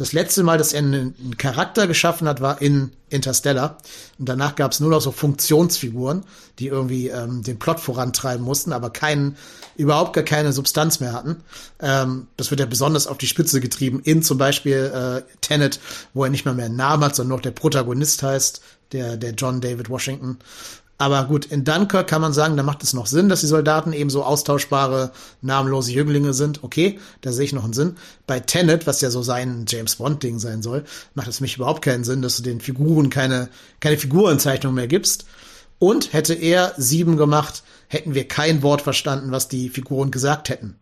[0.00, 3.76] Das letzte Mal, dass er einen, Charakter geschaffen hat, war in Interstellar.
[4.18, 6.24] Und danach gab es nur noch so Funktionsfiguren,
[6.58, 9.36] die irgendwie ähm, den Plot vorantreiben mussten, aber keinen,
[9.76, 11.42] überhaupt gar keine Substanz mehr hatten.
[11.80, 14.90] Ähm, das wird ja besonders auf die Spitze getrieben in zum Beispiel
[15.22, 15.80] äh, Tenet,
[16.14, 19.32] wo er nicht mal mehr einen Namen hat, sondern noch der Protagonist heißt, der, der
[19.32, 20.38] John David Washington.
[21.00, 23.94] Aber gut, in Dunkirk kann man sagen, da macht es noch Sinn, dass die Soldaten
[23.94, 26.62] eben so austauschbare, namenlose Jünglinge sind.
[26.62, 27.96] Okay, da sehe ich noch einen Sinn.
[28.26, 30.84] Bei Tenet, was ja so sein James Bond-Ding sein soll,
[31.14, 33.48] macht es mich überhaupt keinen Sinn, dass du den Figuren keine,
[33.80, 35.24] keine Figurenzeichnung mehr gibst.
[35.78, 40.76] Und hätte er sieben gemacht, hätten wir kein Wort verstanden, was die Figuren gesagt hätten.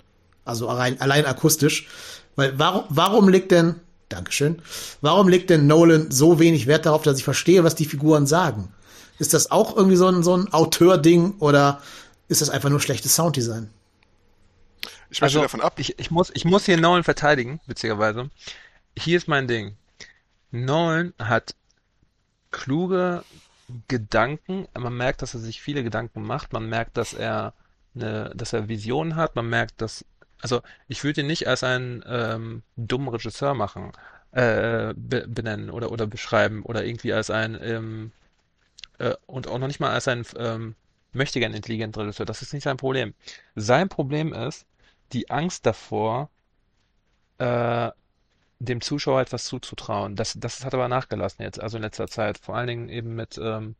[0.45, 1.87] Also allein, allein akustisch.
[2.35, 3.77] Weil warum, warum legt denn,
[4.09, 4.63] Dankeschön,
[5.01, 8.73] warum legt denn Nolan so wenig Wert darauf, dass ich verstehe, was die Figuren sagen?
[9.19, 11.81] Ist das auch irgendwie so ein, so ein Auteur-Ding oder
[12.29, 13.71] ist das einfach nur schlechtes Sounddesign?
[15.11, 15.75] Ich möchte davon ab.
[15.79, 18.31] Ich, ich, muss, ich muss hier Nolan verteidigen, witzigerweise.
[18.97, 19.77] Hier ist mein Ding.
[20.51, 21.55] Nolan hat
[22.51, 23.25] kluge
[23.89, 24.69] Gedanken.
[24.77, 26.53] Man merkt, dass er sich viele Gedanken macht.
[26.53, 27.55] Man merkt, dass er
[27.95, 29.37] eine, dass er Visionen hat.
[29.37, 30.05] Man merkt, dass,
[30.41, 33.93] also ich würde ihn nicht als einen ähm, dummen Regisseur machen,
[34.33, 38.13] äh, be benennen oder oder beschreiben oder irgendwie als ein ähm,
[38.99, 40.75] äh, und auch noch nicht mal als ein ähm,
[41.13, 42.27] mächtiger intelligenter Regisseur.
[42.27, 43.15] Das ist nicht sein Problem.
[43.55, 44.67] Sein Problem ist
[45.13, 46.31] die Angst davor,
[47.39, 47.91] äh,
[48.61, 50.17] dem Zuschauer etwas zuzutrauen.
[50.17, 52.39] Das, das hat aber nachgelassen jetzt, also in letzter Zeit.
[52.39, 53.77] Vor allen Dingen eben mit ähm,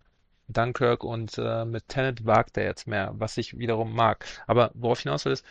[0.49, 4.25] Dunkirk und äh, mit Tenet wagt er jetzt mehr, was ich wiederum mag.
[4.47, 5.45] Aber worauf ich hinaus will, ist,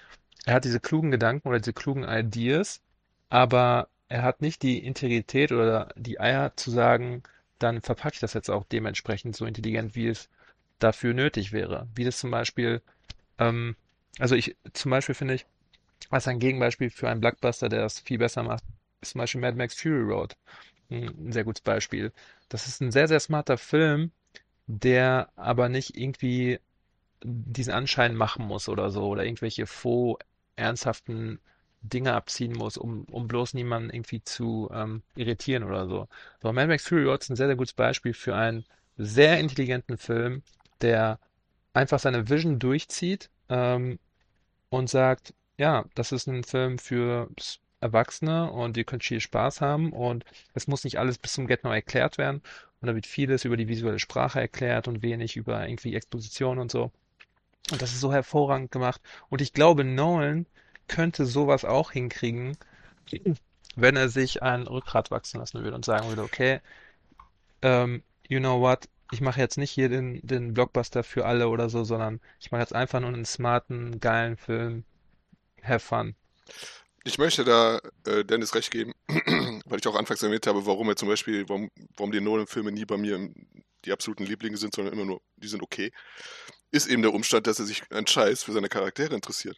[0.46, 2.82] er hat diese klugen Gedanken oder diese klugen Ideas,
[3.30, 7.24] aber er hat nicht die Integrität oder die Eier zu sagen,
[7.60, 10.30] dann verpacke ich das jetzt auch dementsprechend so intelligent, wie es
[10.80, 11.88] dafür nötig wäre.
[11.96, 12.82] Wie das zum Beispiel,
[13.40, 13.76] ähm,
[14.20, 15.46] also ich zum Beispiel finde ich,
[16.10, 18.64] als ein Gegenbeispiel für einen Blockbuster, der das viel besser macht,
[19.02, 20.36] ist zum Beispiel Mad Max Fury Road.
[20.90, 22.14] Ein sehr gutes Beispiel.
[22.50, 24.12] Das ist ein sehr, sehr smarter Film,
[24.68, 26.60] der aber nicht irgendwie
[27.24, 30.24] diesen Anschein machen muss oder so oder irgendwelche faux
[30.56, 31.40] ernsthaften
[31.90, 36.08] Dinge abziehen muss, um, um bloß niemanden irgendwie zu ähm, irritieren oder so.
[36.42, 38.66] So, Mad Max Fury Road ist ein sehr, sehr gutes Beispiel für einen
[38.98, 40.44] sehr intelligenten Film,
[40.82, 41.20] der
[41.74, 44.00] einfach seine Vision durchzieht ähm,
[44.70, 47.30] und sagt, ja, das ist ein Film für
[47.80, 51.72] Erwachsene und ihr könnt viel Spaß haben und es muss nicht alles bis zum Get-No
[51.72, 52.42] erklärt werden
[52.82, 56.72] und da wird vieles über die visuelle Sprache erklärt und wenig über irgendwie Exposition und
[56.72, 56.92] so.
[57.72, 59.02] Und das ist so hervorragend gemacht.
[59.30, 60.46] Und ich glaube, Nolan
[60.88, 62.58] könnte sowas auch hinkriegen,
[63.76, 66.62] wenn er sich ein Rückgrat wachsen lassen würde und sagen würde, okay,
[67.62, 71.70] ähm, you know what, ich mache jetzt nicht hier den, den Blockbuster für alle oder
[71.70, 74.84] so, sondern ich mache jetzt einfach nur einen smarten, geilen Film.
[75.64, 76.16] Have fun.
[77.04, 78.92] Ich möchte da äh, Dennis recht geben,
[79.66, 82.86] weil ich auch anfangs erwähnt habe, warum er zum Beispiel, warum, warum die Nolan-Filme nie
[82.86, 83.30] bei mir
[83.86, 85.92] die absoluten Lieblinge sind, sondern immer nur, die sind okay,
[86.72, 89.58] ist eben der Umstand, dass er sich einen Scheiß für seine Charaktere interessiert.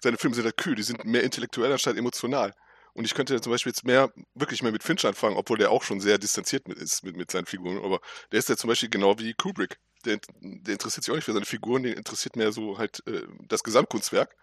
[0.00, 2.52] Seine Filme sind halt kühl, die sind mehr intellektuell anstatt emotional.
[2.94, 5.82] Und ich könnte zum Beispiel jetzt mehr, wirklich mehr mit Finch anfangen, obwohl der auch
[5.82, 7.82] schon sehr distanziert mit, ist mit, mit seinen Figuren.
[7.82, 8.00] Aber
[8.30, 9.78] der ist ja zum Beispiel genau wie Kubrick.
[10.04, 13.22] Der, der interessiert sich auch nicht für seine Figuren, der interessiert mehr so halt äh,
[13.48, 14.36] das Gesamtkunstwerk.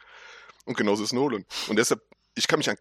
[0.65, 1.45] Und genauso ist Nolan.
[1.67, 2.01] Und deshalb,
[2.35, 2.77] ich kann mich an,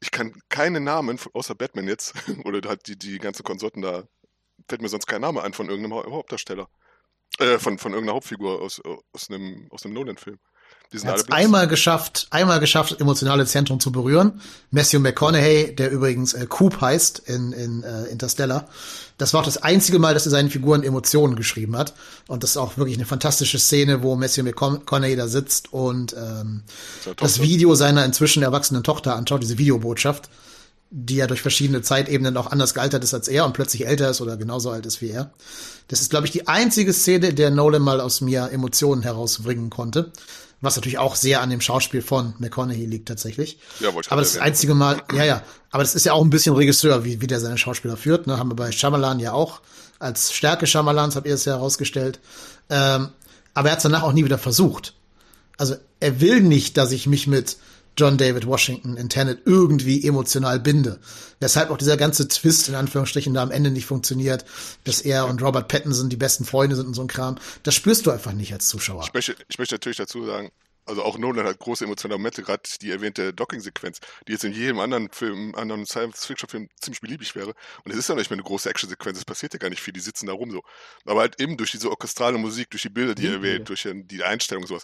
[0.00, 4.04] ich kann keine Namen, außer Batman jetzt, oder halt die, die ganzen Konsorten da,
[4.68, 6.68] fällt mir sonst kein Name ein von irgendeinem Hauptdarsteller.
[7.38, 8.80] Äh, von, von irgendeiner Hauptfigur aus,
[9.12, 10.38] aus einem, aus einem Nolan-Film.
[10.92, 14.40] Die sind er hat einmal geschafft, einmal geschafft, emotionale Zentren zu berühren.
[14.72, 18.66] Matthew McConaughey, der übrigens äh, Coop heißt in, in äh, Interstellar.
[19.16, 21.94] Das war auch das einzige Mal, dass er seinen Figuren Emotionen geschrieben hat.
[22.26, 26.62] Und das ist auch wirklich eine fantastische Szene, wo Matthew McConaughey da sitzt und ähm,
[27.16, 30.28] das Video seiner inzwischen erwachsenen Tochter anschaut, diese Videobotschaft,
[30.90, 34.20] die ja durch verschiedene Zeitebenen auch anders gealtert ist als er und plötzlich älter ist
[34.20, 35.30] oder genauso alt ist wie er.
[35.86, 40.10] Das ist, glaube ich, die einzige Szene, der Nolan mal aus mir Emotionen herausbringen konnte.
[40.60, 43.58] Was natürlich auch sehr an dem Schauspiel von McConaughey liegt tatsächlich.
[43.80, 45.42] Ja, wollte ich Aber das, das einzige Mal, ja, ja.
[45.70, 48.26] Aber das ist ja auch ein bisschen Regisseur, wie, wie der seine Schauspieler führt.
[48.26, 48.38] Ne?
[48.38, 49.62] Haben wir bei Shyamalan ja auch.
[49.98, 52.20] Als Stärke Shyamalans habt ihr es ja herausgestellt.
[52.68, 53.10] Ähm,
[53.54, 54.94] aber er hat es danach auch nie wieder versucht.
[55.56, 57.56] Also er will nicht, dass ich mich mit
[57.96, 61.00] John David Washington in Tenet irgendwie emotional binde.
[61.38, 64.44] Weshalb auch dieser ganze Twist in Anführungsstrichen da am Ende nicht funktioniert,
[64.84, 67.38] dass er und Robert Pattinson die besten Freunde sind und so ein Kram.
[67.62, 69.04] Das spürst du einfach nicht als Zuschauer.
[69.04, 70.50] Ich möchte, ich möchte natürlich dazu sagen,
[70.86, 74.80] also auch Nolan hat große emotionale Momente, gerade die erwähnte Docking-Sequenz, die jetzt in jedem
[74.80, 77.54] anderen Film, anderen Science-Fiction-Film ziemlich beliebig wäre.
[77.84, 79.92] Und es ist ja nicht mehr eine große Action-Sequenz, es passiert ja gar nicht viel,
[79.92, 80.62] die sitzen da rum so.
[81.04, 84.24] Aber halt eben durch diese orchestrale Musik, durch die Bilder, die er erwähnt, durch die
[84.24, 84.82] Einstellung sowas,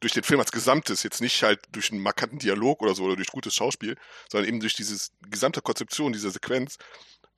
[0.00, 3.16] durch den Film als Gesamtes, jetzt nicht halt durch einen markanten Dialog oder so oder
[3.16, 3.96] durch gutes Schauspiel,
[4.30, 6.76] sondern eben durch diese gesamte Konzeption dieser Sequenz,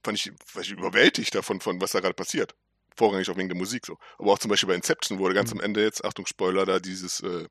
[0.03, 2.55] fand ich, war ich überwältigt davon, von was da gerade passiert.
[2.97, 3.97] Vorrangig auch wegen der Musik so.
[4.19, 5.61] Aber auch zum Beispiel bei Inception wurde ganz mhm.
[5.61, 7.47] am Ende jetzt, Achtung, Spoiler, da dieses, äh,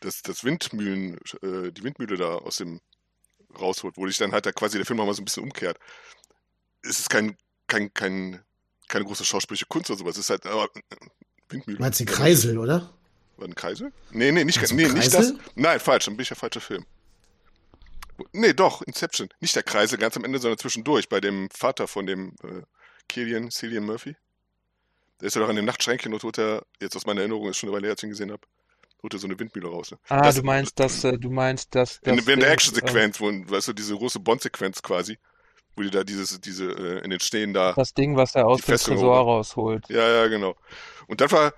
[0.00, 2.80] das, das Windmühlen, äh, die Windmühle da aus dem
[3.58, 5.78] rausholt, wo sich dann halt da quasi der Film nochmal so ein bisschen umkehrt.
[6.82, 7.36] Es ist kein,
[7.68, 8.42] kein, kein,
[8.88, 10.16] keine große schauspielerische Kunst oder sowas.
[10.16, 10.66] Es ist halt äh,
[11.48, 11.78] Windmühle.
[11.78, 12.98] Meinst du Kreisel, oder?
[13.36, 13.92] War ein Kreisel?
[14.10, 15.34] Nee, nee, nicht, also nee, nicht das.
[15.54, 16.84] Nein, falsch, dann bin ich der falsche Film.
[18.32, 19.28] Nee, doch, Inception.
[19.40, 22.62] Nicht der Kreisel ganz am Ende, sondern zwischendurch, bei dem Vater von dem äh,
[23.08, 24.16] Killian, Cillian Murphy.
[25.20, 27.58] Der ist ja doch an dem Nachtschränkchen und holt er, jetzt aus meiner Erinnerung, ist
[27.58, 28.42] schon eine Weile her, als ich ihn gesehen habe,
[29.02, 29.90] holt er so eine Windmühle raus.
[29.90, 29.98] Ne?
[30.08, 31.98] Ah, das, du meinst, dass, äh, du meinst, dass.
[31.98, 35.18] In, während der Action-Sequenz, äh, wo, weißt du, diese große Bond-Sequenz quasi,
[35.76, 37.72] wo die da dieses, diese, äh, in den Stehen da.
[37.72, 39.88] Das Ding, was er aus dem Tresor rausholt.
[39.88, 40.56] Ja, ja, genau.
[41.06, 41.54] Und dann war,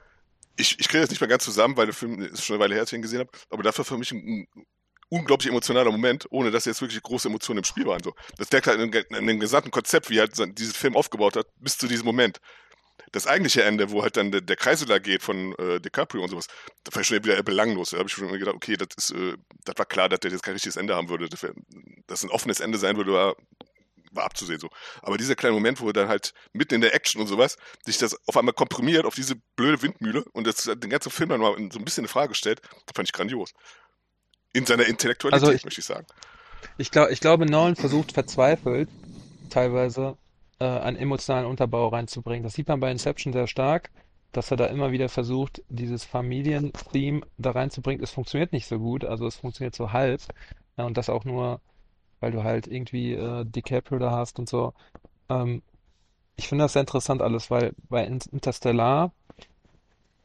[0.57, 2.75] ich, ich kriege das nicht mehr ganz zusammen, weil der Film ist schon eine Weile
[2.75, 4.67] her, ich ihn gesehen habe, aber das war für mich ein, ein
[5.09, 8.03] unglaublich emotionaler Moment, ohne dass jetzt wirklich große Emotionen im Spiel waren.
[8.03, 8.15] So.
[8.37, 11.47] Das deckt halt in, in dem gesamten Konzept, wie er halt diesen Film aufgebaut hat,
[11.59, 12.41] bis zu diesem Moment.
[13.13, 16.47] Das eigentliche Ende, wo halt dann der, der Kreisel geht von äh, DiCaprio und sowas,
[16.85, 17.91] da war ich schon wieder belanglos.
[17.91, 20.43] Da habe ich schon gedacht, okay, das ist, äh, das war klar, dass der jetzt
[20.43, 21.29] kein richtiges Ende haben würde.
[21.29, 21.47] Dass
[22.07, 23.37] das ein offenes Ende sein würde, war
[24.15, 24.69] war abzusehen so.
[25.03, 27.99] Aber dieser kleine Moment, wo er dann halt mitten in der Action und sowas sich
[27.99, 31.55] das auf einmal komprimiert auf diese blöde Windmühle und das den ganzen Film dann mal
[31.71, 32.61] so ein bisschen in Frage stellt,
[32.95, 33.53] fand ich grandios.
[34.53, 36.07] In seiner Intellektualität, also ich, möchte ich sagen.
[36.79, 38.89] Ich, glaub, ich glaube, Nolan versucht verzweifelt,
[39.51, 40.17] teilweise
[40.61, 42.45] äh, einen emotionalen Unterbau reinzubringen.
[42.45, 43.91] Das sieht man bei Inception sehr stark,
[44.33, 48.03] dass er da immer wieder versucht, dieses Familien-Theme da reinzubringen.
[48.03, 50.23] Es funktioniert nicht so gut, also es funktioniert so halb.
[50.77, 51.61] Ja, und das auch nur
[52.25, 54.73] weil du halt irgendwie äh, DiCaprio da hast und so.
[55.29, 55.63] Ähm,
[56.37, 59.13] ich finde das sehr interessant alles, weil bei Interstellar,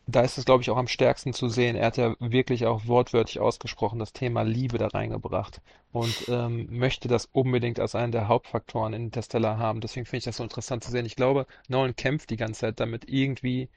[0.07, 1.75] da ist es, glaube ich, auch am stärksten zu sehen.
[1.75, 7.09] Er hat ja wirklich auch wortwörtlich ausgesprochen das Thema Liebe da reingebracht und ähm, möchte
[7.09, 9.81] das unbedingt als einen der Hauptfaktoren in Interstellar haben.
[9.81, 11.05] Deswegen finde ich das so interessant zu sehen.
[11.05, 13.67] Ich glaube, Nolan kämpft die ganze Zeit damit, irgendwie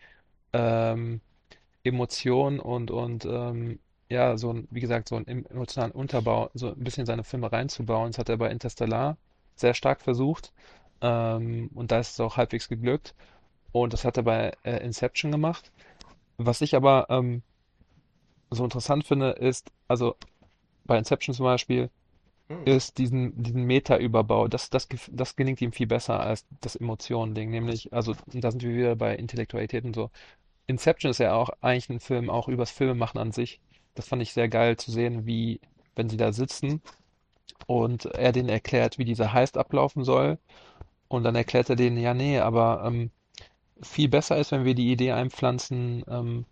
[0.53, 1.21] ähm,
[1.83, 3.81] Emotionen und, und ähm,
[4.13, 8.13] ja, so ein, wie gesagt, so einen emotionalen Unterbau, so ein bisschen seine Filme reinzubauen.
[8.13, 9.17] Das hat er bei Interstellar
[9.57, 10.53] sehr stark versucht.
[11.03, 13.15] Ähm, und da ist es auch halbwegs geglückt.
[13.73, 15.73] Und das hat er bei äh, Inception gemacht.
[16.39, 17.43] Was ich aber ähm,
[18.51, 20.17] so interessant finde, ist, also
[20.85, 21.91] bei Inception zum Beispiel,
[22.49, 22.65] Hm.
[22.65, 27.51] ist diesen, diesen Meta-Überbau, das, das, das gelingt ihm viel besser als das Emotionen-Ding.
[27.51, 30.11] Nämlich, also da sind wir wieder bei Intellektualität und so.
[30.69, 33.61] Inception ist ja auch eigentlich ein Film, auch übers Filmemachen an sich.
[33.95, 35.61] Das fand ich sehr geil zu sehen, wie,
[35.97, 36.83] wenn sie da sitzen
[37.67, 40.39] und er denen erklärt, wie dieser Heist ablaufen soll.
[41.09, 43.11] Und dann erklärt er denen, ja, nee, aber ähm,
[43.83, 46.47] viel besser ist, wenn wir die Idee einpflanzen, ähm,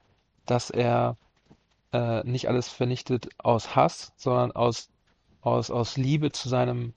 [0.47, 1.17] dass er
[1.93, 4.91] äh, nicht alles vernichtet aus Hass, sondern aus,
[5.41, 6.93] aus, aus Liebe zu seinem,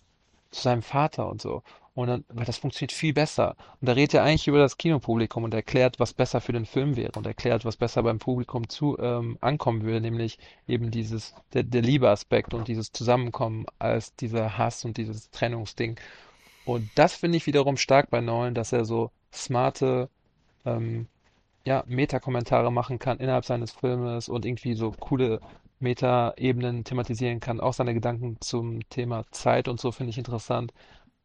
[0.52, 1.64] zu seinem Vater und so.
[1.96, 3.56] Und dann, weil das funktioniert viel besser.
[3.80, 6.96] Und da redet er eigentlich über das Kinopublikum und erklärt, was besser für den Film
[6.96, 11.62] wäre und erklärt, was besser beim Publikum zu ähm, ankommen würde, nämlich eben dieses, der,
[11.62, 16.00] der Liebeaspekt und dieses Zusammenkommen als dieser Hass und dieses Trennungsding.
[16.66, 20.10] Und das finde ich wiederum stark bei Nolan, dass er so smarte,
[20.66, 21.08] ähm,
[21.66, 25.42] ja, Meta-Kommentare machen kann innerhalb seines Filmes und irgendwie so coole
[25.80, 27.60] Meta-Ebenen thematisieren kann.
[27.60, 30.74] Auch seine Gedanken zum Thema Zeit und so finde ich interessant.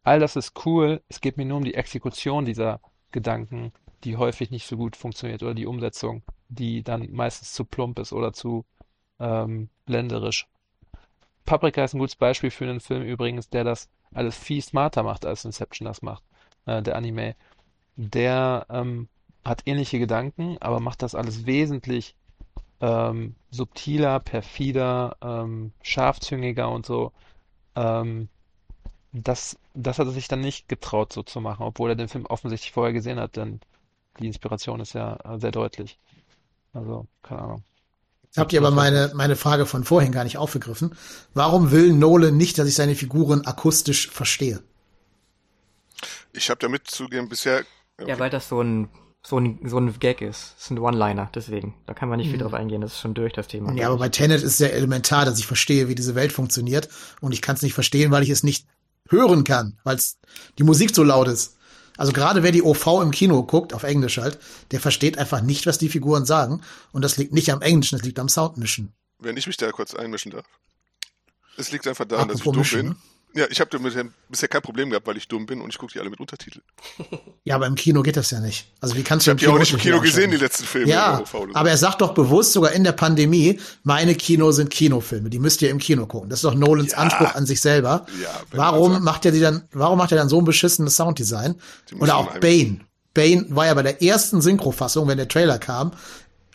[0.03, 1.03] All das ist cool.
[1.09, 2.81] Es geht mir nur um die Exekution dieser
[3.13, 3.73] Gedanken,
[4.05, 8.13] die häufig nicht so gut funktioniert oder die Umsetzung, die dann meistens zu plump ist
[8.13, 8.65] oder zu
[9.19, 10.47] ähm, blenderisch.
[11.45, 15.27] Paprika ist ein gutes Beispiel für einen Film übrigens, der das alles viel smarter macht,
[15.27, 16.23] als Inception das macht,
[16.67, 17.37] äh, der Anime.
[17.97, 19.09] Der ähm,
[19.45, 22.15] hat ähnliche Gedanken, aber macht das alles wesentlich
[22.81, 27.13] ähm, subtiler, perfider, ähm, scharfzüngiger und so.
[27.75, 28.29] Ähm,
[29.13, 32.27] das, das hat er sich dann nicht getraut, so zu machen, obwohl er den Film
[32.27, 33.61] offensichtlich vorher gesehen hat, denn
[34.21, 35.99] die Inspiration ist ja äh, sehr deutlich.
[36.73, 37.63] Also, keine Ahnung.
[38.25, 40.95] Jetzt habt ihr aber meine, meine Frage von vorhin gar nicht aufgegriffen.
[41.33, 44.63] Warum will Nolan nicht, dass ich seine Figuren akustisch verstehe?
[46.33, 47.65] Ich habe damit zugegeben bisher.
[48.07, 48.89] Ja, weil das so ein,
[49.23, 50.55] so ein, so ein Gag ist.
[50.57, 51.75] Das ist ein One-Liner, deswegen.
[51.87, 52.43] Da kann man nicht viel Mhm.
[52.43, 53.73] drauf eingehen, das ist schon durch, das Thema.
[53.73, 56.89] Ja, aber bei Tenet ist sehr elementar, dass ich verstehe, wie diese Welt funktioniert.
[57.21, 58.67] Und ich kann es nicht verstehen, weil ich es nicht
[59.09, 59.99] hören kann, weil
[60.59, 61.57] die Musik so laut ist.
[61.97, 64.39] Also gerade wer die OV im Kino guckt, auf Englisch halt,
[64.71, 66.63] der versteht einfach nicht, was die Figuren sagen.
[66.93, 68.93] Und das liegt nicht am Englischen, das liegt am Soundmischen.
[69.19, 70.47] Wenn ich mich da kurz einmischen darf.
[71.57, 72.97] Es liegt einfach daran, dass ich Apropos dumm bin.
[73.35, 73.95] Ja, ich habe damit
[74.29, 76.65] bisher kein Problem gehabt, weil ich dumm bin und ich gucke die alle mit Untertiteln.
[77.45, 78.67] Ja, aber im Kino geht das ja nicht.
[78.81, 80.91] Also wie kannst Ich du habe die auch nicht im Kino gesehen, die letzten Filme.
[80.93, 81.23] Ja,
[81.55, 85.63] aber er sagt doch bewusst sogar in der Pandemie, meine Kinos sind Kinofilme, die müsst
[85.63, 86.29] ihr im Kino gucken.
[86.29, 86.99] Das ist doch Nolans Ja.
[86.99, 88.05] Anspruch an sich selber.
[88.23, 91.55] Ja, warum sagt- macht er die dann, warum macht er dann so ein beschissenes Sounddesign?
[91.99, 92.81] Oder auch Bane.
[93.15, 95.93] Bane war ja bei der ersten Synchrofassung, wenn der Trailer kam,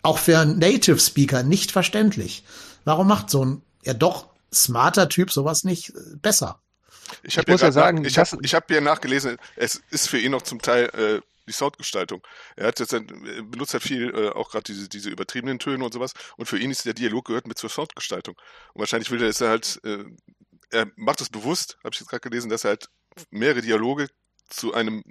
[0.02, 2.44] auch für einen Native Speaker nicht verständlich.
[2.84, 6.60] Warum macht so ein ja doch smarter Typ sowas nicht äh, besser?
[7.22, 10.32] Ich Ich muss ja, sagen, ich habe ich hab ja nachgelesen, es ist für ihn
[10.32, 12.22] noch zum Teil äh, die Soundgestaltung.
[12.56, 15.92] Er hat jetzt er benutzt halt viel äh, auch gerade diese diese übertriebenen Töne und
[15.92, 18.36] sowas und für ihn ist der Dialog gehört mit zur Soundgestaltung.
[18.72, 20.04] Und wahrscheinlich will er es halt äh,
[20.70, 22.88] er macht es bewusst, habe ich jetzt gerade gelesen, dass er halt
[23.30, 24.08] mehrere Dialoge
[24.48, 25.02] zu einem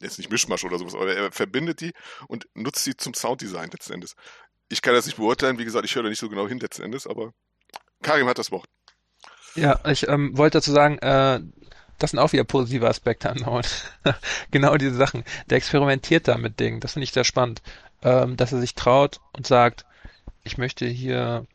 [0.00, 1.92] jetzt nicht Mischmasch oder sowas, aber er verbindet die
[2.28, 4.14] und nutzt sie zum Sounddesign letzten Endes.
[4.68, 6.82] Ich kann das nicht beurteilen, wie gesagt, ich höre da nicht so genau hin letzten
[6.82, 7.32] Endes, aber
[8.02, 8.68] Karim hat das Wort.
[9.54, 11.40] Ja, ich ähm, wollte dazu sagen, äh,
[11.98, 13.64] das sind auch wieder positive Aspekte an Nolan.
[14.50, 15.24] Genau diese Sachen.
[15.48, 16.80] Der experimentiert da mit Dingen.
[16.80, 17.62] Das finde ich sehr spannend.
[18.02, 19.84] Ähm, dass er sich traut und sagt,
[20.44, 21.46] ich möchte hier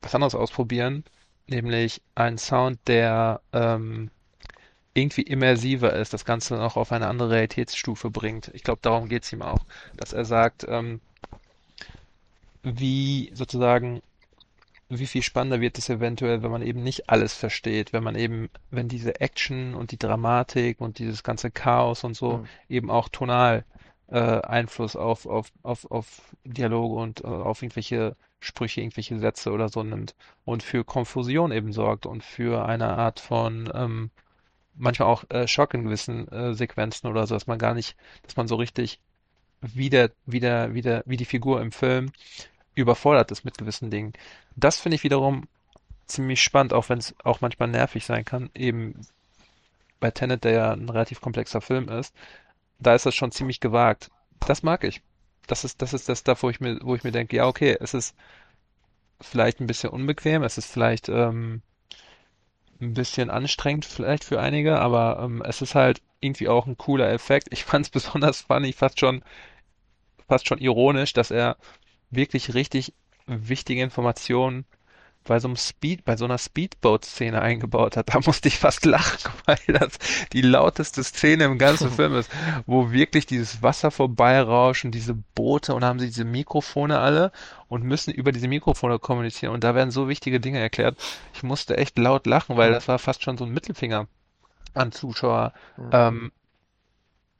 [0.00, 1.04] was anderes ausprobieren,
[1.46, 4.10] nämlich einen Sound, der ähm,
[4.94, 8.50] irgendwie immersiver ist, das Ganze noch auf eine andere Realitätsstufe bringt.
[8.54, 9.64] Ich glaube, darum geht es ihm auch,
[9.96, 11.00] dass er sagt, ähm,
[12.64, 14.02] wie sozusagen
[14.98, 18.48] wie viel spannender wird es eventuell, wenn man eben nicht alles versteht, wenn man eben,
[18.70, 22.48] wenn diese Action und die Dramatik und dieses ganze Chaos und so Mhm.
[22.68, 23.64] eben auch tonal
[24.08, 29.68] äh, Einfluss auf, auf, auf, auf Dialoge und äh, auf irgendwelche Sprüche, irgendwelche Sätze oder
[29.68, 30.14] so nimmt
[30.44, 34.10] und für Konfusion eben sorgt und für eine Art von ähm,
[34.74, 38.36] manchmal auch äh, Schock in gewissen äh, Sequenzen oder so, dass man gar nicht, dass
[38.36, 39.00] man so richtig
[39.60, 42.12] wieder, wieder, wieder, wie die Figur im Film
[42.74, 44.12] überfordert ist mit gewissen Dingen.
[44.56, 45.48] Das finde ich wiederum
[46.06, 48.50] ziemlich spannend, auch wenn es auch manchmal nervig sein kann.
[48.54, 49.00] Eben
[50.00, 52.14] bei Tenet, der ja ein relativ komplexer Film ist,
[52.78, 54.10] da ist das schon ziemlich gewagt.
[54.40, 55.02] Das mag ich.
[55.46, 57.76] Das ist, das ist das da, wo ich mir, wo ich mir denke, ja, okay,
[57.80, 58.16] es ist
[59.20, 61.62] vielleicht ein bisschen unbequem, es ist vielleicht ähm,
[62.80, 67.10] ein bisschen anstrengend vielleicht für einige, aber ähm, es ist halt irgendwie auch ein cooler
[67.10, 67.48] Effekt.
[67.50, 69.22] Ich fand es besonders funny, fast schon
[70.28, 71.56] fast schon ironisch, dass er
[72.12, 72.94] wirklich richtig
[73.26, 74.64] wichtige Informationen
[75.24, 78.12] bei so einem Speed, bei so einer Speedboat-Szene eingebaut hat.
[78.12, 79.98] Da musste ich fast lachen, weil das
[80.32, 82.30] die lauteste Szene im ganzen Film ist,
[82.66, 87.32] wo wirklich dieses Wasser vorbeirauschen, diese Boote und haben sie diese Mikrofone alle
[87.68, 90.96] und müssen über diese Mikrofone kommunizieren und da werden so wichtige Dinge erklärt.
[91.34, 94.08] Ich musste echt laut lachen, weil das war fast schon so ein Mittelfinger
[94.74, 95.52] an Zuschauer.
[95.76, 95.90] Mhm.
[95.92, 96.32] Ähm,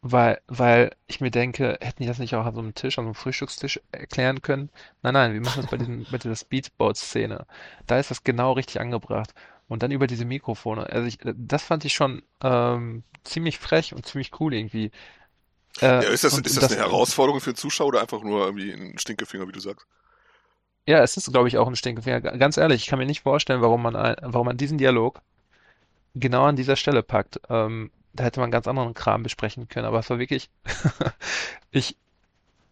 [0.03, 3.05] weil, weil ich mir denke, hätten die das nicht auch an so einem Tisch, an
[3.05, 4.69] so einem Frühstückstisch erklären können?
[5.03, 7.47] Nein, nein, wir machen das bei diesem, bei dieser Speedboat-Szene.
[7.87, 9.33] Da ist das genau richtig angebracht.
[9.69, 10.87] Und dann über diese Mikrofone.
[10.91, 14.91] Also ich, das fand ich schon ähm, ziemlich frech und ziemlich cool irgendwie.
[15.81, 18.45] Äh, ja, ist das, ist das, das eine Herausforderung für den Zuschauer oder einfach nur
[18.45, 19.87] irgendwie ein Stinkefinger, wie du sagst?
[20.87, 22.21] Ja, es ist, glaube ich, auch ein Stinkefinger.
[22.21, 25.23] Ganz ehrlich, ich kann mir nicht vorstellen, warum man, warum man diesen Dialog
[26.15, 27.41] genau an dieser Stelle packt.
[27.49, 30.51] Ähm, da hätte man ganz anderen Kram besprechen können, aber es war wirklich,
[31.71, 31.97] ich,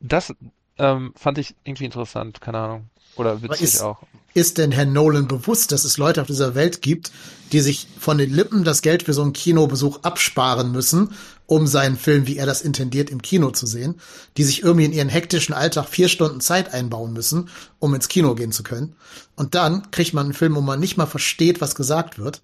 [0.01, 0.34] das
[0.78, 2.91] ähm, fand ich irgendwie interessant, keine Ahnung.
[3.16, 3.99] Oder witzig ist, auch.
[4.32, 7.11] Ist denn Herr Nolan bewusst, dass es Leute auf dieser Welt gibt,
[7.53, 11.12] die sich von den Lippen das Geld für so einen Kinobesuch absparen müssen,
[11.47, 14.01] um seinen Film, wie er das intendiert, im Kino zu sehen,
[14.36, 17.49] die sich irgendwie in ihren hektischen Alltag vier Stunden Zeit einbauen müssen,
[17.80, 18.95] um ins Kino gehen zu können.
[19.34, 22.41] Und dann kriegt man einen Film, wo man nicht mal versteht, was gesagt wird.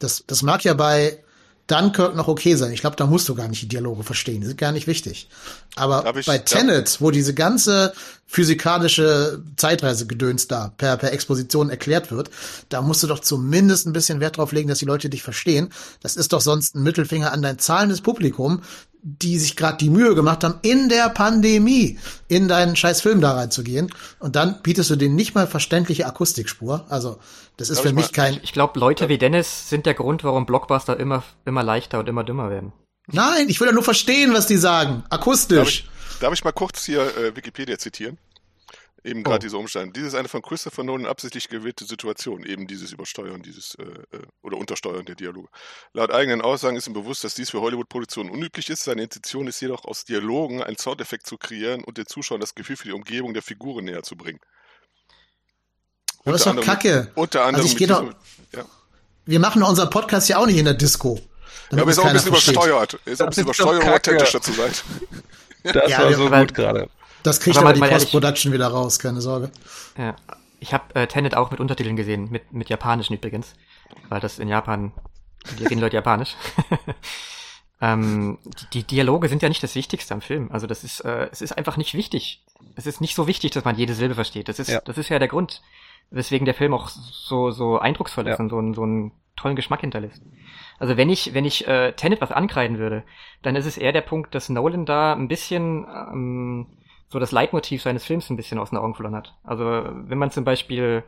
[0.00, 1.22] Das, das mag ja bei
[1.70, 2.72] Dunkirk noch okay sein.
[2.72, 4.40] Ich glaube, da musst du gar nicht die Dialoge verstehen.
[4.40, 5.28] Die sind gar nicht wichtig.
[5.76, 7.92] Aber ich, bei Tenet, wo diese ganze
[8.26, 12.30] physikalische Zeitreisegedöns da per, per Exposition erklärt wird,
[12.68, 15.70] da musst du doch zumindest ein bisschen Wert drauf legen, dass die Leute dich verstehen.
[16.02, 18.62] Das ist doch sonst ein Mittelfinger an dein zahlendes Publikum,
[19.02, 21.98] die sich gerade die Mühe gemacht haben, in der Pandemie
[22.28, 23.92] in deinen scheiß Film da reinzugehen.
[24.18, 26.84] Und dann bietest du denen nicht mal verständliche Akustikspur.
[26.88, 27.18] Also,
[27.60, 28.40] das ist Glaub für mich mal, kein.
[28.42, 32.24] Ich glaube, Leute wie Dennis sind der Grund, warum Blockbuster immer, immer leichter und immer
[32.24, 32.72] dümmer werden.
[33.06, 35.04] Nein, ich will ja nur verstehen, was die sagen.
[35.10, 35.84] Akustisch.
[35.84, 38.18] Darf ich, darf ich mal kurz hier äh, Wikipedia zitieren?
[39.04, 39.38] Eben gerade oh.
[39.40, 39.92] diese Umstände.
[39.92, 44.22] Dies ist eine von Christopher Nolan absichtlich gewählte Situation, eben dieses Übersteuern, dieses äh, äh,
[44.42, 45.48] oder Untersteuern der Dialoge.
[45.92, 48.84] Laut eigenen Aussagen ist ihm bewusst, dass dies für Hollywood-Produktionen unüblich ist.
[48.84, 52.76] Seine Intention ist jedoch, aus Dialogen einen Soundeffekt zu kreieren und den Zuschauern das Gefühl
[52.76, 54.40] für die Umgebung der Figuren näher zu bringen.
[56.24, 57.10] Aber das ist doch Kacke.
[57.14, 58.04] Unter anderem also ich doch,
[58.54, 58.64] ja.
[59.26, 61.18] Wir machen unser Podcast ja auch nicht in der Disco.
[61.70, 62.54] Ja, aber ist auch ein bisschen versteht.
[62.54, 62.98] übersteuert.
[63.04, 64.72] Ist auch ein bisschen übersteuert, um authentischer zu sein.
[65.62, 66.88] Das ja, war so gut gerade.
[67.22, 69.50] Das kriegt aber, aber die Post-Production wieder raus, keine Sorge.
[69.98, 70.16] Ja.
[70.58, 73.54] Ich habe äh, Tenet auch mit Untertiteln gesehen, mit, mit Japanischen übrigens,
[74.08, 74.92] weil das in Japan,
[75.58, 76.34] die reden Leute Japanisch.
[77.82, 80.50] ähm, die, die Dialoge sind ja nicht das Wichtigste am Film.
[80.50, 82.42] Also das ist, äh, es ist einfach nicht wichtig.
[82.76, 84.48] Es ist nicht so wichtig, dass man jede Silbe versteht.
[84.48, 84.80] Das ist, ja.
[84.82, 85.62] das ist ja der Grund,
[86.10, 88.44] weswegen der Film auch so, so eindrucksvoll ist ja.
[88.44, 90.22] und so, so einen tollen Geschmack hinterlässt.
[90.78, 93.04] Also wenn ich, wenn ich äh, Tenet was ankreiden würde,
[93.42, 96.66] dann ist es eher der Punkt, dass Nolan da ein bisschen ähm,
[97.08, 99.36] so das Leitmotiv seines Films ein bisschen aus den Augen verloren hat.
[99.42, 101.04] Also wenn man zum Beispiel,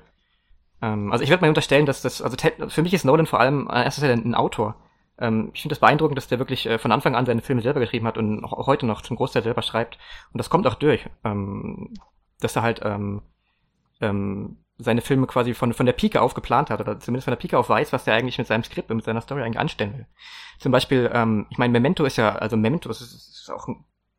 [0.80, 2.36] ähm, also ich würde mal unterstellen, dass das, also
[2.68, 4.76] für mich ist Nolan vor allem an erster Stelle ein Autor.
[5.18, 7.80] Ähm, ich finde das beeindruckend, dass der wirklich äh, von Anfang an seine Filme selber
[7.80, 9.98] geschrieben hat und auch, auch heute noch zum Großteil selber schreibt.
[10.32, 11.94] Und das kommt auch durch, ähm,
[12.40, 13.22] dass er halt ähm,
[14.00, 17.40] ähm, seine Filme quasi von, von der Pike auf geplant hat oder zumindest von der
[17.40, 19.98] Pike auf weiß, was er eigentlich mit seinem Skript und mit seiner Story eigentlich anstellen
[19.98, 20.06] will.
[20.58, 23.66] Zum Beispiel, ähm, ich meine, Memento ist ja, also Memento ist, ist auch,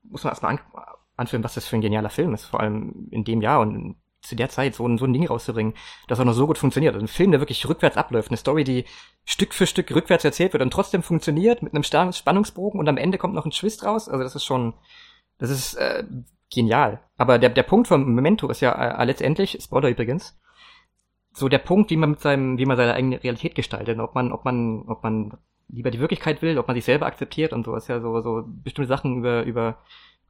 [0.03, 0.59] muss man erstmal an,
[1.15, 4.35] anführen, was das für ein genialer Film ist, vor allem in dem Jahr und zu
[4.35, 5.73] der Zeit so ein, so ein Ding rauszubringen,
[6.07, 6.93] das auch noch so gut funktioniert.
[6.93, 8.85] Also ein Film, der wirklich rückwärts abläuft, eine Story, die
[9.25, 13.17] Stück für Stück rückwärts erzählt wird und trotzdem funktioniert mit einem Spannungsbogen und am Ende
[13.17, 14.07] kommt noch ein Twist raus.
[14.07, 14.73] Also das ist schon,
[15.39, 16.05] das ist äh,
[16.53, 17.01] genial.
[17.17, 20.39] Aber der, der Punkt vom Memento ist ja äh, letztendlich, Spoiler übrigens,
[21.33, 24.31] so der Punkt, wie man mit seinem, wie man seine eigene Realität gestaltet, ob man,
[24.31, 27.75] ob man, ob man lieber die Wirklichkeit will, ob man sich selber akzeptiert und so
[27.75, 29.79] ist ja so, so bestimmte Sachen über, über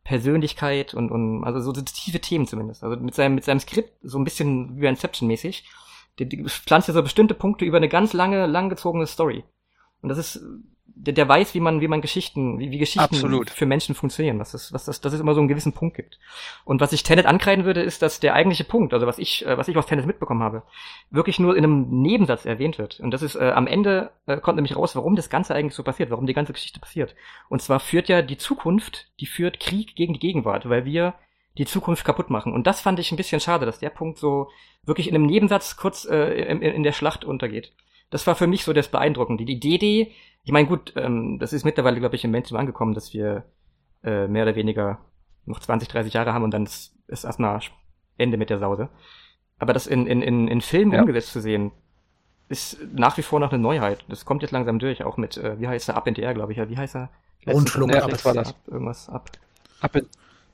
[0.03, 2.83] Persönlichkeit und, und also so, tiefe Themen zumindest.
[2.83, 5.63] Also mit seinem, mit seinem Skript so ein bisschen wie Inception-mäßig.
[6.47, 9.43] Pflanzt ja so bestimmte Punkte über eine ganz lange, langgezogene Story.
[10.01, 10.45] Und das ist
[10.95, 13.49] der, der weiß, wie man, wie man Geschichten, wie, wie Geschichten Absolut.
[13.49, 16.19] für Menschen funktionieren, was das, was das, dass es immer so einen gewissen Punkt gibt.
[16.65, 19.57] Und was ich Tenet ankreiden würde, ist, dass der eigentliche Punkt, also was ich, äh,
[19.57, 20.63] was ich aus Tenet mitbekommen habe,
[21.09, 22.99] wirklich nur in einem Nebensatz erwähnt wird.
[22.99, 25.83] Und das ist äh, am Ende äh, kommt nämlich raus, warum das Ganze eigentlich so
[25.83, 27.15] passiert, warum die ganze Geschichte passiert.
[27.49, 31.15] Und zwar führt ja die Zukunft, die führt Krieg gegen die Gegenwart, weil wir
[31.57, 32.53] die Zukunft kaputt machen.
[32.53, 34.49] Und das fand ich ein bisschen schade, dass der Punkt so
[34.85, 37.73] wirklich in einem Nebensatz kurz äh, in, in der Schlacht untergeht.
[38.13, 39.43] Das war für mich so das Beeindruckende.
[39.43, 40.11] Die Idee,
[40.43, 43.43] ich meine, gut, ähm, das ist mittlerweile, glaube ich, im Mainstream angekommen, dass wir
[44.03, 44.99] äh, mehr oder weniger
[45.45, 47.59] noch 20, 30 Jahre haben und dann ist, ist erstmal
[48.17, 48.89] Ende mit der Sause.
[49.57, 50.99] Aber das in, in, in, in Filmen ja.
[50.99, 51.71] umgesetzt zu sehen,
[52.49, 54.05] ist nach wie vor noch eine Neuheit.
[54.09, 56.35] Das kommt jetzt langsam durch, auch mit, äh, wie heißt er, Up in the Air,
[56.35, 57.09] glaube ich, ja, wie heißt er?
[57.47, 58.49] Rundflug, ja, das war das.
[58.49, 59.31] Ab, irgendwas ab.
[59.81, 60.07] Up in,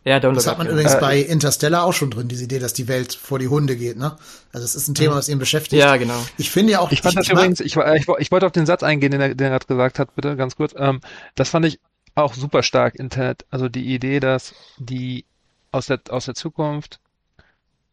[0.06, 2.60] Ja, Don't Das hat man Up, übrigens Äh, bei Interstellar auch schon drin, diese Idee,
[2.60, 4.16] dass die Welt vor die Hunde geht, ne?
[4.54, 5.80] Also es ist ein Thema, was ihn beschäftigt.
[5.82, 6.20] Ja, genau.
[6.38, 8.66] Ich finde ja auch, Ich fand das mag- übrigens, ich, ich, ich wollte auf den
[8.66, 10.74] Satz eingehen, den er, den er gerade gesagt hat, bitte ganz kurz.
[10.78, 11.02] Ähm,
[11.36, 11.80] das fand ich
[12.16, 13.46] auch super stark, Internet.
[13.50, 15.26] Also die Idee, dass die
[15.72, 17.00] aus der, aus der Zukunft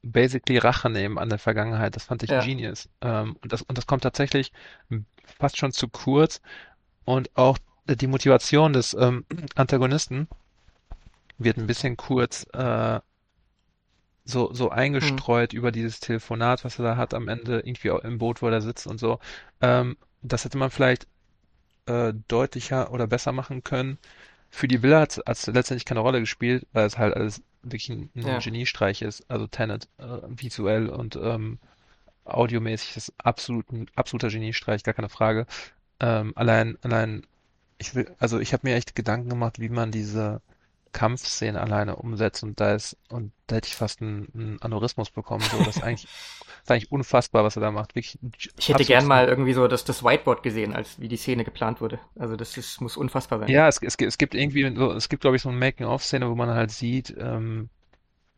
[0.02, 2.40] basically Rache nehmen an der Vergangenheit, das fand ich Ja.
[2.44, 2.88] genius.
[3.00, 4.52] Ähm, und das, und das kommt tatsächlich
[5.38, 6.40] fast schon zu kurz.
[7.04, 9.24] Und auch die Motivation des ähm,
[9.56, 10.28] Antagonisten
[11.38, 13.00] wird ein bisschen kurz äh,
[14.24, 18.42] so, so eingestreut über dieses Telefonat, was er da hat am Ende, irgendwie im Boot,
[18.42, 19.20] wo er sitzt und so.
[19.60, 21.06] Ähm, das hätte man vielleicht
[21.86, 23.98] äh, deutlicher oder besser machen können.
[24.50, 28.10] Für die Villa hat es letztendlich keine Rolle gespielt, weil es halt alles wirklich ein,
[28.14, 28.38] ein Ja.
[28.38, 29.28] Geniestreich ist.
[29.30, 31.58] Also Tenet, äh, visuell und ähm,
[32.24, 35.46] audiomäßig ist absolut ein absoluter Geniestreich, gar keine Frage.
[36.00, 37.26] Ähm, allein, allein,
[37.78, 40.40] ich will, also ich habe mir echt Gedanken gemacht, wie man diese
[40.96, 45.44] Kampfszene alleine umsetzt und da ist, und da hätte ich fast einen, einen Aneurysmus bekommen.
[45.52, 46.04] So, das ist eigentlich,
[46.62, 47.94] ist eigentlich unfassbar, was er da macht.
[47.94, 48.18] Wirklich,
[48.58, 51.82] Ich hätte gern mal irgendwie so das, das Whiteboard gesehen, als wie die Szene geplant
[51.82, 51.98] wurde.
[52.18, 53.48] Also das ist, muss unfassbar sein.
[53.48, 56.34] Ja, es, es, es gibt irgendwie so, es gibt, glaube ich, so eine Making-of-Szene, wo
[56.34, 57.68] man halt sieht, ähm,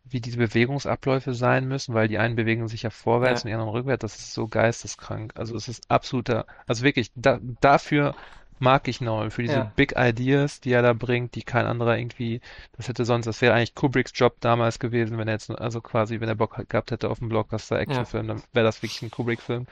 [0.04, 3.44] wie diese Bewegungsabläufe sein müssen, weil die einen bewegen sich ja vorwärts Ja.
[3.44, 4.00] und die anderen rückwärts.
[4.00, 5.32] Das ist so geisteskrank.
[5.36, 8.16] Also es ist absoluter, also wirklich, da, dafür
[8.60, 9.72] mag ich Nolan, für diese Ja.
[9.76, 12.40] Big Ideas, die er da bringt, die kein anderer irgendwie,
[12.76, 16.20] das hätte sonst, das wäre eigentlich Kubricks Job damals gewesen, wenn er jetzt, also quasi,
[16.20, 19.66] wenn er Bock gehabt hätte auf einen Blockbuster-Actionfilm, dann wäre das wirklich ein Kubrick-Film.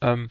[0.00, 0.28] Ähm,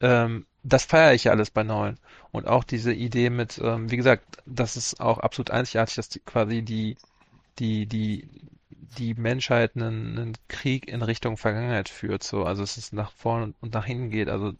[0.00, 1.98] ähm, das feiere ich ja alles bei Nolan.
[2.30, 6.20] Und auch diese Idee mit, ähm, wie gesagt, das ist auch absolut einzigartig, dass die,
[6.20, 6.96] quasi die,
[7.58, 8.28] die, die,
[8.98, 12.44] die Menschheit einen, einen Krieg in Richtung Vergangenheit führt, so.
[12.44, 14.28] Also es ist nach vorne und nach hinten geht.
[14.28, 14.52] Also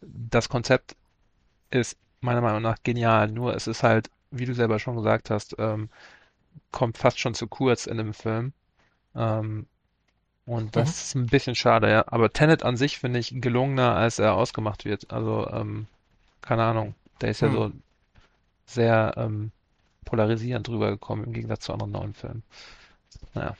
[0.00, 0.96] das Konzept
[1.74, 3.28] ist meiner Meinung nach genial.
[3.30, 5.88] Nur es ist halt, wie du selber schon gesagt hast, ähm,
[6.72, 8.52] kommt fast schon zu kurz in dem Film.
[9.16, 9.66] Ähm,
[10.46, 10.90] und das Mhm.
[10.90, 12.04] ist ein bisschen schade, ja.
[12.08, 15.10] Aber Tenet an sich finde ich gelungener, als er ausgemacht wird.
[15.12, 15.86] Also, ähm,
[16.42, 16.94] keine Ahnung.
[17.20, 17.52] Der ist ja Hm.
[17.52, 17.72] so
[18.66, 19.52] sehr ähm,
[20.04, 22.42] polarisierend drüber gekommen im Gegensatz zu anderen neuen Filmen.
[23.34, 23.56] Naja.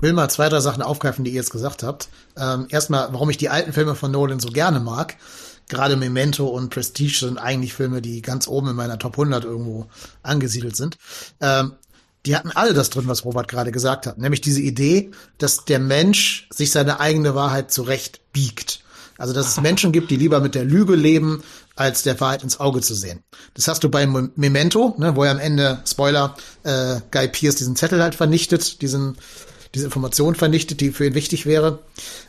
[0.00, 2.08] will mal zwei, drei Sachen aufgreifen, die ihr jetzt gesagt habt.
[2.36, 5.16] Ähm, erstmal, warum ich die alten Filme von Nolan so gerne mag.
[5.68, 9.86] Gerade Memento und Prestige sind eigentlich Filme, die ganz oben in meiner Top 100 irgendwo
[10.22, 10.96] angesiedelt sind.
[11.40, 11.72] Ähm,
[12.24, 14.18] die hatten alle das drin, was Robert gerade gesagt hat.
[14.18, 18.80] Nämlich diese Idee, dass der Mensch sich seine eigene Wahrheit zurecht biegt.
[19.18, 21.42] Also, dass es Menschen gibt, die lieber mit der Lüge leben,
[21.74, 23.22] als der Wahrheit ins Auge zu sehen.
[23.54, 27.56] Das hast du bei Mem- Memento, ne, wo er am Ende, Spoiler, äh, Guy Pierce
[27.56, 29.16] diesen Zettel halt vernichtet, diesen,
[29.74, 31.80] diese Information vernichtet, die für ihn wichtig wäre.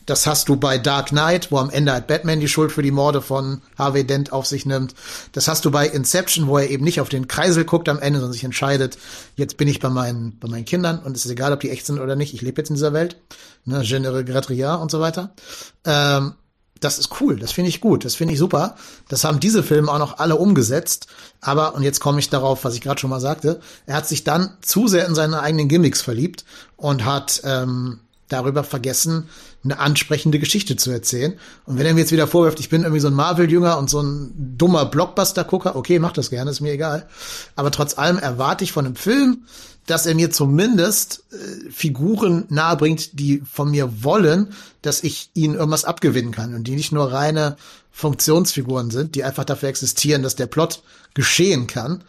[0.05, 2.91] Das hast du bei Dark Knight, wo am Ende halt Batman die Schuld für die
[2.91, 4.95] Morde von Harvey Dent auf sich nimmt.
[5.31, 8.19] Das hast du bei Inception, wo er eben nicht auf den Kreisel guckt am Ende,
[8.19, 8.97] sondern sich entscheidet,
[9.35, 11.85] jetzt bin ich bei meinen, bei meinen Kindern und es ist egal, ob die echt
[11.85, 13.17] sind oder nicht, ich lebe jetzt in dieser Welt.
[13.65, 15.33] Ne, je regrette rien und so weiter.
[15.83, 16.33] Ähm,
[16.79, 18.75] das ist cool, das finde ich gut, das finde ich super.
[19.07, 21.07] Das haben diese Filme auch noch alle umgesetzt.
[21.41, 24.23] Aber, und jetzt komme ich darauf, was ich gerade schon mal sagte, er hat sich
[24.23, 27.99] dann zu sehr in seine eigenen Gimmicks verliebt und hat ähm,
[28.29, 29.29] darüber vergessen,
[29.63, 31.39] eine ansprechende Geschichte zu erzählen.
[31.65, 34.01] Und wenn er mir jetzt wieder vorwirft, ich bin irgendwie so ein Marvel-Jünger und so
[34.01, 37.07] ein dummer Blockbuster-Gucker, okay, mach das gerne, ist mir egal.
[37.55, 39.45] Aber trotz allem erwarte ich von einem Film,
[39.87, 45.85] dass er mir zumindest äh, Figuren nahebringt, die von mir wollen, dass ich ihnen irgendwas
[45.85, 47.57] abgewinnen kann und die nicht nur reine
[47.91, 50.83] Funktionsfiguren sind, die einfach dafür existieren, dass der Plot
[51.15, 52.03] geschehen kann.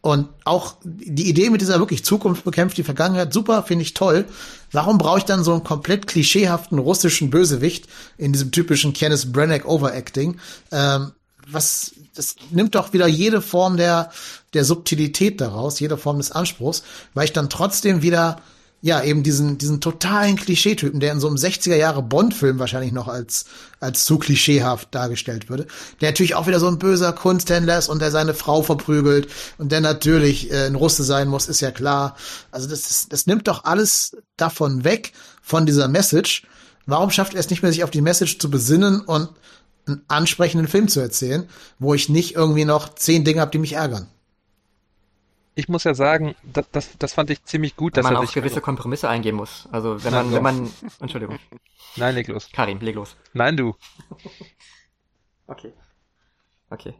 [0.00, 4.24] Und auch die Idee mit dieser wirklich Zukunft bekämpft die Vergangenheit, super, finde ich toll.
[4.72, 9.66] Warum brauche ich dann so einen komplett klischeehaften russischen Bösewicht in diesem typischen Kenneth Branagh
[9.66, 10.38] Overacting?
[10.70, 11.12] Ähm,
[11.46, 14.10] was, das nimmt doch wieder jede Form der,
[14.54, 16.82] der Subtilität daraus, jede Form des Anspruchs,
[17.12, 18.40] weil ich dann trotzdem wieder,
[18.80, 23.08] ja, eben diesen, diesen totalen Klischeetypen, der in so einem 60er Jahre Bond-Film wahrscheinlich noch
[23.08, 23.46] als,
[23.80, 25.66] als zu klischeehaft dargestellt würde,
[26.00, 29.28] der natürlich auch wieder so ein böser Kunsthändler ist und der seine Frau verprügelt
[29.58, 32.16] und der natürlich äh, ein Russe sein muss, ist ja klar.
[32.50, 36.46] Also das, ist, das nimmt doch alles davon weg, von dieser Message.
[36.86, 39.28] Warum schafft er es nicht mehr, sich auf die Message zu besinnen und
[39.86, 41.48] einen ansprechenden Film zu erzählen,
[41.78, 44.08] wo ich nicht irgendwie noch zehn Dinge habe, die mich ärgern.
[45.56, 48.26] Ich muss ja sagen, das, das, das fand ich ziemlich gut, Wenn dass man auch
[48.26, 48.34] sich.
[48.34, 49.68] gewisse Kompromisse eingehen muss.
[49.70, 51.38] Also wenn man, wenn man, Entschuldigung,
[51.96, 52.50] Nein, leg los.
[52.52, 53.16] Karin, leg los.
[53.32, 53.74] Nein, du.
[55.46, 55.74] Okay.
[56.70, 56.94] Okay.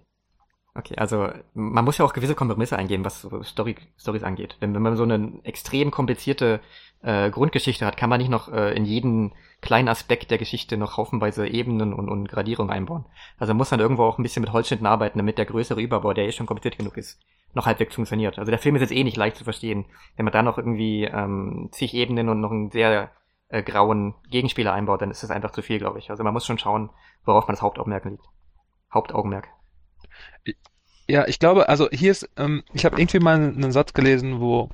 [0.75, 4.57] Okay, also man muss ja auch gewisse Kompromisse eingehen, was so Story, Stories angeht.
[4.61, 6.61] Wenn, wenn man so eine extrem komplizierte
[7.05, 10.97] äh, Grundgeschichte hat, kann man nicht noch äh, in jeden kleinen Aspekt der Geschichte noch
[10.97, 13.05] haufenweise Ebenen und, und Gradierungen einbauen.
[13.39, 16.13] Also man muss dann irgendwo auch ein bisschen mit Holzschnitten arbeiten, damit der größere Überbau,
[16.13, 17.21] der eh schon kompliziert genug ist,
[17.55, 18.39] noch halbwegs funktioniert.
[18.39, 19.87] Also der Film ist jetzt eh nicht leicht zu verstehen.
[20.17, 23.11] Wenn man da noch irgendwie ähm, zig Ebenen und noch einen sehr
[23.49, 26.11] äh, grauen Gegenspieler einbaut, dann ist das einfach zu viel, glaube ich.
[26.11, 26.91] Also man muss schon schauen,
[27.25, 28.25] worauf man das Hauptaugenmerk liegt.
[28.93, 29.49] Hauptaugenmerk.
[31.07, 34.71] Ja, ich glaube, also hier ist, ähm, ich habe irgendwie mal einen Satz gelesen, wo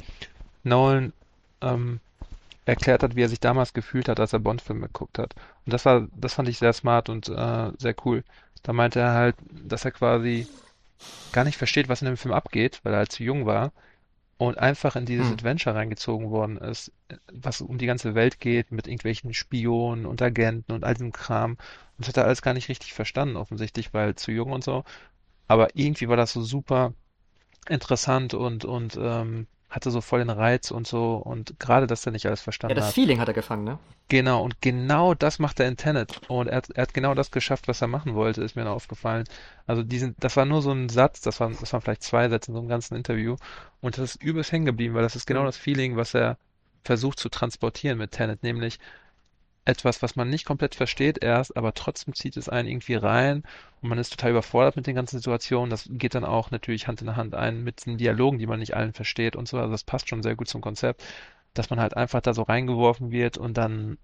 [0.62, 1.12] Nolan
[1.60, 2.00] ähm,
[2.70, 5.34] erklärt hat, wie er sich damals gefühlt hat, als er Bond-Filme geguckt hat.
[5.66, 8.24] Und das war, das fand ich sehr smart und äh, sehr cool.
[8.62, 10.48] Da meinte er halt, dass er quasi
[11.32, 13.72] gar nicht versteht, was in dem Film abgeht, weil er halt zu jung war
[14.38, 15.34] und einfach in dieses Hm.
[15.34, 16.92] Adventure reingezogen worden ist,
[17.32, 21.52] was um die ganze Welt geht, mit irgendwelchen Spionen und Agenten und all diesem Kram.
[21.52, 21.58] Und
[21.98, 24.84] das hat er alles gar nicht richtig verstanden, offensichtlich, weil zu jung und so.
[25.48, 26.94] Aber irgendwie war das so super
[27.68, 31.16] interessant und, und ähm, hatte so voll den Reiz und so.
[31.16, 32.94] Und gerade, dass er nicht alles Ja, verstanden das hat.
[32.94, 33.78] Feeling hat er gefangen, ne?
[34.08, 36.20] Genau, und genau das macht er in Tenet.
[36.26, 38.72] Und er hat, er hat genau das geschafft, was er machen wollte, ist mir noch
[38.74, 39.24] aufgefallen.
[39.66, 42.50] Also diesen, das war nur so ein Satz, das waren, das waren vielleicht zwei Sätze
[42.50, 43.36] in so einem ganzen Interview.
[43.80, 45.46] Und das ist übelst hängen geblieben, weil das ist genau Mhm.
[45.46, 46.38] das Feeling, was er
[46.84, 48.80] versucht zu transportieren mit Tenet, nämlich
[49.70, 53.44] etwas, was man nicht komplett versteht erst, aber trotzdem zieht es einen irgendwie rein
[53.80, 55.70] und man ist total überfordert mit den ganzen Situationen.
[55.70, 58.74] Das geht dann auch natürlich Hand in Hand ein mit den Dialogen, die man nicht
[58.74, 59.58] allen versteht und so.
[59.58, 61.04] Also das passt schon sehr gut zum Konzept,
[61.54, 63.98] dass man halt einfach da so reingeworfen wird und dann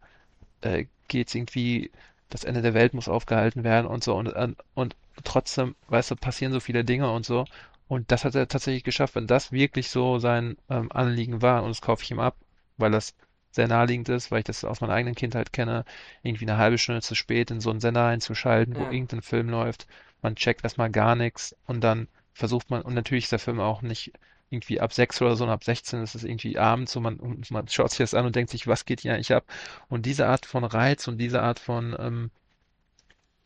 [0.62, 1.90] äh, geht's irgendwie,
[2.30, 6.16] das Ende der Welt muss aufgehalten werden und so und, und, und trotzdem, weißt du,
[6.16, 7.44] passieren so viele Dinge und so.
[7.88, 11.70] Und das hat er tatsächlich geschafft, wenn das wirklich so sein ähm, Anliegen war und
[11.70, 12.36] das kaufe ich ihm ab,
[12.78, 13.14] weil das
[13.56, 15.84] sehr naheliegend ist, weil ich das aus meiner eigenen Kindheit kenne,
[16.22, 18.90] irgendwie eine halbe Stunde zu spät in so einen Sender einzuschalten, wo Ja.
[18.90, 19.86] irgendein Film läuft.
[20.22, 23.82] Man checkt erstmal gar nichts und dann versucht man, und natürlich ist der Film auch
[23.82, 24.12] nicht
[24.50, 27.50] irgendwie ab 6 oder so und ab 16 ist es irgendwie abends und man, und
[27.50, 29.44] man schaut sich das an und denkt sich, was geht hier eigentlich ab?
[29.88, 32.30] Und diese Art von Reiz und diese Art von, ähm,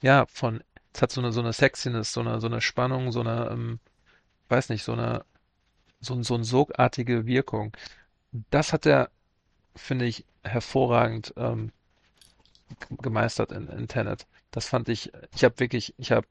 [0.02, 0.62] ja, von,
[0.94, 3.80] es hat so eine, so eine Sexiness, so eine, so eine Spannung, so eine, ähm,
[4.48, 5.24] weiß nicht, so eine,
[6.00, 7.72] so, so eine sogartige Wirkung.
[8.50, 9.10] Das hat er,
[9.76, 11.72] finde ich, hervorragend ähm,
[13.02, 14.26] gemeistert in, in Tenet.
[14.50, 16.26] Das fand ich, ich habe wirklich, ich habe,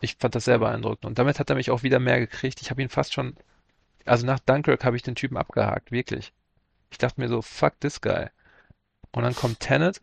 [0.00, 1.04] ich fand das sehr beeindruckend.
[1.04, 2.60] Und damit hat er mich auch wieder mehr gekriegt.
[2.60, 3.36] Ich habe ihn fast schon,
[4.04, 6.32] also nach Dunkirk habe ich den Typen abgehakt, wirklich.
[6.90, 8.28] Ich dachte mir so, fuck this guy.
[9.12, 10.00] Und dann kommt Tenet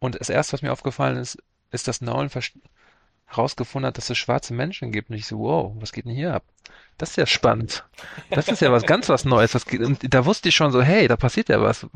[0.00, 1.38] und das erste, was mir aufgefallen ist,
[1.70, 2.30] ist, dass Nolan
[3.36, 5.10] herausgefunden hat, dass es schwarze Menschen gibt.
[5.10, 6.44] Und ich so, wow, was geht denn hier ab?
[6.98, 7.84] Das ist ja spannend.
[8.30, 9.54] Das ist ja was ganz was Neues.
[9.54, 11.86] Was geht, und da wusste ich schon so, hey, da passiert ja was.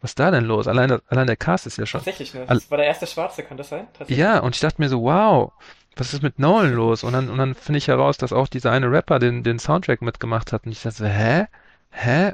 [0.00, 0.66] Was ist da denn los?
[0.66, 2.00] Allein, allein der Cast ist ja schon.
[2.00, 2.46] Tatsächlich, ne?
[2.46, 3.86] Das war der erste Schwarze, kann das sein?
[4.08, 5.52] Ja, und ich dachte mir so, wow,
[5.94, 7.04] was ist mit Nolan los?
[7.04, 10.02] Und dann, und dann finde ich heraus, dass auch dieser eine Rapper den, den Soundtrack
[10.02, 10.66] mitgemacht hat.
[10.66, 11.46] Und ich dachte so, hä?
[11.90, 12.32] Hä?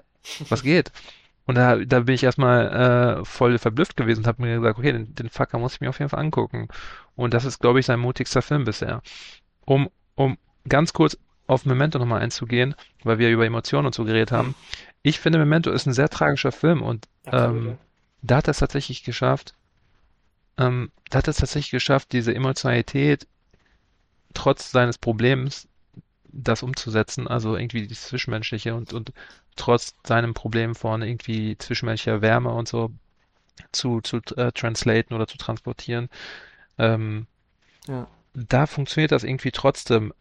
[0.48, 0.92] Was geht?
[1.46, 4.92] Und da, da bin ich erstmal äh, voll verblüfft gewesen und habe mir gesagt, okay,
[4.92, 6.68] den, den Fucker muss ich mir auf jeden Fall angucken.
[7.14, 9.00] Und das ist, glaube ich, sein mutigster Film bisher.
[9.64, 10.38] Um, um
[10.68, 11.16] ganz kurz
[11.46, 12.74] auf Memento nochmal einzugehen,
[13.04, 14.54] weil wir über Emotionen und so geredet haben.
[15.02, 17.78] Ich finde, Memento ist ein sehr tragischer Film und ähm,
[18.22, 19.54] da hat er es tatsächlich geschafft,
[20.58, 23.28] ähm, da hat er es tatsächlich geschafft, diese Emotionalität
[24.34, 25.68] trotz seines Problems
[26.42, 29.12] das umzusetzen, also irgendwie das Zwischenmenschliche und, und
[29.56, 32.92] trotz seinem Problem von irgendwie zwischenmenschlicher Wärme und so
[33.72, 36.08] zu, zu äh, translaten oder zu transportieren.
[36.78, 37.26] Ähm,
[37.88, 38.06] Ja.
[38.34, 40.12] da funktioniert das irgendwie trotzdem.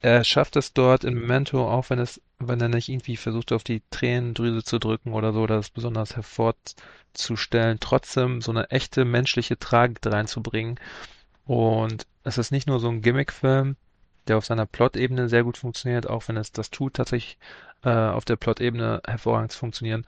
[0.00, 3.64] Er schafft es dort in Memento, auch wenn es, wenn er nicht irgendwie versucht, auf
[3.64, 10.00] die Tränendrüse zu drücken oder so, das besonders hervorzustellen, trotzdem so eine echte menschliche Tragik
[10.06, 10.78] reinzubringen.
[11.46, 13.76] Und es ist nicht nur so ein Gimmick-Film,
[14.28, 17.38] der auf seiner Plot-Ebene sehr gut funktioniert, auch wenn es das tut, tatsächlich
[17.82, 20.06] äh, auf der Plot-Ebene hervorragend zu funktionieren,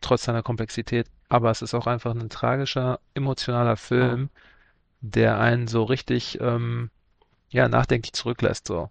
[0.00, 1.06] trotz seiner Komplexität.
[1.28, 4.30] Aber es ist auch einfach ein tragischer, emotionaler Film,
[5.00, 6.90] der einen so richtig, ähm,
[7.50, 8.90] ja, nachdenklich zurücklässt, so.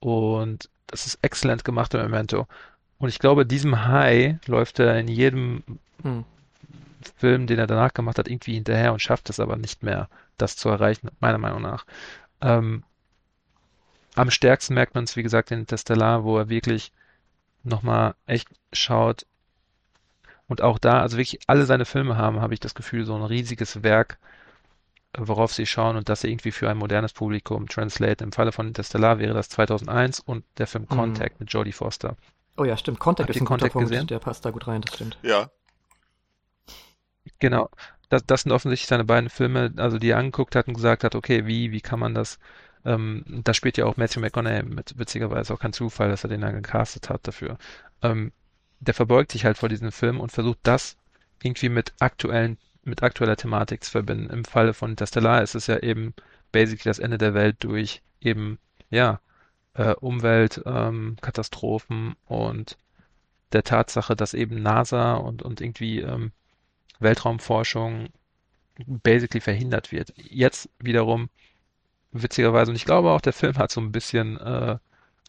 [0.00, 2.46] Und das ist exzellent gemacht im Memento.
[2.98, 5.62] Und ich glaube, diesem High läuft er in jedem
[6.02, 6.24] Hm.
[7.16, 10.56] Film, den er danach gemacht hat, irgendwie hinterher und schafft es aber nicht mehr, das
[10.56, 11.86] zu erreichen, meiner Meinung nach.
[12.40, 12.84] Ähm,
[14.18, 16.92] am stärksten merkt man es, wie gesagt, in Interstellar, wo er wirklich
[17.64, 19.26] nochmal echt schaut.
[20.48, 23.22] Und auch da, also wirklich alle seine Filme haben, habe ich das Gefühl, so ein
[23.22, 24.18] riesiges Werk,
[25.16, 28.24] worauf sie schauen und das irgendwie für ein modernes Publikum translate.
[28.24, 30.88] Im Falle von Interstellar wäre das 2001 und der Film Mhm.
[30.88, 32.16] Contact mit Jodie Foster.
[32.58, 32.98] Oh ja, stimmt.
[33.00, 33.88] Contact Habt ist ein guter Contact Punkt.
[33.90, 34.06] gesehen?
[34.06, 35.18] Der passt da gut rein, das stimmt.
[35.22, 35.50] Ja.
[37.38, 37.68] Genau.
[38.08, 41.14] Das, das sind offensichtlich seine beiden Filme, also die er angeguckt hat und gesagt hat,
[41.14, 42.38] okay, wie, wie kann man das,
[42.84, 46.40] ähm, da spielt ja auch Matthew McConaughey mit, witzigerweise auch kein Zufall, dass er den
[46.40, 47.58] dann gecastet hat dafür.
[48.02, 48.32] Ähm,
[48.80, 50.96] der verbeugt sich halt vor diesem Film und versucht das
[51.42, 54.30] irgendwie mit aktuellen, mit aktueller Thematik zu verbinden.
[54.30, 56.14] Im Falle von Interstellar ist es ja eben
[56.52, 58.58] basically das Ende der Welt durch eben,
[58.90, 59.20] ja,
[59.74, 62.76] äh, Umweltkatastrophen ähm, und
[63.52, 66.32] der Tatsache, dass eben NASA und, und irgendwie ähm,
[66.98, 68.08] Weltraumforschung
[68.86, 70.12] basically verhindert wird.
[70.16, 71.28] Jetzt wiederum
[72.12, 74.78] witzigerweise, und ich glaube auch, der Film hat so ein bisschen äh,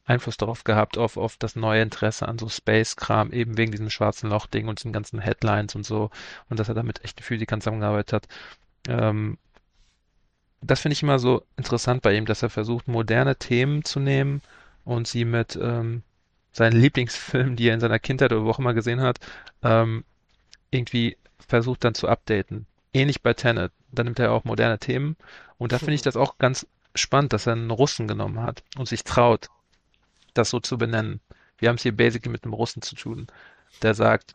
[0.05, 4.29] Einfluss darauf gehabt, auf, auf das neue Interesse an so Space-Kram, eben wegen diesem schwarzen
[4.29, 6.09] Loch-Ding und diesen ganzen Headlines und so,
[6.49, 8.27] und dass er damit echten Physikern zusammengearbeitet hat.
[8.87, 9.37] Ähm,
[10.61, 14.41] das finde ich immer so interessant bei ihm, dass er versucht, moderne Themen zu nehmen
[14.83, 16.03] und sie mit ähm,
[16.51, 19.19] seinen Lieblingsfilmen, die er in seiner Kindheit oder wo auch immer gesehen hat,
[19.63, 20.03] ähm,
[20.71, 21.17] irgendwie
[21.47, 22.65] versucht dann zu updaten.
[22.93, 23.71] Ähnlich bei Tenet.
[23.91, 25.15] Da nimmt er auch moderne Themen.
[25.59, 28.87] Und da finde ich das auch ganz spannend, dass er einen Russen genommen hat und
[28.87, 29.49] sich traut,
[30.33, 31.19] das so zu benennen.
[31.59, 33.27] Wir haben es hier basically mit einem Russen zu tun,
[33.83, 34.33] der sagt,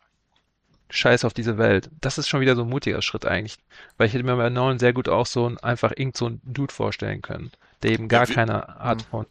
[0.91, 1.91] Scheiß auf diese Welt.
[2.01, 3.57] Das ist schon wieder so ein mutiger Schritt eigentlich.
[3.97, 6.41] Weil ich hätte mir bei Nolan sehr gut auch so ein, einfach irgend so ein
[6.45, 7.51] Dude vorstellen können,
[7.83, 9.09] der eben gar ja, keine Art hm.
[9.09, 9.27] von.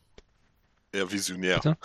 [0.91, 1.55] Eher visionär.
[1.55, 1.77] Bitte?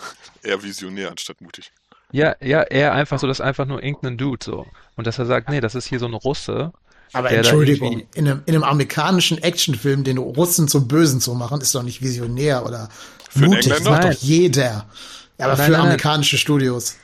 [0.43, 1.71] Eher visionär anstatt mutig.
[2.11, 4.67] Ja, ja, eher einfach so, dass einfach nur irgendein Dude so.
[4.95, 6.73] Und dass er sagt, nee, das ist hier so ein Russe.
[7.13, 11.73] Aber Entschuldigung, in einem, in einem amerikanischen Actionfilm den Russen zum Bösen zu machen, ist
[11.73, 12.89] doch nicht visionär oder
[13.29, 13.69] für mutig.
[13.69, 14.85] Das macht doch jeder.
[15.37, 16.41] Ja, aber nein, für nein, amerikanische nein.
[16.41, 16.97] Studios.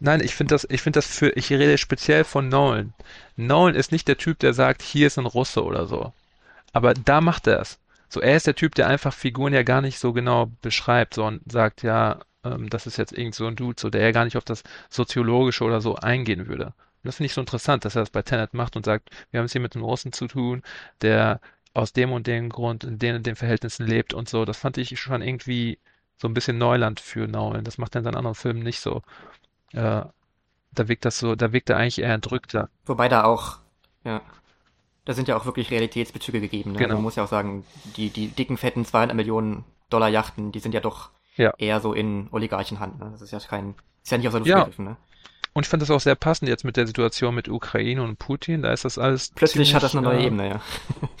[0.00, 2.94] Nein, ich finde das, ich finde das für, ich rede speziell von Nolan.
[3.36, 6.12] Nolan ist nicht der Typ, der sagt, hier ist ein Russe oder so.
[6.72, 7.78] Aber da macht er es.
[8.08, 11.42] So, er ist der Typ, der einfach Figuren ja gar nicht so genau beschreibt, sondern
[11.50, 14.36] sagt, ja, ähm, das ist jetzt irgend so ein Dude, so der ja gar nicht
[14.36, 16.72] auf das Soziologische oder so eingehen würde.
[17.08, 19.46] Das finde ich so interessant, dass er das bei Tenet macht und sagt, wir haben
[19.46, 20.62] es hier mit einem Russen zu tun,
[21.00, 21.40] der
[21.72, 24.44] aus dem und dem Grund in den und den Verhältnissen lebt und so.
[24.44, 25.78] Das fand ich schon irgendwie
[26.18, 27.64] so ein bisschen Neuland für Nolan.
[27.64, 29.00] Das macht er in seinen anderen Filmen nicht so.
[29.72, 30.02] Äh,
[30.72, 32.68] da wirkt das so, da wirkt er eigentlich eher entrückter.
[32.84, 33.56] Wobei da auch,
[34.04, 34.20] ja,
[35.06, 36.72] da sind ja auch wirklich Realitätsbezüge gegeben.
[36.72, 36.76] Ne?
[36.76, 36.88] Genau.
[36.88, 37.64] Also man muss ja auch sagen,
[37.96, 41.54] die, die dicken, fetten 200 Millionen Dollar Yachten, die sind ja doch ja.
[41.56, 42.98] eher so in Oligarchenhand.
[42.98, 43.08] Ne?
[43.12, 44.58] Das ist ja kein, ist ja nicht aus der Luft ja.
[44.58, 44.84] gegriffen.
[44.84, 44.96] Ne?
[45.58, 48.62] Und ich fand das auch sehr passend jetzt mit der Situation mit Ukraine und Putin.
[48.62, 49.32] Da ist das alles.
[49.34, 50.60] Plötzlich hat das eine neue äh, Ebene, ja.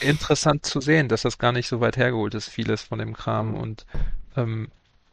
[0.00, 3.56] interessant zu sehen, dass das gar nicht so weit hergeholt ist, vieles von dem Kram.
[3.56, 3.84] Und
[4.36, 4.68] ähm,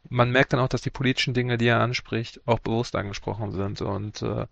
[0.10, 3.82] man merkt dann auch, dass die politischen Dinge, die er anspricht, auch bewusst angesprochen sind.
[3.82, 4.46] Und äh,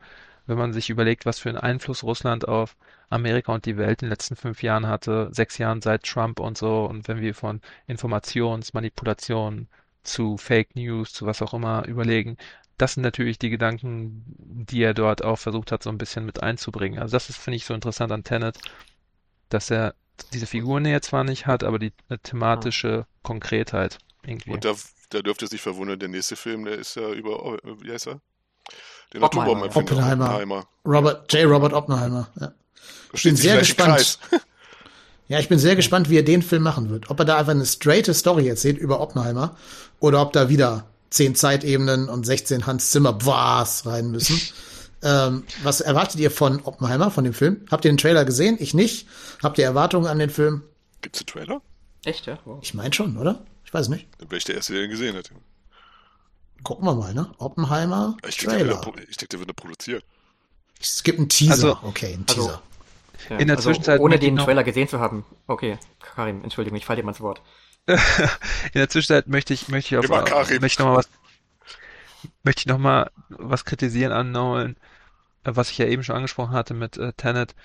[0.47, 2.76] wenn man sich überlegt, was für einen Einfluss Russland auf
[3.11, 6.57] Amerika und die Welt in den letzten fünf Jahren hatte, sechs Jahren seit Trump und
[6.57, 9.67] so, und wenn wir von Informationsmanipulation
[10.01, 12.38] zu Fake News, zu was auch immer überlegen,
[12.78, 16.41] das sind natürlich die Gedanken, die er dort auch versucht hat, so ein bisschen mit
[16.41, 16.99] einzubringen.
[16.99, 18.57] Also das ist, finde ich, so interessant an Tenet,
[19.49, 19.95] dass er
[20.32, 21.91] diese Figurnähe zwar nicht hat, aber die
[22.24, 24.51] thematische Konkretheit irgendwie.
[24.51, 24.74] Und da
[25.13, 28.21] da dürfte sich verwundern, der nächste Film, der ist ja über, wie heißt er?
[29.13, 29.91] Den Atombombenerfinder.
[29.93, 30.26] Oppenheimer.
[30.26, 30.67] Oppenheimer.
[30.86, 31.45] Robert, J.
[31.45, 32.53] Robert Oppenheimer, ja.
[33.13, 34.19] Ich bin sehr gespannt.
[35.30, 37.09] Ja, ich bin sehr gespannt, wie er den Film machen wird.
[37.09, 39.55] Ob er da einfach eine straighte Story erzählt über Oppenheimer
[40.01, 44.39] oder ob da wieder zehn Zeitebenen und 16 Hans Zimmer was rein müssen.
[45.03, 47.66] ähm, was erwartet ihr von Oppenheimer, von dem Film?
[47.70, 48.57] Habt ihr den Trailer gesehen?
[48.59, 49.07] Ich nicht.
[49.41, 50.64] Habt ihr Erwartungen an den Film?
[51.01, 51.61] Gibt's einen Trailer?
[52.03, 52.39] Echt, ja?
[52.45, 52.59] Wow.
[52.61, 53.45] Ich meine schon, oder?
[53.64, 54.07] Ich weiß nicht.
[54.18, 55.32] Dann wäre ich der Erste, der ihn gesehen hätte.
[56.64, 57.32] Gucken wir mal, ne?
[57.38, 58.18] Oppenheimer.
[58.28, 60.03] Ich denke, der, ich denke, der wird produziert.
[60.80, 61.51] Es gibt einen Teaser.
[61.51, 62.53] Also, okay, ein also, Teaser.
[62.53, 63.99] Also, ja, in der also Zwischenzeit.
[63.99, 65.26] Ohne den Trailer gesehen zu haben.
[65.47, 67.41] Okay, Karim, Entschuldigung, ich falle dir mal zu Wort.
[67.86, 67.97] In
[68.75, 71.09] der Zwischenzeit möchte ich, möchte ich auf, möchte ich noch mal was,
[72.43, 74.77] möchte ich noch mal was kritisieren an Nolan,
[75.43, 77.55] was ich ja eben schon angesprochen hatte mit äh, Tenet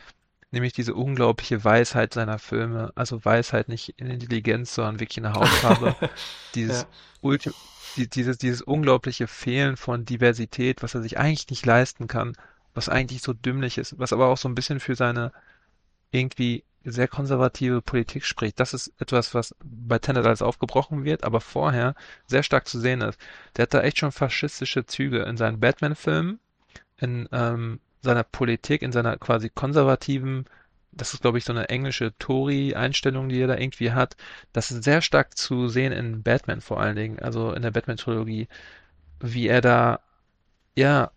[0.51, 2.93] nämlich diese unglaubliche Weisheit seiner Filme.
[2.95, 5.95] Also Weisheit nicht in Intelligenz, sondern wirklich eine Hautfarbe.
[6.55, 6.89] dieses, ja.
[7.21, 7.51] Ulti
[7.97, 12.35] die, dieses, dieses unglaubliche Fehlen von Diversität, was er sich eigentlich nicht leisten kann,
[12.75, 15.33] was eigentlich so dümmlich ist, was aber auch so ein bisschen für seine
[16.11, 18.61] irgendwie sehr konservative Politik spricht.
[18.61, 21.95] Das ist etwas, was bei Tenet alles aufgebrochen wird, aber vorher
[22.27, 23.19] sehr stark zu sehen ist.
[23.57, 26.41] Der hat da echt schon faschistische Züge in seinen Batman-Filmen,
[26.99, 30.47] in ähm, seiner Politik, in seiner quasi konservativen,
[30.93, 34.17] das ist glaube ich so eine englische Tory-Einstellung, die er da irgendwie hat,
[34.53, 38.49] das ist sehr stark zu sehen in Batman vor allen Dingen, also in der Batman-Trilogie,
[39.21, 40.01] wie er da,
[40.77, 41.11] ja,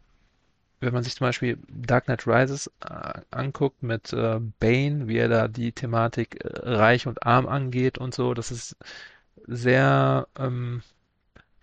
[0.82, 5.30] wenn man sich zum Beispiel Dark Knight Rises äh, anguckt mit äh, Bane, wie er
[5.30, 8.76] da die Thematik äh, reich und arm angeht und so, das ist
[9.48, 10.82] sehr ähm,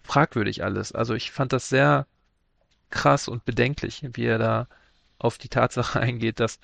[0.04, 0.92] fragwürdig alles.
[0.92, 2.06] Also ich fand das sehr
[2.90, 4.68] krass und bedenklich, wie er da
[5.18, 6.60] auf die Tatsache eingeht, dass,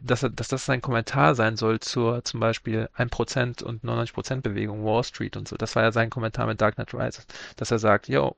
[0.00, 5.04] dass, dass das sein Kommentar sein soll zur zum Beispiel 1% und 99% Bewegung, Wall
[5.04, 5.56] Street und so.
[5.56, 7.26] Das war ja sein Kommentar mit Dark Knight Rises,
[7.56, 8.36] dass er sagt, yo,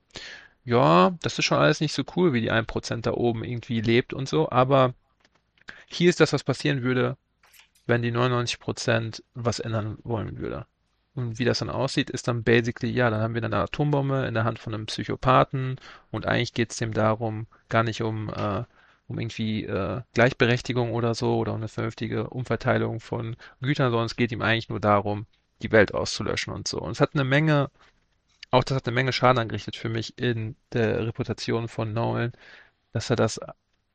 [0.63, 4.13] ja, das ist schon alles nicht so cool, wie die 1% da oben irgendwie lebt
[4.13, 4.93] und so, aber
[5.87, 7.17] hier ist das, was passieren würde,
[7.87, 10.65] wenn die 99% was ändern wollen würde.
[11.15, 14.35] Und wie das dann aussieht, ist dann basically, ja, dann haben wir eine Atombombe in
[14.35, 15.79] der Hand von einem Psychopathen
[16.11, 18.63] und eigentlich geht es dem darum, gar nicht um, äh,
[19.07, 24.15] um irgendwie äh, Gleichberechtigung oder so oder um eine vernünftige Umverteilung von Gütern, sondern es
[24.15, 25.25] geht ihm eigentlich nur darum,
[25.61, 26.79] die Welt auszulöschen und so.
[26.79, 27.69] Und es hat eine Menge,
[28.51, 32.31] auch das hat eine Menge Schaden angerichtet für mich in der Reputation von Nolan,
[32.93, 33.39] dass er das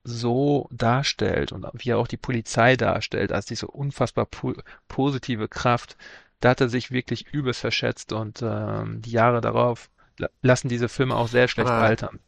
[0.05, 4.55] so darstellt und wie er auch die Polizei darstellt, als diese unfassbar po
[4.87, 5.97] positive Kraft,
[6.41, 9.91] da hat er sich wirklich übelst verschätzt und ähm, die Jahre darauf
[10.43, 12.21] lassen diese Filme auch sehr schlecht Aber- altern.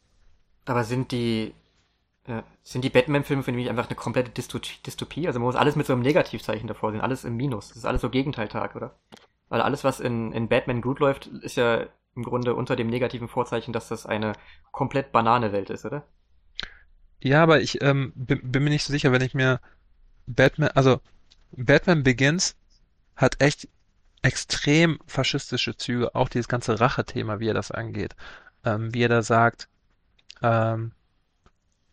[0.65, 1.53] Aber sind die,
[2.25, 5.27] äh, sind die Batman-Filme für mich einfach eine komplette Dysto Dystopie?
[5.27, 7.69] Also man muss alles mit so einem Negativzeichen davor sehen, alles im Minus.
[7.69, 8.95] Das ist alles so Gegenteiltag, oder?
[9.47, 11.85] Weil alles, was in, in Batman gut läuft, ist ja
[12.17, 14.33] im Grunde unter dem negativen Vorzeichen, dass das eine
[14.71, 16.05] komplett banane Welt ist, oder?
[17.21, 19.61] Ja, aber ich ähm, bin, bin mir nicht so sicher, wenn ich mir
[20.25, 20.99] Batman, also
[21.51, 22.55] Batman Begins
[23.15, 23.69] hat echt
[24.21, 28.15] extrem faschistische Züge, auch dieses ganze Rache-Thema, wie er das angeht.
[28.65, 29.69] Ähm, wie er da sagt,
[30.41, 30.91] ähm,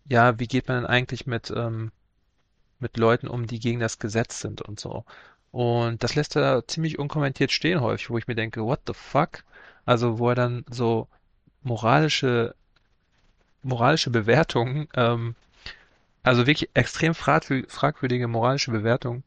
[0.07, 1.93] ja, wie geht man denn eigentlich mit, ähm,
[2.79, 5.05] mit Leuten um, die gegen das Gesetz sind und so.
[5.51, 9.45] Und das lässt er ziemlich unkommentiert stehen häufig, wo ich mir denke, what the fuck?
[9.87, 11.09] Also wo er dann so
[11.63, 12.55] moralische,
[13.63, 15.35] moralische Bewertungen, ähm,
[16.25, 19.25] also wirklich extrem fragwür- fragwürdige moralische Bewertungen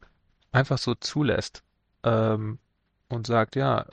[0.52, 1.62] einfach so zulässt.
[2.04, 2.58] Ähm,
[3.10, 3.86] und sagt, ja,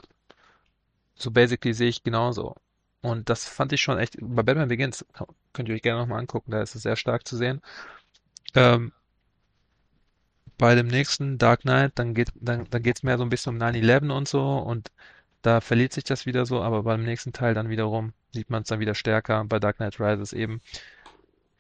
[1.16, 2.56] so basically sehe ich genauso.
[3.02, 5.06] Und das fand ich schon echt, bei Batman Begins,
[5.54, 7.62] könnt ihr euch gerne nochmal angucken, da ist es sehr stark zu sehen.
[8.56, 8.92] Ähm,
[10.58, 13.58] bei dem nächsten Dark Knight, dann geht, dann, dann geht's mehr so ein bisschen um
[13.58, 14.92] 9/11 und so und
[15.46, 18.70] da verliert sich das wieder so, aber beim nächsten Teil dann wiederum sieht man es
[18.70, 19.44] dann wieder stärker.
[19.46, 20.62] Bei Dark Knight Rises eben.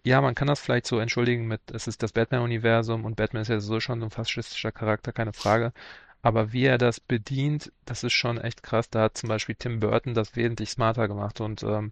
[0.04, 3.48] Ja, man kann das vielleicht so entschuldigen mit, es ist das Batman-Universum und Batman ist
[3.50, 5.74] ja so schon so ein faschistischer Charakter, keine Frage.
[6.22, 8.90] Aber wie er das bedient, das ist schon echt krass.
[8.90, 11.92] Da hat zum Beispiel Tim Burton das wesentlich smarter gemacht und ähm,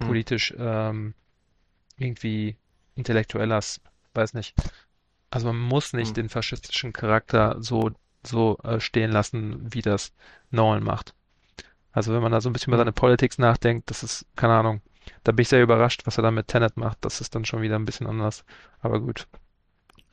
[0.00, 0.06] Hm.
[0.06, 1.14] politisch ähm,
[1.98, 2.56] irgendwie
[2.96, 3.60] intellektueller,
[4.14, 4.56] weiß nicht.
[5.30, 6.16] Also man muss nicht Hm.
[6.16, 7.90] den faschistischen Charakter so
[8.26, 10.12] so äh, stehen lassen, wie das
[10.50, 11.14] Nolan macht.
[11.92, 12.82] Also wenn man da so ein bisschen über Hm.
[12.82, 14.80] seine Politics nachdenkt, das ist, keine Ahnung.
[15.24, 16.98] Da bin ich sehr überrascht, was er da mit Tenet macht.
[17.02, 18.44] Das ist dann schon wieder ein bisschen anders.
[18.80, 19.26] Aber gut.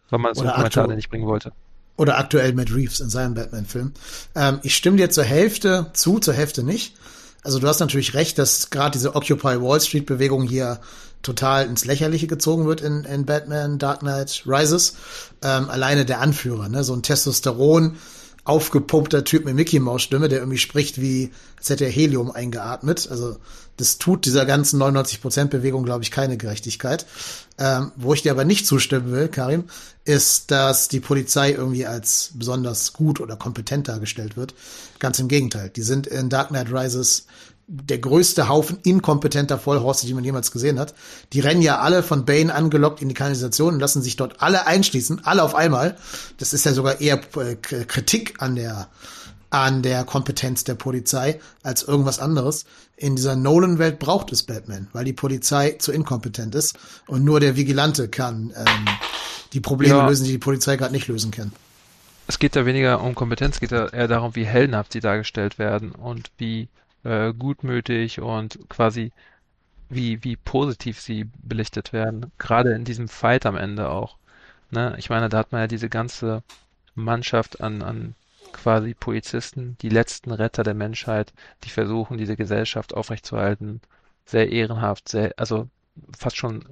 [0.10, 1.54] Weil man so Oder einen Kommentar, den ich bringen wollte.
[1.98, 3.94] Oder aktuell Matt Reeves in seinem Batman-Film.
[4.36, 6.96] Ähm, ich stimme dir zur Hälfte zu, zur Hälfte nicht.
[7.44, 10.80] Also du hast natürlich recht, dass gerade diese Occupy Wall Street-Bewegung hier
[11.22, 14.96] total ins Lächerliche gezogen wird in, in Batman Dark Knight Rises.
[15.42, 16.84] Ähm, alleine der Anführer, ne?
[16.84, 17.98] so ein Testosteron
[18.44, 23.08] aufgepumpter Typ mit Mickey Maus Stimme, der irgendwie spricht wie, als hätte er Helium eingeatmet.
[23.10, 23.38] Also
[23.78, 27.06] das tut dieser ganzen 99% Bewegung, glaube ich, keine Gerechtigkeit.
[27.58, 29.66] Ähm, wo ich dir aber nicht zustimmen will, Karim,
[30.04, 34.54] ist, dass die Polizei irgendwie als besonders gut oder kompetent dargestellt wird.
[35.00, 35.70] Ganz im Gegenteil.
[35.70, 37.26] Die sind in Dark Knight Rises
[37.72, 40.96] der größte Haufen inkompetenter Vollhorste, die man jemals gesehen hat.
[41.34, 44.66] Die rennen ja alle von Bane angelockt in die Kanalisation und lassen sich dort alle
[44.66, 45.96] einschließen, alle auf einmal.
[46.38, 48.90] Das ist ja sogar eher äh, Kritik an der
[49.52, 52.66] an der Kompetenz der Polizei als irgendwas anderes.
[52.98, 56.78] In dieser Nolan-Welt braucht es Batman, weil die Polizei zu inkompetent ist
[57.08, 58.86] und nur der Vigilante kann ähm,
[59.54, 60.08] die Probleme Ja.
[60.08, 61.52] lösen, die die Polizei gerade nicht lösen kann.
[62.28, 65.58] Es geht da weniger um Kompetenz, es geht da eher darum, wie heldenhaft sie dargestellt
[65.58, 66.68] werden und wie
[67.04, 69.12] äh, gutmütig und quasi
[69.90, 72.32] wie, wie positiv sie belichtet werden.
[72.38, 74.18] Gerade in diesem Fight am Ende auch.
[74.72, 74.96] Ne?
[75.00, 76.44] Ich meine, da hat man ja diese ganze
[76.96, 78.16] Mannschaft an, an
[78.52, 83.82] quasi Polizisten, die letzten Retter der Menschheit, die versuchen, diese Gesellschaft aufrechtzuerhalten.
[84.26, 85.68] Sehr ehrenhaft, sehr, also
[86.18, 86.66] fast schon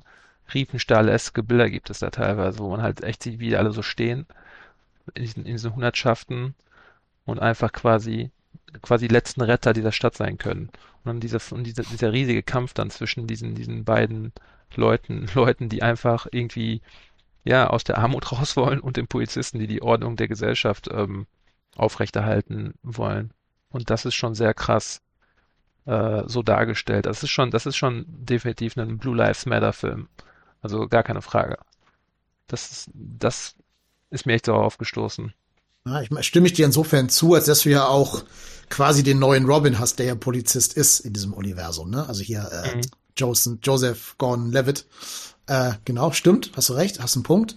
[0.54, 4.26] Riefenstahl-eske Bilder gibt es da teilweise, wo man halt echt sieht, wie alle so stehen
[5.16, 6.56] in diesen, in diesen Hundertschaften
[7.26, 8.32] und einfach quasi
[8.82, 10.70] quasi letzten Retter dieser Stadt sein können.
[11.04, 14.34] Und dann dieser, und dieser, dieser riesige Kampf dann zwischen diesen, diesen beiden
[14.76, 16.82] Leuten, Leuten, die einfach irgendwie
[17.44, 21.28] ja aus der Armut raus wollen und den Polizisten, die die Ordnung der Gesellschaft ähm,
[21.76, 23.32] aufrechterhalten wollen.
[23.70, 25.02] Und das ist schon sehr krass
[25.86, 27.06] äh, so dargestellt.
[27.06, 30.08] Das ist schon, das ist schon definitiv ein Blue Lives Matter Film.
[30.62, 31.58] Also gar keine Frage.
[32.48, 33.56] Das ist, das
[34.10, 35.34] ist mir echt so aufgestoßen.
[35.88, 38.24] Ja, ich stimme ich dir insofern zu, als dass du ja auch
[38.70, 41.90] quasi den neuen Robin hast, der ja Polizist ist in diesem Universum.
[41.90, 42.08] Ne?
[42.08, 42.82] Also hier äh, Mhm.
[43.18, 44.86] Joseph, Joseph Gordon-Levitt.
[45.48, 47.56] Äh, genau, stimmt, hast du recht, hast einen Punkt.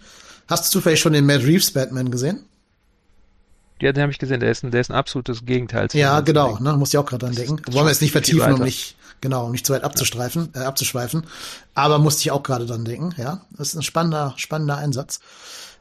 [0.49, 2.45] Hast du zufällig schon den Matt Reeves Batman gesehen?
[3.81, 4.41] Ja, den habe ich gesehen.
[4.41, 7.27] Der ist ein, der ist ein absolutes Gegenteil Ja, genau, ne, muss ich auch gerade
[7.27, 7.61] dran denken.
[7.73, 11.25] Wollen wir jetzt nicht vertiefen, um nicht, genau, um nicht zu weit abzustreifen, äh, abzuschweifen.
[11.75, 13.41] Aber musste ich auch gerade dran denken, ja.
[13.57, 15.21] Das ist ein spannender, spannender Einsatz.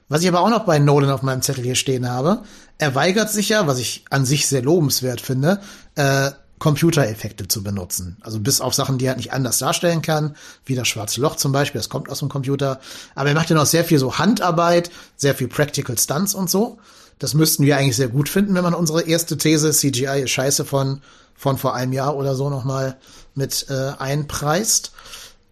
[0.10, 2.42] Was ich aber auch noch bei Nolan auf meinem Zettel hier stehen habe,
[2.80, 5.62] er weigert sich ja, was ich an sich sehr lobenswert finde,
[5.96, 8.18] äh, Computereffekte zu benutzen.
[8.22, 11.52] Also bis auf Sachen, die er nicht anders darstellen kann, wie das schwarze Loch zum
[11.52, 12.82] Beispiel, das kommt aus dem Computer.
[13.16, 16.80] Aber er macht ja noch sehr viel so Handarbeit, sehr viel Practical Stunts und so.
[17.18, 20.66] Das müssten wir eigentlich sehr gut finden, wenn man unsere erste These, CGI ist scheiße
[20.66, 21.02] von,
[21.36, 22.98] von vor einem Jahr oder so nochmal
[23.36, 24.92] mit äh, einpreist.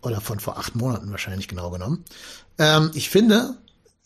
[0.02, 2.06] Oder von vor acht Monaten wahrscheinlich genau genommen.
[2.58, 3.56] Ähm, ich finde,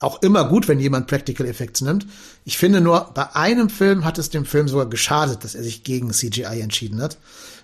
[0.02, 2.08] auch immer gut, wenn jemand Practical Effects nimmt.
[2.44, 5.84] Ich finde nur, bei einem Film hat es dem Film sogar geschadet, dass er sich
[5.84, 7.18] gegen CGI entschieden hat.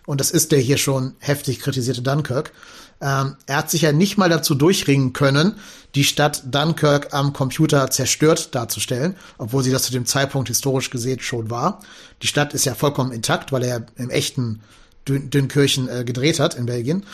[0.05, 2.53] Und das ist der hier schon heftig kritisierte Dunkirk.
[3.01, 5.55] Ähm, er hat sich ja nicht mal dazu durchringen können,
[5.95, 11.19] die Stadt Dunkirk am Computer zerstört darzustellen, obwohl sie das zu dem Zeitpunkt historisch gesehen
[11.19, 11.81] schon war.
[12.21, 14.61] Die Stadt ist ja vollkommen intakt, weil er im echten
[15.07, 17.05] Dün Dünkirchen äh, gedreht hat in Belgien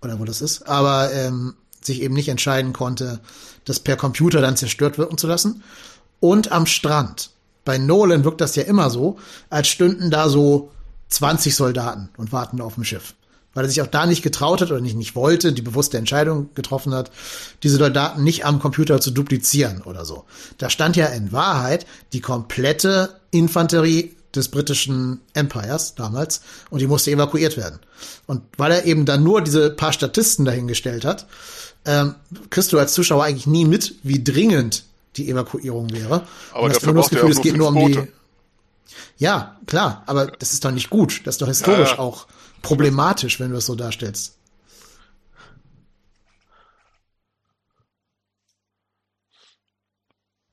[0.00, 0.68] oder wo das ist.
[0.68, 1.54] Aber ähm,
[1.84, 3.20] sich eben nicht entscheiden konnte,
[3.64, 5.62] das per Computer dann zerstört wirken zu lassen.
[6.20, 7.30] Und am Strand.
[7.64, 9.18] Bei Nolan wirkt das ja immer so,
[9.48, 10.70] als stünden da so
[11.08, 13.14] 20 Soldaten und warten auf dem Schiff.
[13.54, 16.50] Weil er sich auch da nicht getraut hat oder nicht, nicht wollte, die bewusste Entscheidung
[16.54, 17.10] getroffen hat,
[17.62, 20.24] diese Soldaten nicht am Computer zu duplizieren oder so.
[20.58, 26.40] Da stand ja in Wahrheit die komplette Infanterie des britischen Empires damals
[26.70, 27.78] und die musste evakuiert werden.
[28.26, 31.26] Und weil er eben dann nur diese paar Statisten dahingestellt hat,
[31.84, 32.14] ähm,
[32.50, 34.84] kriegst du als Zuschauer eigentlich nie mit, wie dringend
[35.16, 36.26] die Evakuierung wäre.
[36.52, 38.08] Aber und dafür das Gefühl, es geht nur um die.
[39.16, 41.26] Ja, klar, aber das ist doch nicht gut.
[41.26, 42.00] Das ist doch historisch ja, ja.
[42.00, 42.26] auch
[42.62, 44.38] problematisch, wenn du es so darstellst.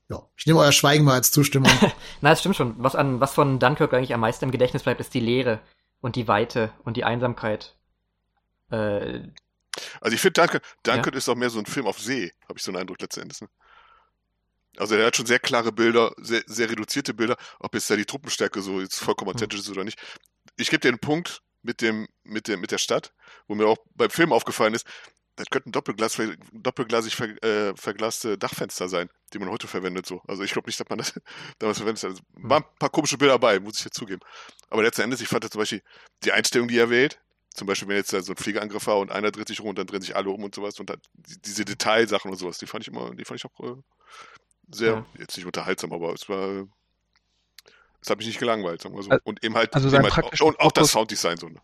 [0.08, 1.70] Ja, ich nehme euer Schweigen mal als Zustimmung.
[2.20, 2.74] Na, das stimmt schon.
[2.78, 5.60] Was an was von Dunkirk eigentlich am meisten im Gedächtnis bleibt, ist die Leere
[6.00, 7.76] und die Weite und die Einsamkeit.
[8.70, 9.20] Äh,
[10.00, 11.18] also ich finde, Dunkirk, Dunkirk ja.
[11.18, 13.40] ist auch mehr so ein Film auf See, habe ich so einen Eindruck letztendlich.
[13.40, 13.48] Ne?
[14.76, 18.04] Also er hat schon sehr klare Bilder, sehr, sehr reduzierte Bilder, ob jetzt da die
[18.04, 19.64] Truppenstärke so jetzt vollkommen authentisch mhm.
[19.64, 20.00] ist oder nicht.
[20.56, 23.12] Ich gebe dir einen Punkt mit dem, mit dem, mit der Stadt,
[23.46, 24.86] wo mir auch beim Film aufgefallen ist,
[25.36, 26.20] das könnten Doppelglas,
[26.52, 30.20] doppelglasig ver, äh, verglaste Dachfenster sein, die man heute verwendet so.
[30.28, 31.14] Also ich glaube nicht, dass man das
[31.58, 32.10] damals verwendet hat.
[32.10, 34.20] Also, waren ein paar komische Bilder dabei, muss ich jetzt zugeben.
[34.68, 35.82] Aber letzten Endes, ich fand zum Beispiel
[36.24, 37.20] die Einstellung, die er wählt,
[37.54, 39.78] zum Beispiel, wenn jetzt da so ein Fliegerangriff war und einer dreht sich rum und
[39.78, 41.00] dann drehen sich alle um und sowas und dann,
[41.44, 43.76] diese Detailsachen und sowas, die fand ich immer, die fand ich auch äh,
[44.70, 45.06] sehr, ja.
[45.18, 46.66] jetzt nicht unterhaltsam, aber es war,
[48.00, 49.10] es hat mich nicht gelangweilt, sagen wir so.
[49.24, 51.48] Und eben halt, also eben halt und auch das Sounddesign so.
[51.48, 51.60] Ne?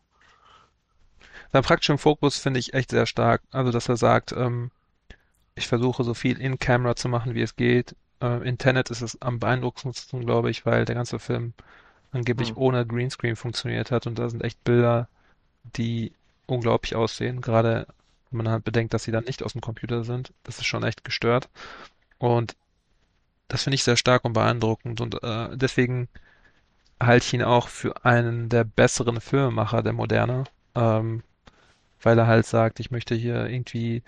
[1.53, 3.43] Sein praktischen Fokus finde ich echt sehr stark.
[3.51, 4.71] Also, dass er sagt, ähm,
[5.55, 7.97] ich versuche so viel in Camera zu machen, wie es geht.
[8.21, 11.55] Äh, in Tenet ist es am beeindruckendsten, glaube ich, weil der ganze Film
[12.11, 12.59] angeblich hm.
[12.59, 15.09] ohne Greenscreen funktioniert hat und da sind echt Bilder
[15.77, 16.13] die
[16.47, 17.87] unglaublich aussehen, gerade
[18.31, 20.33] wenn man halt bedenkt, dass sie dann nicht aus dem Computer sind.
[20.45, 21.49] Das ist schon echt gestört.
[22.19, 22.57] Und
[23.49, 26.09] das finde ich sehr stark und beeindruckend und äh, deswegen
[27.01, 30.45] halte ich ihn auch für einen der besseren Filmemacher der Moderne,
[30.75, 31.23] ähm,
[32.03, 34.03] weil er halt sagt, ich möchte hier irgendwie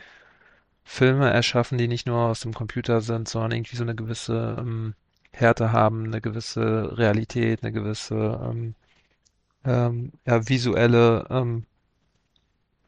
[0.84, 4.94] Filme erschaffen, die nicht nur aus dem Computer sind, sondern irgendwie so eine gewisse ähm,
[5.32, 8.74] Härte haben, eine gewisse Realität, eine gewisse ähm,
[9.64, 11.66] ähm, ja, visuelle, ähm,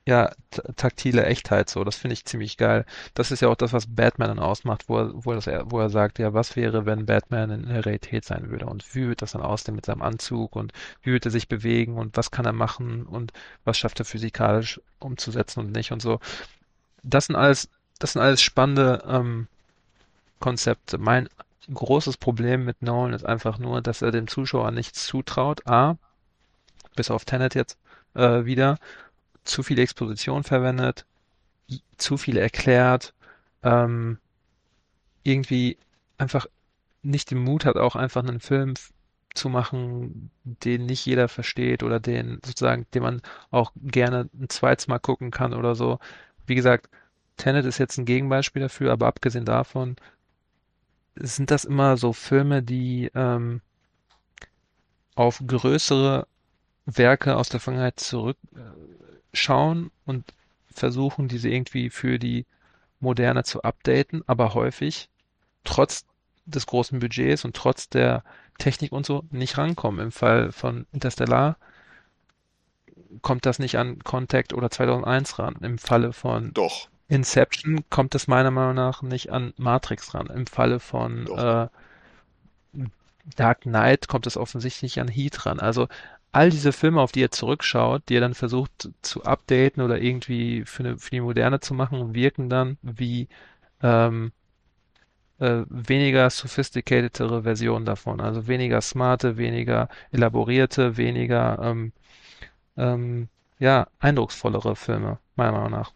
[0.07, 0.33] ja,
[0.77, 1.85] taktile Echtheit so.
[1.85, 2.85] Das finde ich ziemlich geil.
[3.15, 5.91] Das ist ja auch das, was Batman dann ausmacht, wo er, wo, das, wo er
[5.91, 9.33] sagt, ja, was wäre, wenn Batman in der Realität sein würde und wie würde das
[9.33, 10.73] dann aussehen mit seinem Anzug und
[11.03, 13.33] wie würde er sich bewegen und was kann er machen und
[13.65, 16.19] was schafft er physikalisch umzusetzen und nicht und so.
[17.03, 17.69] Das sind alles,
[17.99, 19.49] das sind alles spannende ähm,
[20.41, 20.99] Konzepte.
[20.99, 21.29] Mein
[21.73, 25.67] großes Problem mit Nolan ist einfach nur, dass er dem Zuschauer nichts zutraut.
[25.67, 25.97] A,
[26.97, 27.79] bis auf Tenet jetzt
[28.15, 28.79] äh, wieder,
[29.45, 31.07] zu viel Exposition verwendet,
[31.97, 33.15] zu viel erklärt,
[33.63, 34.19] ähm,
[35.23, 35.79] irgendwie
[36.19, 36.47] einfach
[37.03, 38.75] nicht den Mut hat, auch einfach einen Film
[39.35, 44.89] zu machen, den nicht jeder versteht oder den sozusagen, den man auch gerne ein zweites
[44.89, 45.99] Mal gucken kann oder so.
[46.47, 46.89] Wie gesagt,
[47.37, 49.97] Tenet ist jetzt ein Gegenbeispiel dafür, aber abgesehen davon
[51.15, 53.61] sind das immer so Filme, die ähm,
[55.15, 56.27] auf größere
[56.97, 60.35] Werke aus der Vergangenheit zurückschauen und
[60.73, 62.47] versuchen, diese irgendwie für die
[63.01, 65.09] Moderne zu updaten, aber häufig
[65.65, 66.05] trotz
[66.47, 68.25] des großen Budgets und trotz der
[68.59, 70.01] Technik und so nicht rankommen.
[70.01, 71.57] Im Fall von Interstellar
[73.23, 75.57] kommt das nicht an Contact oder 2001 ran.
[75.61, 76.89] Im Falle von Doch.
[77.09, 80.29] Inception kommt es meiner Meinung nach nicht an Matrix ran.
[80.29, 81.69] Im Falle von äh,
[83.37, 85.59] Dark Knight kommt es offensichtlich nicht an Heat ran.
[85.59, 85.89] Also
[86.33, 90.65] all diese Filme, auf die er zurückschaut, die er dann versucht zu updaten oder irgendwie
[90.65, 93.29] für, eine, für die Moderne zu machen, wirken dann wie,
[93.83, 94.33] ähm,
[95.41, 98.21] äh, weniger sophisticatedere Version davon.
[98.21, 101.93] Also weniger smarte, weniger elaborierte, weniger ähm,
[102.77, 103.29] ähm,
[103.59, 105.93] ja, eindrucksvollere Filme, meiner Meinung nach.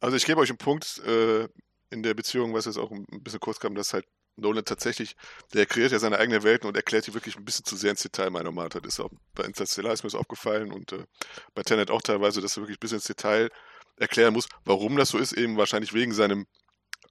[0.00, 1.48] Also ich gebe euch einen Punkt äh,
[1.90, 4.06] in der Beziehung, was jetzt auch ein bisschen kurz kam, dass halt
[4.36, 5.16] Nolan tatsächlich,
[5.54, 8.02] der kreiert ja seine eigenen Welten und erklärt die wirklich ein bisschen zu sehr ins
[8.02, 8.80] Detail, meiner Meinung nach.
[8.80, 11.04] Das ist auch bei Interstellar ist mir das aufgefallen und äh,
[11.54, 13.50] bei Tenet auch teilweise, dass er wirklich ein bisschen ins Detail
[13.96, 16.46] erklären muss, warum das so ist, eben wahrscheinlich wegen seinem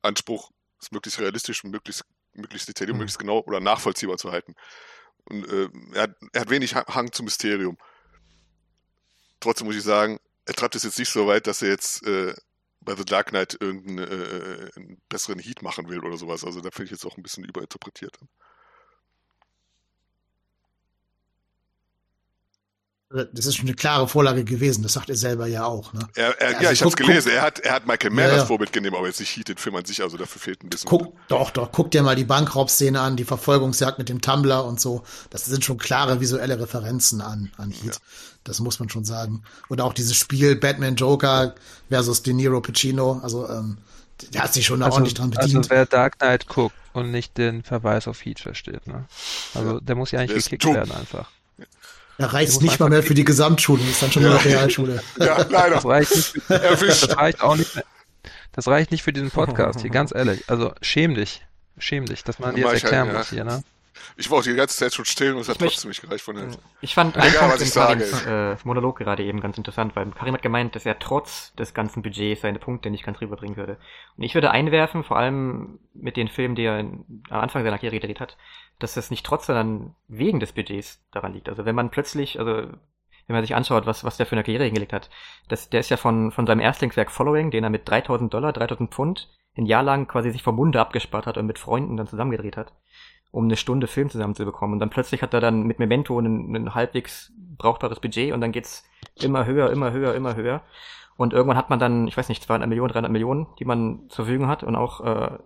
[0.02, 3.00] Anspruch, es möglichst realistisch und möglichst, möglichst detailliert, mhm.
[3.00, 4.56] möglichst genau oder nachvollziehbar zu halten.
[5.26, 7.78] Und äh, er, hat, er hat wenig Hang zum Mysterium.
[9.40, 12.36] Trotzdem muss ich sagen, er treibt es jetzt nicht so weit, dass er jetzt äh,
[12.86, 16.44] bei The Dark Knight irgendeinen äh, einen besseren Heat machen will oder sowas.
[16.46, 18.18] Also da finde ich jetzt auch ein bisschen überinterpretiert.
[23.10, 25.94] Das ist schon eine klare Vorlage gewesen, das sagt er selber ja auch.
[25.94, 26.00] Ne?
[26.16, 27.32] Er, er, also ja, ich habe es gelesen.
[27.32, 29.58] Er hat, er hat Michael Mann ja, als Vorbild genommen, aber jetzt nicht Heat, den
[29.58, 30.90] Film an sich, also dafür fehlt ein bisschen.
[30.90, 34.82] Guck, doch, doch, guck dir mal die Bankraubszene an, die Verfolgungsjagd mit dem Tumblr und
[34.82, 35.04] so.
[35.30, 37.86] Das sind schon klare visuelle Referenzen an, an Heat.
[37.86, 38.02] Ja.
[38.44, 39.44] Das muss man schon sagen.
[39.70, 41.54] Und auch dieses Spiel Batman Joker
[41.90, 43.78] versus De Niro Pacino, also ähm,
[44.34, 45.58] der hat sich schon also, ordentlich dran bedient.
[45.58, 49.06] Also wer Dark Knight guckt und nicht den Verweis auf Heat versteht, ne?
[49.54, 51.30] Also der muss ja eigentlich gekickt werden einfach.
[52.18, 54.32] Er reicht nicht mal mehr für die Gesamtschule, ist dann schon ja.
[54.32, 55.02] eine Realschule.
[55.20, 55.76] Ja, leider.
[55.76, 57.84] Das reicht, nicht, das reicht auch nicht.
[58.54, 60.44] Das reicht nicht für diesen Podcast hier, ganz ehrlich.
[60.48, 61.46] Also schäm dich.
[61.78, 63.62] Schäm dich, dass man dir das erklären halt, muss hier, ne?
[64.18, 66.36] Ich war auch die ganze Zeit schon still und es hat trotzdem nicht gereicht von
[66.36, 66.48] der
[66.82, 70.42] Ich fand einen Punkt in Karims äh, Monolog gerade eben ganz interessant, weil Karim hat
[70.42, 73.78] gemeint, dass er trotz des ganzen Budgets seine Punkte nicht ganz rüberbringen würde.
[74.18, 78.00] Und ich würde einwerfen, vor allem mit den Filmen, die er am Anfang seiner Karriere
[78.00, 78.38] gedreht hat,
[78.80, 81.50] dass das nicht trotz, sondern wegen des Budgets daran liegt.
[81.50, 82.68] Also wenn man plötzlich, also
[83.28, 85.10] wenn man sich anschaut, was, was der für eine Karriere hingelegt hat,
[85.48, 88.94] das, der ist ja von, von seinem Erstlingswerk Following, den er mit 3000 Dollar, 3000
[88.94, 92.58] Pfund ein Jahr lang quasi sich vom Munde abgespart hat und mit Freunden dann zusammengedreht
[92.58, 92.74] hat,
[93.36, 94.74] um eine Stunde Film zusammenzubekommen.
[94.76, 98.86] Und dann plötzlich hat er dann mit Memento ein, halbwegs brauchbares Budget und dann geht's
[99.16, 100.62] immer höher, immer höher, immer höher.
[101.18, 104.24] Und irgendwann hat man dann, ich weiß nicht, 200 Millionen, 300 Millionen, die man zur
[104.24, 105.38] Verfügung hat und auch äh,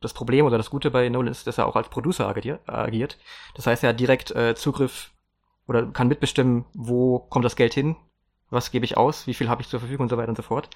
[0.00, 3.18] das Problem oder das Gute bei Nolan ist, dass er auch als Producer agiert.
[3.56, 5.10] Das heißt, er hat direkt äh, Zugriff
[5.66, 7.96] oder kann mitbestimmen, wo kommt das Geld hin,
[8.50, 10.42] was gebe ich aus, wie viel habe ich zur Verfügung und so weiter und so
[10.42, 10.70] fort.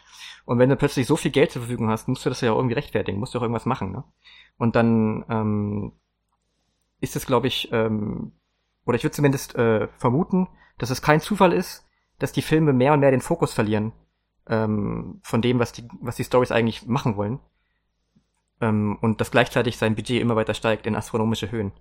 [0.45, 2.57] Und wenn du plötzlich so viel Geld zur Verfügung hast, musst du das ja auch
[2.57, 3.93] irgendwie rechtfertigen, musst du auch irgendwas machen.
[3.93, 4.03] Ne?
[4.59, 5.93] Und dann ähm,
[7.01, 8.33] ist es, glaube ich, ähm,
[8.85, 10.49] oder ich würde zumindest äh, vermuten,
[10.79, 11.85] dass es kein Zufall ist,
[12.19, 13.93] dass die Filme mehr und mehr den Fokus verlieren
[14.49, 17.41] ähm, von dem, was die, was die Stories eigentlich machen wollen
[18.61, 21.73] ähm, und dass gleichzeitig sein Budget immer weiter steigt in astronomische Höhen.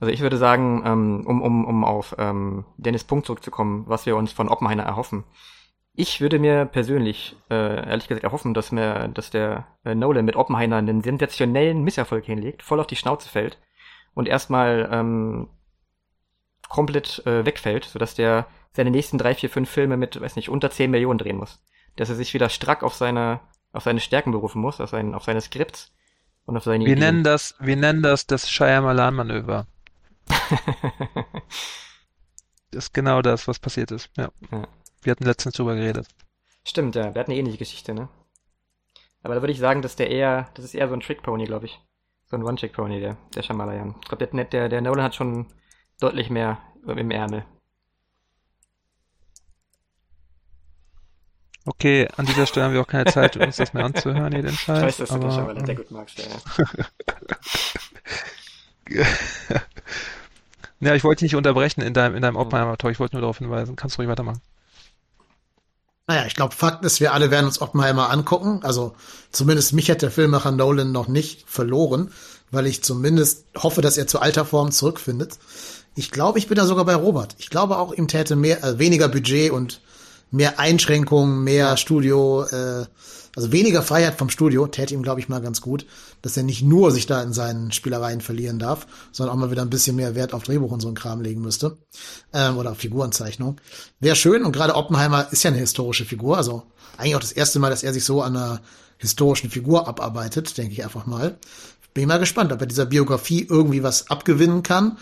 [0.00, 4.16] Also ich würde sagen, ähm, um, um, um auf ähm, Dennis Punkt zurückzukommen, was wir
[4.16, 5.24] uns von Oppenheimer erhoffen.
[5.92, 10.36] Ich würde mir persönlich, äh, ehrlich gesagt, erhoffen, dass mir, dass der äh, Nolan mit
[10.36, 13.58] Oppenheimer einen sensationellen Misserfolg hinlegt, voll auf die Schnauze fällt
[14.14, 15.48] und erstmal ähm,
[16.68, 20.70] komplett äh, wegfällt, sodass der seine nächsten drei, vier, fünf Filme mit, weiß nicht, unter
[20.70, 21.60] zehn Millionen drehen muss.
[21.96, 23.40] Dass er sich wieder strack auf seine
[23.72, 25.92] auf seine Stärken berufen muss, auf, sein, auf seine Skripts
[26.44, 27.04] und auf seine Wir Ideen.
[27.04, 29.66] nennen das, wir nennen das das Shyamalan-Manöver.
[30.26, 30.38] das
[32.86, 34.10] ist genau das, was passiert ist.
[34.16, 34.30] Ja.
[34.50, 34.66] ja.
[35.02, 36.08] Wir hatten letztens drüber geredet.
[36.64, 37.14] Stimmt, ja.
[37.14, 38.08] Wir hatten eine ähnliche Geschichte, ne?
[39.22, 41.66] Aber da würde ich sagen, dass der eher, das ist eher so ein Trick-Pony, glaube
[41.66, 41.80] ich.
[42.30, 43.96] So ein One-Trick-Pony, der, der Shyamalan.
[44.02, 45.46] Ich glaube, der, der, der Nolan hat schon
[45.98, 47.44] deutlich mehr im Ärmel.
[51.66, 54.52] Okay, an dieser Stelle haben wir auch keine Zeit, uns das mehr anzuhören, hier den
[54.52, 54.78] Scheiß.
[54.78, 56.26] Ich weiß, dass aber, du den Shyamalan sehr gut magst, ja.
[60.80, 63.38] ja, ich wollte dich nicht unterbrechen in deinem, in deinem Oppenheimer-Talk, ich wollte nur darauf
[63.38, 63.74] hinweisen.
[63.74, 64.40] Kannst du ruhig weitermachen.
[66.10, 68.64] Naja, ich glaube, Fakt ist, wir alle werden uns Oppenheimer angucken.
[68.64, 68.96] Also
[69.30, 72.10] zumindest mich hat der Filmemacher Nolan noch nicht verloren,
[72.50, 75.38] weil ich zumindest hoffe, dass er zu alter Form zurückfindet.
[75.94, 77.36] Ich glaube, ich bin da sogar bei Robert.
[77.38, 79.82] Ich glaube auch, ihm täte mehr, äh, weniger Budget und
[80.32, 82.86] mehr Einschränkungen, mehr Studio, äh,
[83.36, 85.86] also weniger Freiheit vom Studio, täte ihm, glaube ich, mal ganz gut,
[86.22, 89.62] dass er nicht nur sich da in seinen Spielereien verlieren darf, sondern auch mal wieder
[89.62, 91.78] ein bisschen mehr Wert auf Drehbuch und so einen Kram legen müsste.
[92.32, 93.60] Ähm, oder auf Figurenzeichnung.
[94.00, 96.64] Wäre schön, und gerade Oppenheimer ist ja eine historische Figur, also
[96.96, 98.60] eigentlich auch das erste Mal, dass er sich so an einer
[98.98, 101.38] historischen Figur abarbeitet, denke ich einfach mal.
[101.94, 104.98] Bin mal gespannt, ob er dieser Biografie irgendwie was abgewinnen kann.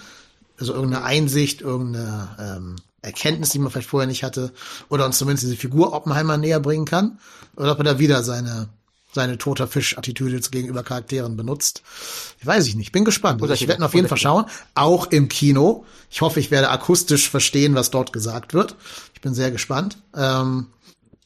[0.59, 4.53] Also irgendeine Einsicht, irgendeine ähm, Erkenntnis, die man vielleicht vorher nicht hatte,
[4.89, 7.19] oder uns zumindest diese Figur Oppenheimer näher bringen kann,
[7.57, 8.69] oder ob er da wieder seine
[9.11, 11.83] seine toter Fisch-Attitüde gegenüber Charakteren benutzt.
[12.39, 12.93] Ich weiß ich nicht.
[12.93, 13.41] Bin gespannt.
[13.41, 14.45] Also ich werde auf jeden Fall schauen.
[14.75, 15.87] Auch im Kino.
[16.11, 18.77] Ich hoffe, ich werde akustisch verstehen, was dort gesagt wird.
[19.15, 19.99] Ich bin sehr gespannt.
[20.15, 20.67] Ähm,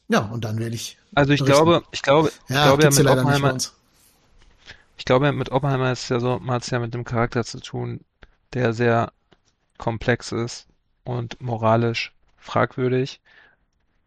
[0.07, 0.97] Ja, und dann werde ich.
[1.13, 1.65] Also ich berichten.
[1.65, 3.57] glaube, ich glaube, ich Ja, glaube ja mit Oppenheimer,
[4.97, 7.59] ich glaube mit Oppenheimer ist ja so, man hat es ja mit dem Charakter zu
[7.59, 8.01] tun,
[8.53, 9.11] der sehr
[9.77, 10.67] komplex ist
[11.03, 13.21] und moralisch fragwürdig.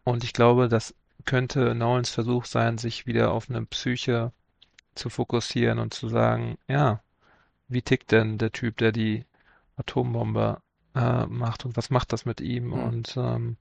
[0.03, 0.95] Und ich glaube, das
[1.25, 4.31] könnte Nolans Versuch sein, sich wieder auf eine Psyche
[4.95, 7.01] zu fokussieren und zu sagen, ja,
[7.69, 9.25] wie tickt denn der Typ, der die
[9.77, 10.61] Atombombe
[10.95, 12.67] äh, macht und was macht das mit ihm?
[12.67, 12.73] Mhm.
[12.73, 13.57] Und ähm,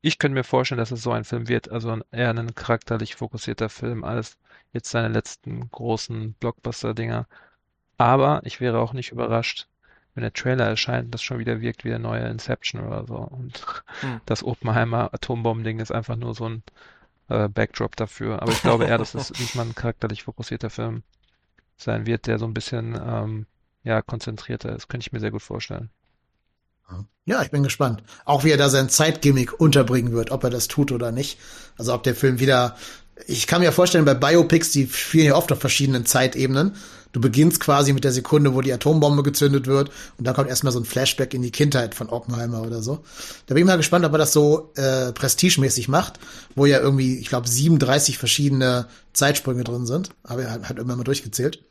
[0.00, 3.14] ich könnte mir vorstellen, dass es so ein Film wird, also ein- eher ein charakterlich
[3.16, 4.36] fokussierter Film als
[4.72, 7.26] jetzt seine letzten großen Blockbuster-Dinger.
[7.98, 9.68] Aber ich wäre auch nicht überrascht,
[10.18, 13.14] wenn der Trailer erscheint das schon wieder wirkt wie der neue Inception oder so.
[13.14, 14.20] Und Hm.
[14.26, 16.64] das Oppenheimer Atombomben-Ding ist einfach nur so ein
[17.28, 18.42] äh, Backdrop dafür.
[18.42, 21.04] Aber ich glaube eher, dass es diesmal ein charakterlich fokussierter Film
[21.76, 23.46] sein wird, der so ein bisschen ähm,
[23.84, 24.88] ja, konzentrierter ist.
[24.88, 25.88] Könnte ich mir sehr gut vorstellen.
[27.24, 28.02] Ja, ich bin gespannt.
[28.24, 31.38] Auch wie er da sein Zeitgimmick unterbringen wird, ob er das tut oder nicht.
[31.76, 32.76] Also ob der Film wieder.
[33.26, 36.74] Ich kann mir vorstellen, bei Biopics, die spielen ja oft auf verschiedenen Zeitebenen.
[37.12, 40.74] Du beginnst quasi mit der Sekunde, wo die Atombombe gezündet wird und dann kommt erstmal
[40.74, 43.02] so ein Flashback in die Kindheit von Oppenheimer oder so.
[43.46, 46.20] Da bin ich mal gespannt, ob er das so äh, prestigemäßig macht,
[46.54, 50.10] wo ja irgendwie, ich glaube, 37 verschiedene Zeitsprünge drin sind.
[50.22, 51.64] Aber er hat, immer mal durchgezählt.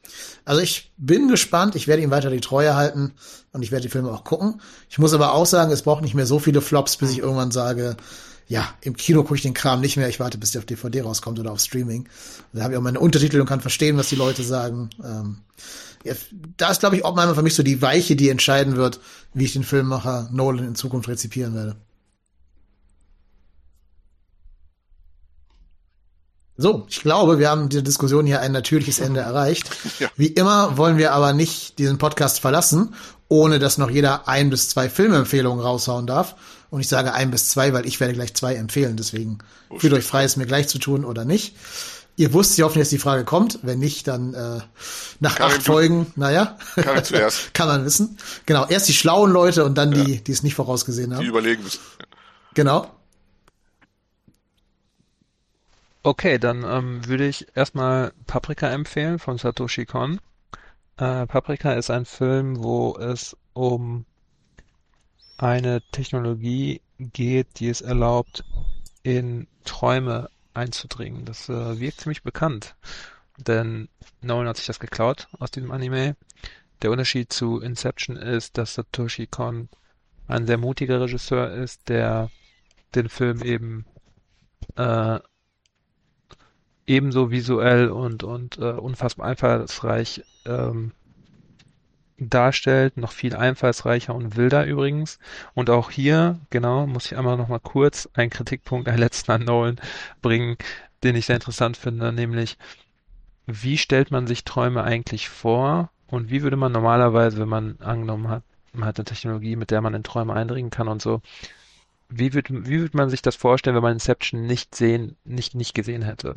[0.44, 3.14] Also ich bin gespannt, ich werde ihm weiter die Treue halten
[3.54, 4.60] und ich werde die Filme auch gucken.
[4.90, 7.52] Ich muss aber auch sagen, es braucht nicht mehr so viele Flops, bis ich irgendwann
[7.52, 7.96] sage,
[8.48, 11.02] ja, im Kino gucke ich den Kram nicht mehr, ich warte, bis der auf DVD
[11.02, 12.08] rauskommt oder auf Streaming.
[12.54, 14.90] Da habe ich auch meine Untertitel und kann verstehen, was die Leute sagen.
[15.04, 15.40] Ähm,
[16.04, 16.14] ja,
[16.56, 19.02] da ist, glaube ich, Oppenheimer für mich so die Weiche, die entscheiden wird,
[19.34, 21.76] wie ich den Filmemacher Nolan in Zukunft rezipieren werde.
[26.58, 29.70] So, ich glaube, wir haben die Diskussion hier ein natürliches Ende erreicht.
[30.00, 30.10] Ja.
[30.16, 32.94] Wie immer wollen wir aber nicht diesen Podcast verlassen,
[33.30, 36.36] ohne dass noch jeder ein bis zwei Filmempfehlungen raushauen darf.
[36.70, 38.96] Und ich sage ein bis zwei, weil ich werde gleich zwei empfehlen.
[38.98, 39.40] Deswegen
[39.78, 41.56] fühlt euch frei, es mir gleich zu tun oder nicht.
[42.16, 43.60] Ihr wusstet ja hoffentlich, dass die Frage kommt.
[43.64, 44.60] Wenn nicht, dann äh,
[45.20, 47.54] nach Karin, acht Folgen, naja, Karin zuerst.
[47.54, 48.18] kann man wissen.
[48.46, 51.26] Genau, erst die schlauen Leute und dann die, die es nicht vorausgesehen Die haben.
[51.26, 51.80] überlegen müssen.
[52.56, 52.88] Genau.
[56.08, 60.22] Okay, dann ähm, würde ich erstmal Paprika empfehlen von Satoshi Kon.
[60.96, 64.06] Äh, Paprika ist ein Film, wo es um
[65.38, 68.46] eine Technologie geht, die es erlaubt,
[69.04, 71.26] in Träume einzudringen.
[71.26, 72.78] Das äh, wirkt ziemlich bekannt,
[73.36, 73.90] denn
[74.22, 76.16] Nolan hat sich das geklaut aus diesem Anime.
[76.84, 79.68] Der Unterschied zu Inception ist, dass Satoshi Kon
[80.30, 82.32] ein sehr mutiger Regisseur ist, der
[82.96, 83.86] den Film eben
[84.78, 85.20] äh,
[86.88, 90.94] ebenso visuell und, und äh, unfassbar einfallsreich ähm,
[92.18, 95.20] darstellt, noch viel einfallsreicher und wilder übrigens.
[95.54, 99.44] Und auch hier, genau, muss ich einmal noch mal kurz einen Kritikpunkt, einen letzten an
[99.44, 99.80] Nolan
[100.22, 100.58] bringen,
[101.04, 102.58] den ich sehr interessant finde, nämlich
[103.46, 108.30] wie stellt man sich Träume eigentlich vor und wie würde man normalerweise, wenn man angenommen
[108.30, 108.44] hat,
[108.74, 111.22] man hat eine Technologie, mit der man in Träume eindringen kann und so,
[112.10, 115.74] wie wird, wie würde man sich das vorstellen, wenn man Inception nicht sehen, nicht, nicht
[115.74, 116.36] gesehen hätte?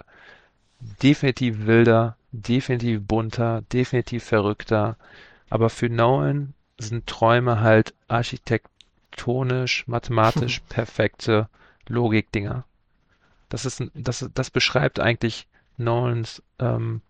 [1.02, 4.96] Definitiv wilder, definitiv bunter, definitiv verrückter.
[5.48, 11.48] Aber für Nolan sind Träume halt architektonisch, mathematisch perfekte
[11.88, 12.64] Logikdinger.
[13.48, 15.46] Das ist, das, das beschreibt eigentlich
[15.76, 17.02] Nolans ähm,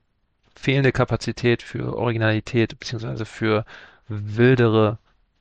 [0.57, 3.65] fehlende Kapazität für Originalität beziehungsweise für
[4.09, 4.99] wildere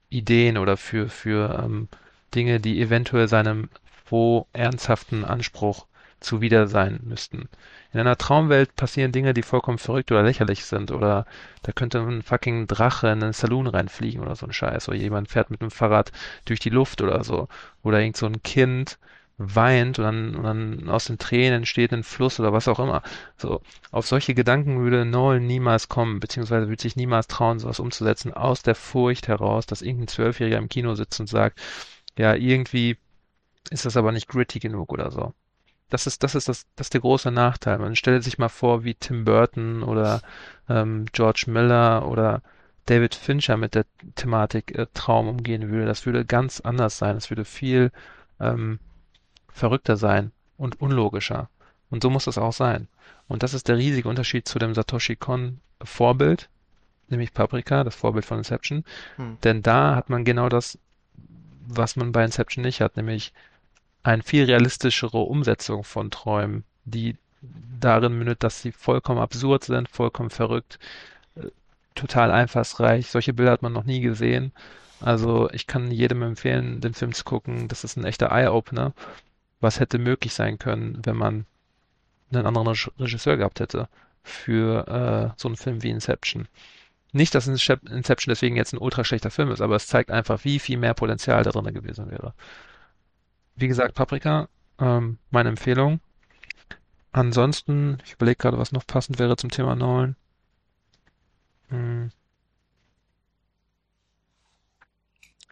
[0.10, 1.88] Ideen oder für, für ähm,
[2.36, 3.70] Dinge, die eventuell seinem
[4.12, 5.86] wo ernsthaften Anspruch
[6.20, 7.50] zuwider sein müssten.
[7.92, 10.92] In einer Traumwelt passieren Dinge, die vollkommen verrückt oder lächerlich sind.
[10.92, 11.26] Oder
[11.64, 14.90] da könnte ein fucking Drache in einen Saloon reinfliegen oder so ein Scheiß.
[14.90, 16.12] Oder jemand fährt mit einem Fahrrad
[16.46, 17.48] durch die Luft oder so.
[17.84, 19.00] Oder irgend so ein Kind
[19.40, 23.02] weint und dann, und dann aus den Tränen entsteht ein Fluss oder was auch immer.
[23.38, 28.34] So, auf solche Gedanken würde Nolan niemals kommen, beziehungsweise würde sich niemals trauen, sowas umzusetzen,
[28.34, 31.60] aus der Furcht heraus, dass irgendein Zwölfjähriger im Kino sitzt und sagt,
[32.18, 32.98] ja, irgendwie
[33.72, 35.34] ist das aber nicht gritty genug oder so.
[35.90, 37.80] Das ist, das ist das, das ist der große Nachteil.
[37.80, 40.22] Man stellt sich mal vor, wie Tim Burton oder
[40.70, 42.42] ähm, George Miller oder
[42.86, 43.86] David Fincher mit der
[44.16, 45.86] Thematik äh, Traum umgehen würde.
[45.86, 47.18] Das würde ganz anders sein.
[47.18, 47.92] Es würde viel
[48.40, 48.80] ähm,
[49.52, 51.50] verrückter sein und unlogischer.
[51.90, 52.88] Und so muss es auch sein.
[53.28, 56.50] Und das ist der riesige Unterschied zu dem Satoshi Kon Vorbild,
[57.08, 58.84] nämlich Paprika, das Vorbild von Inception.
[59.16, 59.38] Hm.
[59.44, 60.78] Denn da hat man genau das,
[61.68, 63.34] was man bei Inception nicht hat, nämlich
[64.04, 67.18] eine viel realistischere Umsetzung von Träumen, die
[67.80, 70.80] darin mündet, dass sie vollkommen absurd sind, vollkommen verrückt,
[71.36, 71.48] äh,
[71.96, 73.08] total einfallsreich.
[73.08, 74.52] Solche Bilder hat man noch nie gesehen.
[75.02, 77.68] Also ich kann jedem empfehlen, den Film zu gucken.
[77.68, 78.94] Das ist ein echter Eye-Opener.
[79.62, 81.46] was hätte möglich sein können, wenn man
[82.32, 82.68] einen anderen
[83.00, 83.90] Regisseur gehabt hätte
[84.24, 86.48] für äh, so einen Film wie Inception.
[87.12, 90.60] Nicht, dass Inception deswegen jetzt ein ultra schlechter Film ist, aber es zeigt einfach, wie
[90.60, 92.34] viel mehr Potenzial da drin gewesen wäre.
[93.60, 94.48] Wie gesagt, Paprika,
[94.80, 96.00] ähm, meine Empfehlung.
[97.12, 100.16] Ansonsten, ich überlege gerade, was noch passend wäre zum Thema Nolan.
[101.70, 102.12] Hm.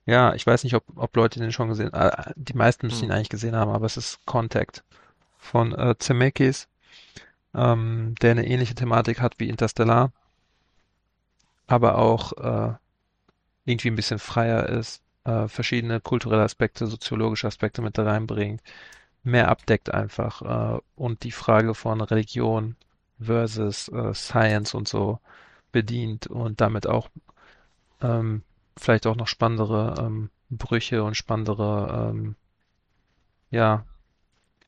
[0.06, 2.32] Ja, ich weiß nicht, ob, ob Leute den schon gesehen haben.
[2.32, 3.16] Äh, die meisten müssen ihn hm.
[3.18, 4.84] eigentlich gesehen haben, aber es ist Contact
[5.38, 6.68] von äh, Zemeckis,
[7.54, 10.12] ähm, der eine ähnliche Thematik hat wie Interstellar
[11.68, 12.74] aber auch äh,
[13.66, 18.62] irgendwie ein bisschen freier ist, äh, verschiedene kulturelle Aspekte, soziologische Aspekte mit reinbringt,
[19.24, 22.76] mehr abdeckt einfach äh, und die Frage von Religion
[23.20, 25.20] versus äh, Science und so
[25.72, 27.10] bedient und damit auch
[28.02, 28.44] ähm,
[28.78, 32.36] vielleicht auch noch spannendere ähm, Brüche und spannendere, ähm,
[33.52, 33.86] ja,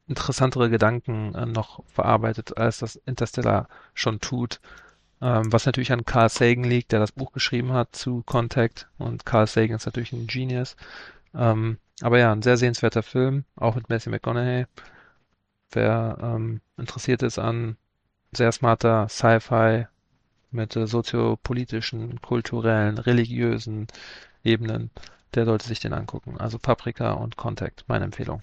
[0.07, 4.60] interessantere Gedanken äh, noch verarbeitet, als das Interstellar schon tut
[5.22, 8.88] ähm, was natürlich an Carl Sagan liegt, der das Buch geschrieben hat zu Contact.
[8.98, 10.76] Und Carl Sagan ist natürlich ein Genius.
[11.34, 14.66] Ähm, aber ja, ein sehr sehenswerter Film, auch mit Matthew McConaughey.
[15.72, 17.78] Wer ähm, interessiert ist an
[18.32, 19.88] sehr smarter Sci-Fi
[20.52, 23.88] mit äh, soziopolitischen, kulturellen, religiösen
[24.44, 24.90] Ebenen,
[25.36, 26.38] der sollte sich den angucken.
[26.40, 28.41] Also Paprika und Contact, meine Empfehlung.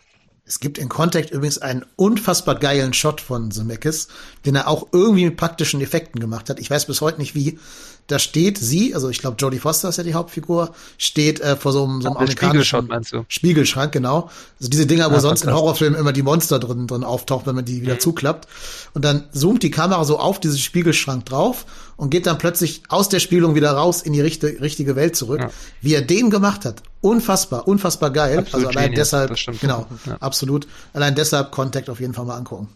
[0.49, 4.07] Es gibt in Contact übrigens einen unfassbar geilen Shot von Zemeckis,
[4.45, 6.61] den er auch irgendwie mit praktischen Effekten gemacht hat.
[6.61, 7.59] Ich weiß bis heute nicht wie.
[8.07, 11.73] Da steht sie, also ich glaube Jodie Foster ist ja die Hauptfigur, steht äh, vor
[11.73, 12.89] so einem, so einem amerikanischen
[13.29, 14.31] Spiegelschrank, genau.
[14.61, 17.57] Also diese Dinger, wo ah, sonst in Horrorfilmen immer die Monster drin, drin auftauchen, wenn
[17.57, 18.47] man die wieder zuklappt.
[18.95, 21.67] Und dann zoomt die Kamera so auf diesen Spiegelschrank drauf
[21.97, 25.41] und geht dann plötzlich aus der Spielung wieder raus in die richtige, richtige Welt zurück.
[25.41, 25.51] Ja.
[25.81, 28.39] Wie er den gemacht hat, unfassbar, unfassbar geil.
[28.39, 30.17] Absolut also allein Genius, deshalb, genau, ja.
[30.21, 30.69] absolut.
[30.93, 32.69] Allein deshalb Contact auf jeden Fall mal angucken.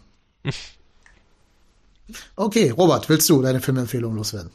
[2.35, 4.51] Okay, Robert, willst du deine Filmempfehlung loswerden?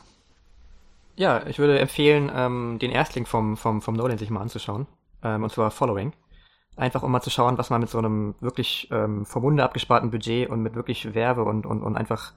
[1.16, 4.86] Ja, ich würde empfehlen, ähm, den Erstling vom, vom, vom Nolan sich mal anzuschauen.
[5.22, 6.12] Ähm, und zwar Following.
[6.76, 10.10] Einfach um mal zu schauen, was man mit so einem wirklich ähm, vom Munde abgesparten
[10.10, 12.34] Budget und mit wirklich Werbe und, und, und einfach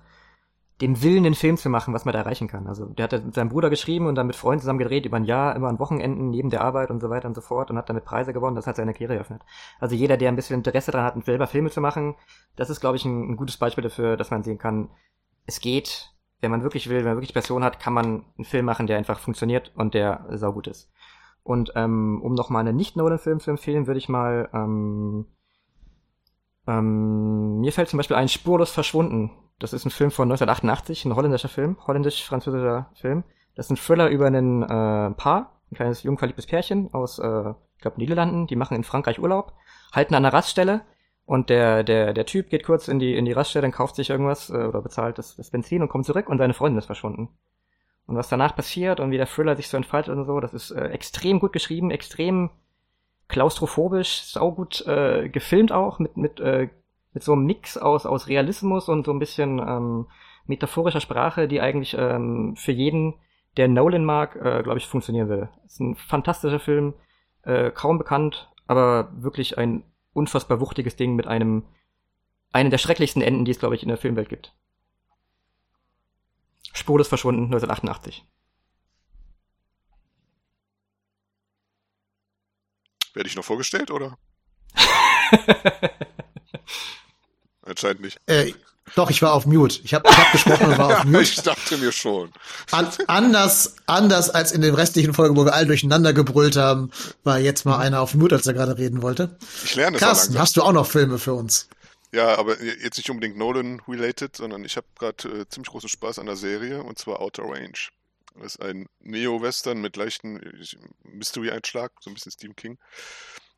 [0.80, 2.68] dem Willen, den Film zu machen, was man da erreichen kann.
[2.68, 5.26] Also der hat mit seinem Bruder geschrieben und dann mit Freunden zusammen gedreht über ein
[5.26, 7.90] Jahr, immer an Wochenenden, neben der Arbeit und so weiter und so fort und hat
[7.90, 8.56] damit Preise gewonnen.
[8.56, 9.42] Das hat seine Karriere eröffnet.
[9.82, 12.16] Also jeder, der ein bisschen Interesse daran hat, selber Filme zu machen,
[12.56, 14.90] das ist, glaube ich, ein, ein gutes Beispiel dafür, dass man sehen kann,
[15.46, 18.66] es geht, wenn man wirklich will, wenn man wirklich Passion hat, kann man einen Film
[18.66, 20.92] machen, der einfach funktioniert und der saugut ist.
[21.44, 25.26] Und ähm, um noch mal einen Nicht-Nolan-Film zu empfehlen, würde ich mal ähm,
[26.68, 31.16] ähm, mir fällt zum Beispiel ein Spurlos verschwunden das ist ein Film von 1988, ein
[31.16, 33.24] holländischer Film, holländisch-französischer Film.
[33.56, 37.54] Das ist ein Thriller über einen äh, Paar, ein kleines jung verliebtes Pärchen aus, äh,
[37.76, 38.48] ich glaube, Niederlanden.
[38.48, 39.54] Die machen in Frankreich Urlaub,
[39.94, 40.82] halten an einer Raststelle
[41.30, 44.10] und der, der, der Typ geht kurz in die, in die Raststelle und kauft sich
[44.10, 47.30] irgendwas äh, oder bezahlt das, das Benzin und kommt zurück und seine Freundin ist verschwunden.
[48.08, 50.72] Und was danach passiert und wie der Thriller sich so entfaltet und so, das ist
[50.72, 52.50] äh, extrem gut geschrieben, extrem
[53.28, 56.70] klaustrophobisch, saugut äh, gefilmt auch, mit, mit äh,
[57.14, 60.08] mit so einem Mix aus, aus Realismus und so ein bisschen ähm,
[60.48, 63.14] metaphorischer Sprache, die eigentlich ähm, für jeden,
[63.56, 65.50] der Nolan mag, äh, glaube ich, funktionieren will.
[65.68, 66.96] Es ist ein fantastischer Film,
[67.44, 69.84] äh, kaum bekannt, aber wirklich ein
[70.14, 71.66] unfassbar wuchtiges Ding mit einem,
[72.52, 74.54] einem der schrecklichsten Enden, die es, glaube ich, in der Filmwelt gibt.
[76.74, 78.26] Spurlos verschwunden, 1988.
[83.14, 84.18] Werde ich noch vorgestellt, oder?
[87.64, 88.20] Anscheinend nicht.
[88.28, 88.54] Äh,
[88.96, 89.80] doch, ich war auf Mute.
[89.84, 91.22] Ich habe ich hab gesprochen und war auf Mute.
[91.22, 92.32] ich dachte mir schon.
[92.72, 96.92] An, anders, anders als in den restlichen Folgen, wo wir alle durcheinander gebrüllt haben,
[97.24, 99.38] war jetzt mal einer auf Mute, als er gerade reden wollte.
[99.64, 101.70] Ich lerne es Carsten, hast du auch noch Filme für uns?
[102.12, 106.26] Ja, aber jetzt nicht unbedingt Nolan-related, sondern ich habe gerade äh, ziemlich großen Spaß an
[106.26, 107.78] der Serie, und zwar Outer Range.
[108.36, 110.40] Das ist ein Neo-Western mit leichten
[111.04, 112.78] Mystery-Einschlag, so ein bisschen Stephen King.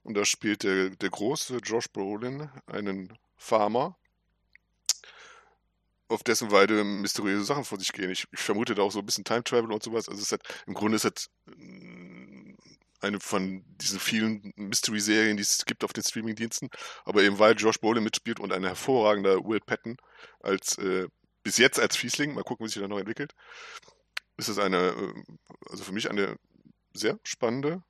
[0.03, 3.95] Und da spielt der, der große Josh Brolin einen Farmer,
[6.11, 8.11] auf dessen Weide mysteriöse Sachen vor sich gehen.
[8.11, 10.09] Ich, ich, vermute da auch so ein bisschen Time Travel und sowas.
[10.09, 12.53] Also es hat, im Grunde ist es mm,
[12.99, 16.69] eine von diesen vielen Mystery-Serien, die es gibt auf den Streaming-Diensten.
[17.05, 19.97] Aber eben weil Josh Brolin mitspielt und ein hervorragender Will Patton
[20.41, 21.07] als äh,
[21.43, 23.33] bis jetzt als Fiesling, mal gucken, wie sich das noch entwickelt,
[24.38, 25.13] ist es eine, äh,
[25.69, 26.38] also für mich eine
[26.93, 27.83] sehr spannende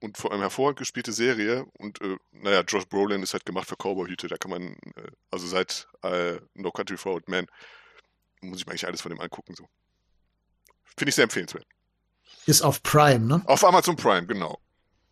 [0.00, 1.64] und vor allem hervorragend gespielte Serie.
[1.78, 4.28] Und äh, naja, Josh Brolin ist halt gemacht für Cowboy-Hüte.
[4.28, 4.62] Da kann man,
[4.96, 7.46] äh, also seit äh, No Country for Old Men,
[8.40, 9.54] muss ich mir eigentlich alles von dem angucken.
[9.54, 9.68] So.
[10.96, 11.66] Finde ich sehr empfehlenswert.
[12.46, 13.42] Ist auf Prime, ne?
[13.46, 14.58] Auf Amazon Prime, genau.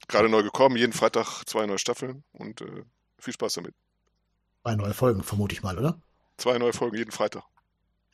[0.09, 2.85] Gerade neu gekommen, jeden Freitag zwei neue Staffeln und äh,
[3.19, 3.75] viel Spaß damit.
[4.63, 6.01] Zwei neue Folgen, vermute ich mal, oder?
[6.39, 7.45] Zwei neue Folgen jeden Freitag.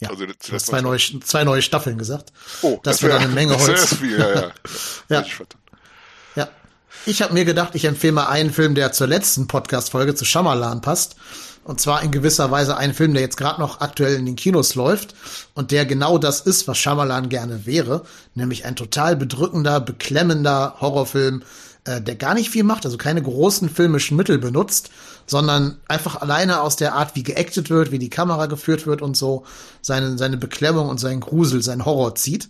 [0.01, 0.27] Ja, Also
[0.59, 2.33] zwei neue, zwei neue Staffeln gesagt.
[2.63, 3.95] Oh, das wird wär- eine Menge das Holz.
[3.97, 4.53] viel, ja, ja.
[5.09, 5.21] Ja.
[5.23, 5.27] Ja.
[7.07, 10.81] Ich habe mir gedacht, ich empfehle mal einen Film, der zur letzten Podcast-Folge zu Shyamalan
[10.81, 11.17] passt.
[11.65, 14.75] Und zwar in gewisser Weise einen Film, der jetzt gerade noch aktuell in den Kinos
[14.75, 15.15] läuft
[15.55, 18.05] und der genau das ist, was Shyamalan gerne wäre,
[18.35, 21.43] nämlich ein total bedrückender, beklemmender Horrorfilm,
[21.85, 24.91] äh, der gar nicht viel macht, also keine großen filmischen Mittel benutzt,
[25.27, 29.17] sondern einfach alleine aus der Art, wie geactet wird, wie die Kamera geführt wird und
[29.17, 29.45] so,
[29.83, 32.49] seine, seine Beklemmung und seinen Grusel, seinen Horror zieht.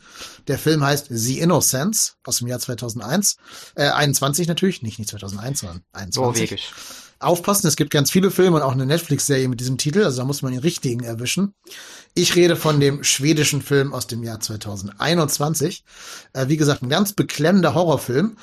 [0.48, 3.36] Der Film heißt The Innocence aus dem Jahr 2001,
[3.74, 6.51] äh, 21 natürlich, nicht, nicht 2001, sondern 21.
[6.51, 6.73] Norwegisch.
[7.20, 10.24] Aufpassen, es gibt ganz viele Filme und auch eine Netflix-Serie mit diesem Titel, also da
[10.24, 11.55] muss man den richtigen erwischen.
[12.15, 15.85] Ich rede von dem schwedischen Film aus dem Jahr 2021.
[16.32, 18.36] Äh, wie gesagt, ein ganz beklemmender Horrorfilm.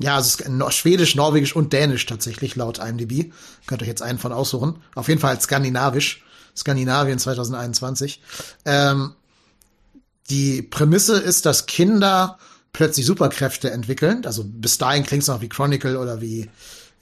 [0.00, 3.32] Ja, also es ist Schwedisch, Norwegisch und Dänisch tatsächlich, laut IMDb.
[3.66, 4.76] Könnt euch jetzt einen von aussuchen.
[4.94, 6.24] Auf jeden Fall skandinavisch.
[6.56, 8.20] Skandinavien 2021.
[8.64, 9.14] Ähm,
[10.28, 12.38] die Prämisse ist, dass Kinder
[12.72, 14.24] plötzlich Superkräfte entwickeln.
[14.26, 16.50] Also bis dahin klingt es noch wie Chronicle oder wie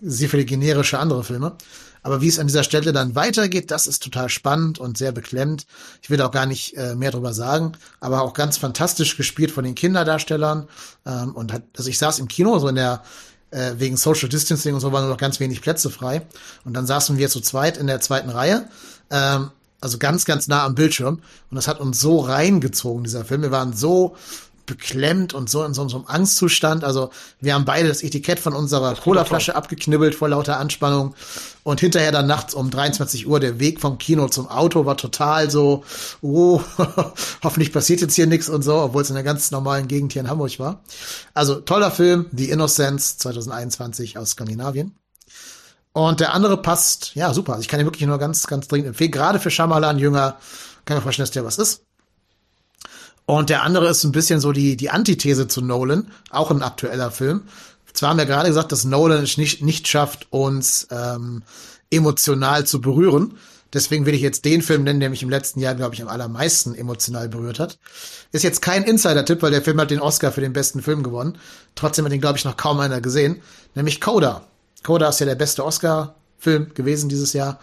[0.00, 1.56] sehr viele generische andere Filme.
[2.02, 5.66] Aber wie es an dieser Stelle dann weitergeht, das ist total spannend und sehr beklemmt.
[6.02, 9.64] Ich will auch gar nicht äh, mehr drüber sagen, aber auch ganz fantastisch gespielt von
[9.64, 10.68] den Kinderdarstellern.
[11.06, 13.02] Ähm, und hat, also ich saß im Kino, so in der
[13.51, 16.22] äh, wegen Social Distancing und so waren nur noch ganz wenig Plätze frei.
[16.64, 18.68] Und dann saßen wir zu zweit in der zweiten Reihe.
[19.10, 19.51] Ähm,
[19.81, 21.20] also ganz, ganz nah am Bildschirm.
[21.51, 23.43] Und das hat uns so reingezogen, dieser Film.
[23.43, 24.16] Wir waren so
[24.70, 26.84] beklemmt und so in so, so einem Angstzustand.
[26.84, 27.10] Also
[27.40, 31.14] wir haben beide das Etikett von unserer Colaflasche abgeknibbelt vor lauter Anspannung.
[31.62, 35.51] Und hinterher dann nachts um 23 Uhr der Weg vom Kino zum Auto war total
[35.51, 35.84] so,
[36.22, 36.62] oh,
[37.42, 40.22] hoffentlich passiert jetzt hier nichts und so, obwohl es in einer ganz normalen Gegend hier
[40.22, 40.82] in Hamburg war.
[41.34, 44.94] Also toller Film, The Innocence 2021 aus Skandinavien.
[45.92, 47.52] Und der andere passt, ja, super.
[47.52, 49.10] Also ich kann ihn wirklich nur ganz, ganz dringend empfehlen.
[49.10, 50.38] Gerade für Shyamalan Jünger
[50.84, 51.82] kann ich mir vorstellen, dass der was ist.
[53.26, 57.10] Und der andere ist ein bisschen so die, die Antithese zu Nolan, auch ein aktueller
[57.10, 57.42] Film.
[57.92, 61.42] Zwar haben wir gerade gesagt, dass Nolan es nicht, nicht schafft, uns ähm,
[61.90, 63.36] emotional zu berühren.
[63.72, 66.09] Deswegen will ich jetzt den Film nennen, der mich im letzten Jahr, glaube ich, am
[66.09, 67.78] allermeisten emotional berührt hat.
[68.32, 71.38] Ist jetzt kein Insider-Tipp, weil der Film hat den Oscar für den besten Film gewonnen.
[71.76, 73.42] Trotzdem hat den, glaube ich, noch kaum einer gesehen.
[73.74, 74.44] Nämlich Coda.
[74.82, 77.60] Coda ist ja der beste Oscar-Film gewesen dieses Jahr.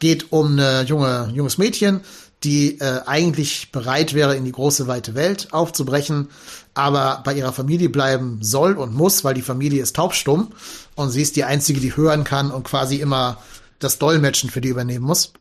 [0.00, 2.02] Geht um eine junge, junges Mädchen,
[2.44, 6.28] die äh, eigentlich bereit wäre, in die große weite Welt aufzubrechen,
[6.74, 10.52] aber bei ihrer Familie bleiben soll und muss, weil die Familie ist taubstumm
[10.94, 13.38] und sie ist die einzige, die hören kann und quasi immer
[13.80, 15.32] das Dolmetschen für die übernehmen muss.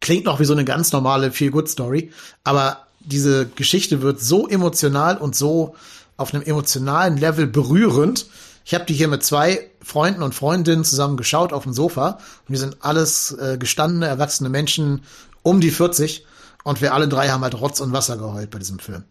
[0.00, 2.12] Klingt noch wie so eine ganz normale Feel-Good-Story,
[2.44, 5.74] aber diese Geschichte wird so emotional und so
[6.16, 8.26] auf einem emotionalen Level berührend.
[8.64, 12.18] Ich habe die hier mit zwei Freunden und Freundinnen zusammen geschaut auf dem Sofa.
[12.46, 15.02] Und wir sind alles äh, gestandene, erwachsene Menschen
[15.42, 16.24] um die 40
[16.64, 19.04] und wir alle drei haben halt Rotz und Wasser geheult bei diesem Film.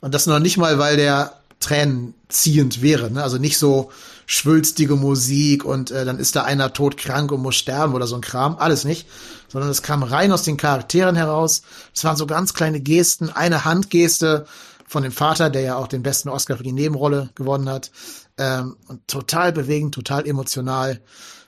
[0.00, 3.22] Und das noch nicht mal, weil der tränenziehend wäre, ne?
[3.22, 3.90] also nicht so
[4.26, 8.20] schwülstige Musik und äh, dann ist da einer todkrank und muss sterben oder so ein
[8.20, 9.08] Kram, alles nicht,
[9.48, 11.62] sondern es kam rein aus den Charakteren heraus.
[11.94, 14.46] Es waren so ganz kleine Gesten, eine Handgeste
[14.86, 17.90] von dem Vater, der ja auch den besten Oscar für die Nebenrolle gewonnen hat.
[18.38, 21.00] Ähm, und total bewegend, total emotional.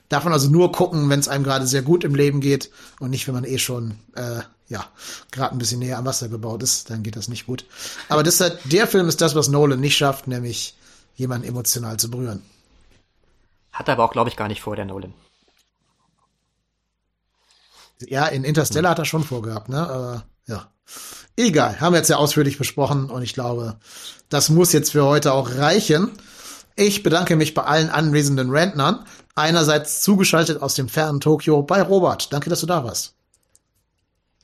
[0.09, 3.11] Darf man also nur gucken, wenn es einem gerade sehr gut im Leben geht und
[3.11, 4.85] nicht, wenn man eh schon äh, ja
[5.31, 7.65] gerade ein bisschen näher am Wasser gebaut ist, dann geht das nicht gut.
[8.09, 10.75] Aber deshalb, der Film ist das, was Nolan nicht schafft, nämlich
[11.15, 12.41] jemanden emotional zu berühren.
[13.71, 15.13] Hat er aber auch, glaube ich, gar nicht vor, der Nolan.
[18.01, 19.87] Ja, in Interstellar hat er schon vorgehabt, ne?
[19.87, 20.71] Aber ja.
[21.35, 23.77] Egal, haben wir jetzt ja ausführlich besprochen und ich glaube,
[24.29, 26.11] das muss jetzt für heute auch reichen.
[26.75, 29.05] Ich bedanke mich bei allen anwesenden Rentnern.
[29.35, 32.33] Einerseits zugeschaltet aus dem fernen Tokio bei Robert.
[32.33, 33.13] Danke, dass du da warst.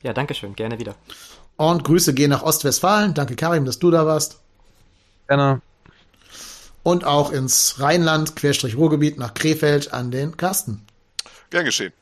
[0.01, 0.95] Ja, danke schön, gerne wieder.
[1.57, 3.13] Und Grüße gehen nach Ostwestfalen.
[3.13, 4.39] Danke, Karim, dass du da warst.
[5.27, 5.61] Gerne.
[6.83, 10.85] Und auch ins Rheinland, Querstrich Ruhrgebiet, nach Krefeld an den Carsten.
[11.49, 11.93] Gern geschehen.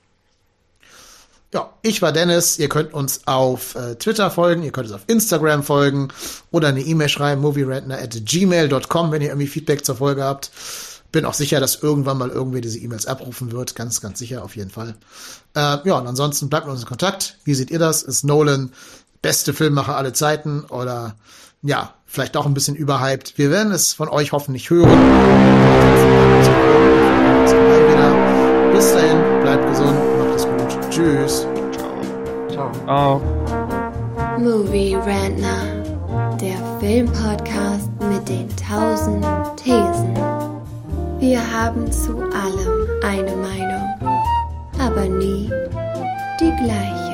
[1.53, 2.57] Ja, ich war Dennis.
[2.57, 6.07] Ihr könnt uns auf äh, Twitter folgen, ihr könnt uns auf Instagram folgen
[6.51, 10.51] oder eine E-Mail schreiben, movierentner at gmail.com, wenn ihr irgendwie Feedback zur Folge habt.
[11.13, 13.75] Bin auch sicher, dass irgendwann mal irgendwer diese E-Mails abrufen wird.
[13.75, 14.95] Ganz, ganz sicher, auf jeden Fall.
[15.55, 17.37] Äh, ja, und ansonsten bleibt mit uns in Kontakt.
[17.45, 18.01] Wie seht ihr das?
[18.01, 18.71] Ist Nolan
[19.21, 21.15] beste Filmmacher aller Zeiten oder
[21.61, 23.37] ja, vielleicht auch ein bisschen überhyped?
[23.37, 24.89] Wir werden es von euch hoffentlich hören.
[28.73, 30.89] Bis dahin, bleibt gesund, macht es gut.
[30.89, 31.45] Tschüss.
[32.51, 32.71] Ciao.
[32.85, 33.21] Ciao.
[34.39, 35.83] Movie Rantner,
[36.41, 39.23] der Filmpodcast mit den tausend.
[41.23, 44.19] Wir haben zu allem eine Meinung,
[44.77, 45.49] aber nie
[46.37, 47.12] die gleiche.